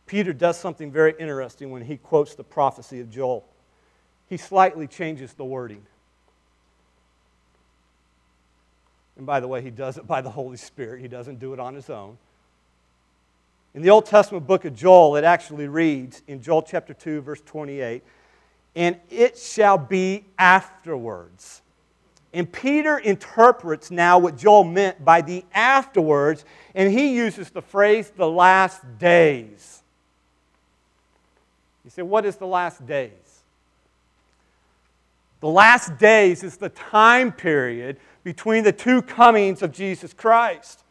Peter 0.07 0.33
does 0.33 0.59
something 0.59 0.93
very 0.93 1.15
interesting 1.19 1.71
when 1.71 1.83
he 1.83 1.97
quotes 1.97 2.35
the 2.35 2.45
prophecy 2.45 3.01
of 3.01 3.11
Joel. 3.11 3.45
He 4.29 4.37
slightly 4.37 4.87
changes 4.87 5.33
the 5.33 5.45
wording. 5.45 5.85
And 9.17 9.27
by 9.27 9.41
the 9.41 9.49
way, 9.49 9.63
he 9.63 9.71
does 9.71 9.97
it 9.97 10.07
by 10.07 10.21
the 10.21 10.31
Holy 10.31 10.57
Spirit, 10.57 11.01
he 11.01 11.09
doesn't 11.09 11.39
do 11.39 11.53
it 11.53 11.61
on 11.61 11.75
his 11.75 11.89
own. 11.91 12.19
In 13.75 13.83
the 13.83 13.91
Old 13.91 14.07
Testament 14.07 14.47
book 14.47 14.65
of 14.65 14.75
Joel, 14.75 15.17
it 15.17 15.25
actually 15.25 15.67
reads 15.67 16.23
in 16.29 16.41
Joel 16.41 16.63
chapter 16.63 16.95
2, 16.95 17.21
verse 17.23 17.41
28 17.45 18.03
and 18.77 18.97
it 19.11 19.39
shall 19.39 19.79
be 19.79 20.25
afterwards. 20.39 21.63
And 22.33 22.51
Peter 22.51 22.99
interprets 22.99 23.91
now 23.91 24.19
what 24.19 24.37
Joel 24.37 24.65
meant 24.65 25.05
by 25.05 25.21
the 25.21 25.45
afterwards, 25.55 26.45
and 26.75 26.93
he 26.93 27.15
uses 27.15 27.51
the 27.51 27.63
phrase 27.63 28.11
the 28.11 28.29
last 28.29 28.81
days. 28.99 29.83
You 31.85 31.91
say, 31.91 32.03
what 32.03 32.25
is 32.25 32.37
the 32.37 32.47
last 32.47 32.85
days? 32.87 33.13
The 35.41 35.49
last 35.49 35.97
days 35.99 36.43
is 36.43 36.57
the 36.57 36.71
time 36.71 37.31
period 37.31 37.99
between 38.25 38.65
the 38.65 38.73
two 38.73 39.03
comings 39.03 39.63
of 39.63 39.71
Jesus 39.71 40.13
Christ. 40.13 40.83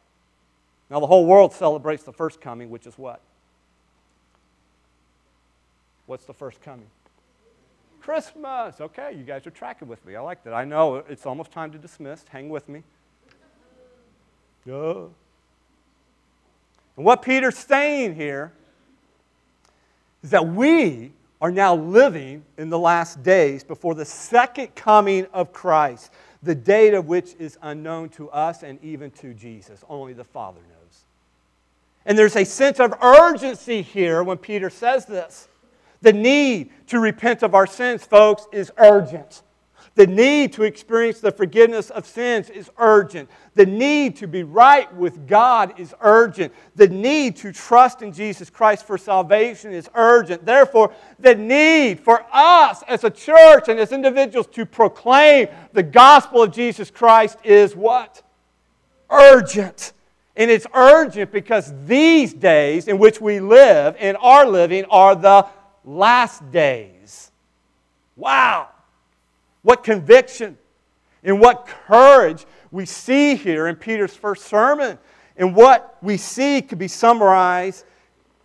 Now, 0.89 0.99
the 0.99 1.07
whole 1.07 1.25
world 1.25 1.51
celebrates 1.51 2.03
the 2.03 2.13
first 2.13 2.39
coming, 2.39 2.69
which 2.69 2.85
is 2.85 2.97
what? 2.97 3.19
What's 6.05 6.25
the 6.25 6.33
first 6.33 6.61
coming? 6.61 6.87
Christmas. 8.01 8.79
Okay, 8.79 9.13
you 9.13 9.23
guys 9.23 9.47
are 9.47 9.51
tracking 9.51 9.87
with 9.87 10.05
me. 10.05 10.15
I 10.15 10.21
like 10.21 10.43
that. 10.43 10.53
I 10.53 10.65
know 10.65 10.97
it's 10.97 11.25
almost 11.25 11.51
time 11.51 11.71
to 11.71 11.77
dismiss. 11.77 12.23
Hang 12.29 12.49
with 12.49 12.69
me. 12.69 12.83
Yeah. 14.65 15.05
And 16.95 17.05
what 17.05 17.21
Peter's 17.21 17.57
saying 17.57 18.15
here 18.15 18.51
is 20.21 20.29
that 20.29 20.45
we 20.45 21.11
are 21.41 21.51
now 21.51 21.75
living 21.75 22.43
in 22.57 22.69
the 22.69 22.79
last 22.79 23.23
days 23.23 23.63
before 23.63 23.95
the 23.95 24.05
second 24.05 24.75
coming 24.75 25.25
of 25.33 25.51
Christ, 25.51 26.11
the 26.43 26.55
date 26.55 26.93
of 26.93 27.07
which 27.07 27.35
is 27.39 27.57
unknown 27.61 28.09
to 28.09 28.29
us 28.29 28.63
and 28.63 28.77
even 28.83 29.09
to 29.11 29.33
Jesus. 29.33 29.83
Only 29.89 30.13
the 30.13 30.25
Father 30.25 30.59
knows. 30.59 31.05
And 32.05 32.17
there's 32.17 32.35
a 32.35 32.43
sense 32.43 32.79
of 32.79 32.93
urgency 33.01 33.81
here 33.81 34.23
when 34.23 34.37
Peter 34.37 34.69
says 34.69 35.05
this. 35.05 35.47
The 36.01 36.11
need 36.11 36.69
to 36.87 36.99
repent 36.99 37.43
of 37.43 37.55
our 37.55 37.65
sins, 37.65 38.03
folks, 38.03 38.45
is 38.51 38.71
urgent. 38.77 39.41
The 39.95 40.07
need 40.07 40.53
to 40.53 40.63
experience 40.63 41.19
the 41.19 41.31
forgiveness 41.31 41.91
of 41.91 42.07
sins 42.07 42.49
is 42.49 42.71
urgent. 42.79 43.29
The 43.53 43.65
need 43.67 44.15
to 44.17 44.27
be 44.27 44.41
right 44.41 44.91
with 44.95 45.27
God 45.27 45.79
is 45.79 45.93
urgent. 46.01 46.51
The 46.75 46.87
need 46.87 47.35
to 47.37 47.51
trust 47.51 48.01
in 48.01 48.11
Jesus 48.11 48.49
Christ 48.49 48.87
for 48.87 48.97
salvation 48.97 49.71
is 49.71 49.87
urgent. 49.93 50.45
Therefore, 50.45 50.93
the 51.19 51.35
need 51.35 51.99
for 51.99 52.25
us 52.33 52.83
as 52.87 53.03
a 53.03 53.11
church 53.11 53.65
and 53.67 53.79
as 53.79 53.91
individuals 53.91 54.47
to 54.53 54.65
proclaim 54.65 55.47
the 55.73 55.83
gospel 55.83 56.41
of 56.41 56.51
Jesus 56.51 56.89
Christ 56.89 57.37
is 57.43 57.75
what? 57.75 58.23
Urgent. 59.11 59.93
And 60.35 60.49
it's 60.49 60.65
urgent 60.73 61.31
because 61.31 61.71
these 61.85 62.33
days 62.33 62.87
in 62.87 62.97
which 62.97 63.21
we 63.21 63.39
live 63.39 63.95
and 63.99 64.17
are 64.19 64.47
living 64.47 64.85
are 64.85 65.15
the 65.15 65.45
last 65.85 66.51
days. 66.51 67.31
Wow. 68.15 68.69
What 69.63 69.83
conviction 69.83 70.57
and 71.23 71.39
what 71.39 71.65
courage 71.65 72.45
we 72.71 72.85
see 72.85 73.35
here 73.35 73.67
in 73.67 73.75
Peter's 73.75 74.15
first 74.15 74.45
sermon. 74.45 74.97
And 75.37 75.55
what 75.55 75.97
we 76.01 76.17
see 76.17 76.61
could 76.61 76.77
be 76.77 76.87
summarized 76.87 77.85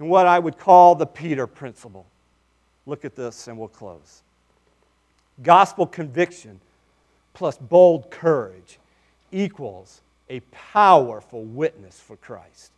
in 0.00 0.08
what 0.08 0.26
I 0.26 0.38
would 0.38 0.58
call 0.58 0.94
the 0.94 1.06
Peter 1.06 1.46
principle. 1.46 2.06
Look 2.86 3.04
at 3.04 3.14
this 3.14 3.48
and 3.48 3.58
we'll 3.58 3.68
close. 3.68 4.22
Gospel 5.42 5.86
conviction 5.86 6.60
plus 7.34 7.58
bold 7.58 8.10
courage 8.10 8.78
equals 9.30 10.00
a 10.30 10.40
powerful 10.50 11.44
witness 11.44 12.00
for 12.00 12.16
Christ. 12.16 12.72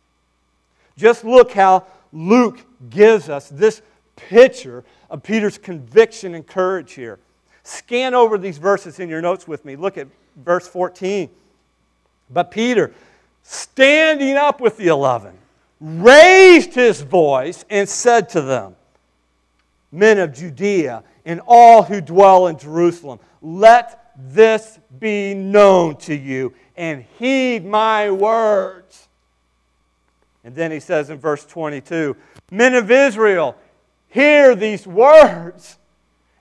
Just 0.97 1.23
look 1.23 1.51
how 1.51 1.85
Luke 2.11 2.59
gives 2.89 3.29
us 3.29 3.49
this 3.49 3.81
picture 4.15 4.83
of 5.09 5.23
Peter's 5.23 5.57
conviction 5.57 6.35
and 6.35 6.45
courage 6.45 6.93
here. 6.93 7.19
Scan 7.63 8.13
over 8.13 8.37
these 8.37 8.57
verses 8.57 8.99
in 8.99 9.09
your 9.09 9.21
notes 9.21 9.47
with 9.47 9.65
me. 9.65 9.75
Look 9.75 9.97
at 9.97 10.07
verse 10.35 10.67
14. 10.67 11.29
But 12.29 12.51
Peter, 12.51 12.93
standing 13.43 14.35
up 14.35 14.61
with 14.61 14.77
the 14.77 14.87
eleven, 14.87 15.37
raised 15.79 16.73
his 16.73 17.01
voice 17.01 17.65
and 17.69 17.87
said 17.87 18.29
to 18.29 18.41
them, 18.41 18.75
Men 19.91 20.19
of 20.19 20.33
Judea 20.33 21.03
and 21.25 21.41
all 21.45 21.83
who 21.83 22.01
dwell 22.01 22.47
in 22.47 22.57
Jerusalem, 22.57 23.19
let 23.41 24.11
this 24.17 24.79
be 24.99 25.33
known 25.33 25.97
to 25.97 26.15
you 26.15 26.53
and 26.77 27.03
heed 27.19 27.65
my 27.65 28.09
words. 28.09 29.07
And 30.43 30.55
then 30.55 30.71
he 30.71 30.79
says 30.79 31.09
in 31.09 31.19
verse 31.19 31.45
22 31.45 32.15
Men 32.49 32.75
of 32.75 32.89
Israel, 32.89 33.55
hear 34.09 34.55
these 34.55 34.87
words. 34.87 35.77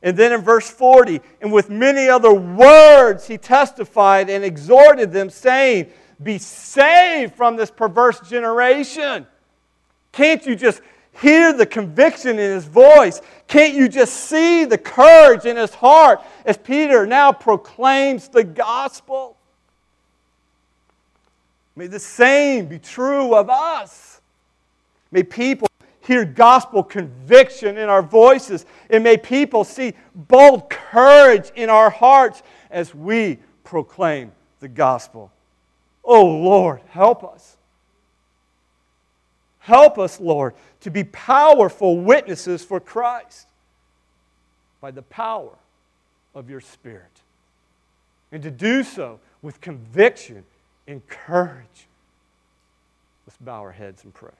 And 0.02 0.16
then 0.16 0.32
in 0.32 0.40
verse 0.40 0.68
40, 0.68 1.20
and 1.40 1.52
with 1.52 1.68
many 1.68 2.08
other 2.08 2.32
words 2.32 3.26
he 3.26 3.36
testified 3.36 4.30
and 4.30 4.44
exhorted 4.44 5.12
them, 5.12 5.28
saying, 5.28 5.90
Be 6.22 6.38
saved 6.38 7.34
from 7.34 7.56
this 7.56 7.70
perverse 7.70 8.20
generation. 8.20 9.26
Can't 10.12 10.44
you 10.46 10.56
just 10.56 10.80
hear 11.20 11.52
the 11.52 11.66
conviction 11.66 12.38
in 12.38 12.50
his 12.50 12.64
voice? 12.64 13.20
Can't 13.46 13.74
you 13.74 13.88
just 13.88 14.14
see 14.14 14.64
the 14.64 14.78
courage 14.78 15.44
in 15.44 15.56
his 15.56 15.74
heart 15.74 16.22
as 16.46 16.56
Peter 16.56 17.06
now 17.06 17.30
proclaims 17.30 18.28
the 18.28 18.44
gospel? 18.44 19.36
May 21.76 21.86
the 21.86 22.00
same 22.00 22.66
be 22.66 22.78
true 22.78 23.34
of 23.34 23.50
us. 23.50 24.20
May 25.10 25.22
people 25.22 25.69
hear 26.02 26.24
gospel 26.24 26.82
conviction 26.82 27.78
in 27.78 27.88
our 27.88 28.02
voices, 28.02 28.66
and 28.88 29.04
may 29.04 29.16
people 29.16 29.64
see 29.64 29.94
bold 30.14 30.70
courage 30.70 31.50
in 31.54 31.70
our 31.70 31.90
hearts 31.90 32.42
as 32.70 32.94
we 32.94 33.38
proclaim 33.64 34.32
the 34.60 34.68
gospel. 34.68 35.30
Oh 36.04 36.26
Lord, 36.26 36.80
help 36.88 37.24
us. 37.24 37.56
Help 39.60 39.98
us, 39.98 40.18
Lord, 40.18 40.54
to 40.80 40.90
be 40.90 41.04
powerful 41.04 42.00
witnesses 42.00 42.64
for 42.64 42.80
Christ 42.80 43.46
by 44.80 44.90
the 44.90 45.02
power 45.02 45.52
of 46.34 46.48
your 46.48 46.60
Spirit. 46.60 47.20
And 48.32 48.42
to 48.42 48.50
do 48.50 48.82
so 48.82 49.20
with 49.42 49.60
conviction 49.60 50.44
and 50.86 51.06
courage. 51.08 51.86
Let's 53.26 53.36
bow 53.38 53.60
our 53.60 53.72
heads 53.72 54.04
and 54.04 54.14
pray. 54.14 54.30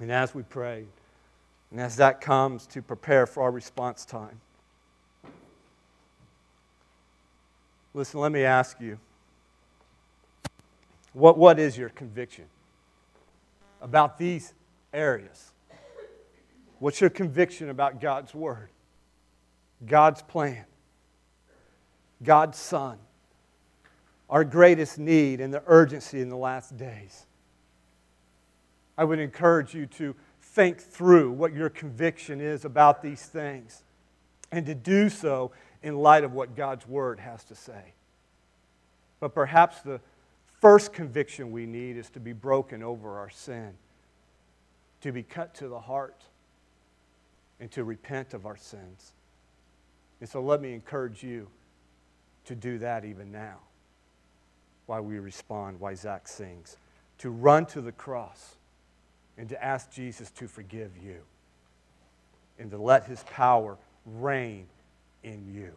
And 0.00 0.10
as 0.10 0.34
we 0.34 0.42
pray, 0.42 0.86
and 1.70 1.78
as 1.78 1.96
that 1.96 2.22
comes 2.22 2.66
to 2.68 2.80
prepare 2.80 3.26
for 3.26 3.42
our 3.42 3.50
response 3.50 4.06
time, 4.06 4.40
listen, 7.92 8.18
let 8.18 8.32
me 8.32 8.42
ask 8.42 8.80
you 8.80 8.98
what, 11.12 11.36
what 11.36 11.58
is 11.58 11.76
your 11.76 11.90
conviction 11.90 12.46
about 13.82 14.16
these 14.16 14.54
areas? 14.94 15.52
What's 16.78 17.00
your 17.00 17.10
conviction 17.10 17.68
about 17.68 18.00
God's 18.00 18.34
Word, 18.34 18.70
God's 19.86 20.22
plan, 20.22 20.64
God's 22.22 22.58
Son, 22.58 22.96
our 24.30 24.44
greatest 24.44 24.98
need 24.98 25.42
and 25.42 25.52
the 25.52 25.62
urgency 25.66 26.22
in 26.22 26.30
the 26.30 26.36
last 26.36 26.76
days? 26.78 27.26
I 29.00 29.04
would 29.04 29.18
encourage 29.18 29.72
you 29.72 29.86
to 29.86 30.14
think 30.42 30.78
through 30.78 31.30
what 31.30 31.54
your 31.54 31.70
conviction 31.70 32.38
is 32.38 32.66
about 32.66 33.00
these 33.00 33.22
things 33.22 33.82
and 34.52 34.66
to 34.66 34.74
do 34.74 35.08
so 35.08 35.52
in 35.82 35.96
light 35.96 36.22
of 36.22 36.34
what 36.34 36.54
God's 36.54 36.86
Word 36.86 37.18
has 37.18 37.42
to 37.44 37.54
say. 37.54 37.94
But 39.18 39.34
perhaps 39.34 39.80
the 39.80 40.00
first 40.60 40.92
conviction 40.92 41.50
we 41.50 41.64
need 41.64 41.96
is 41.96 42.10
to 42.10 42.20
be 42.20 42.34
broken 42.34 42.82
over 42.82 43.18
our 43.18 43.30
sin, 43.30 43.72
to 45.00 45.12
be 45.12 45.22
cut 45.22 45.54
to 45.54 45.68
the 45.68 45.80
heart, 45.80 46.20
and 47.58 47.70
to 47.70 47.84
repent 47.84 48.34
of 48.34 48.44
our 48.44 48.58
sins. 48.58 49.12
And 50.20 50.28
so 50.28 50.42
let 50.42 50.60
me 50.60 50.74
encourage 50.74 51.22
you 51.22 51.48
to 52.44 52.54
do 52.54 52.76
that 52.80 53.06
even 53.06 53.32
now 53.32 53.60
while 54.84 55.00
we 55.00 55.18
respond, 55.18 55.80
while 55.80 55.96
Zach 55.96 56.28
sings, 56.28 56.76
to 57.16 57.30
run 57.30 57.64
to 57.64 57.80
the 57.80 57.92
cross 57.92 58.56
and 59.40 59.48
to 59.48 59.64
ask 59.64 59.90
Jesus 59.90 60.30
to 60.32 60.46
forgive 60.46 60.90
you 61.02 61.16
and 62.58 62.70
to 62.70 62.76
let 62.76 63.06
his 63.06 63.22
power 63.22 63.78
reign 64.04 64.66
in 65.22 65.50
you. 65.50 65.72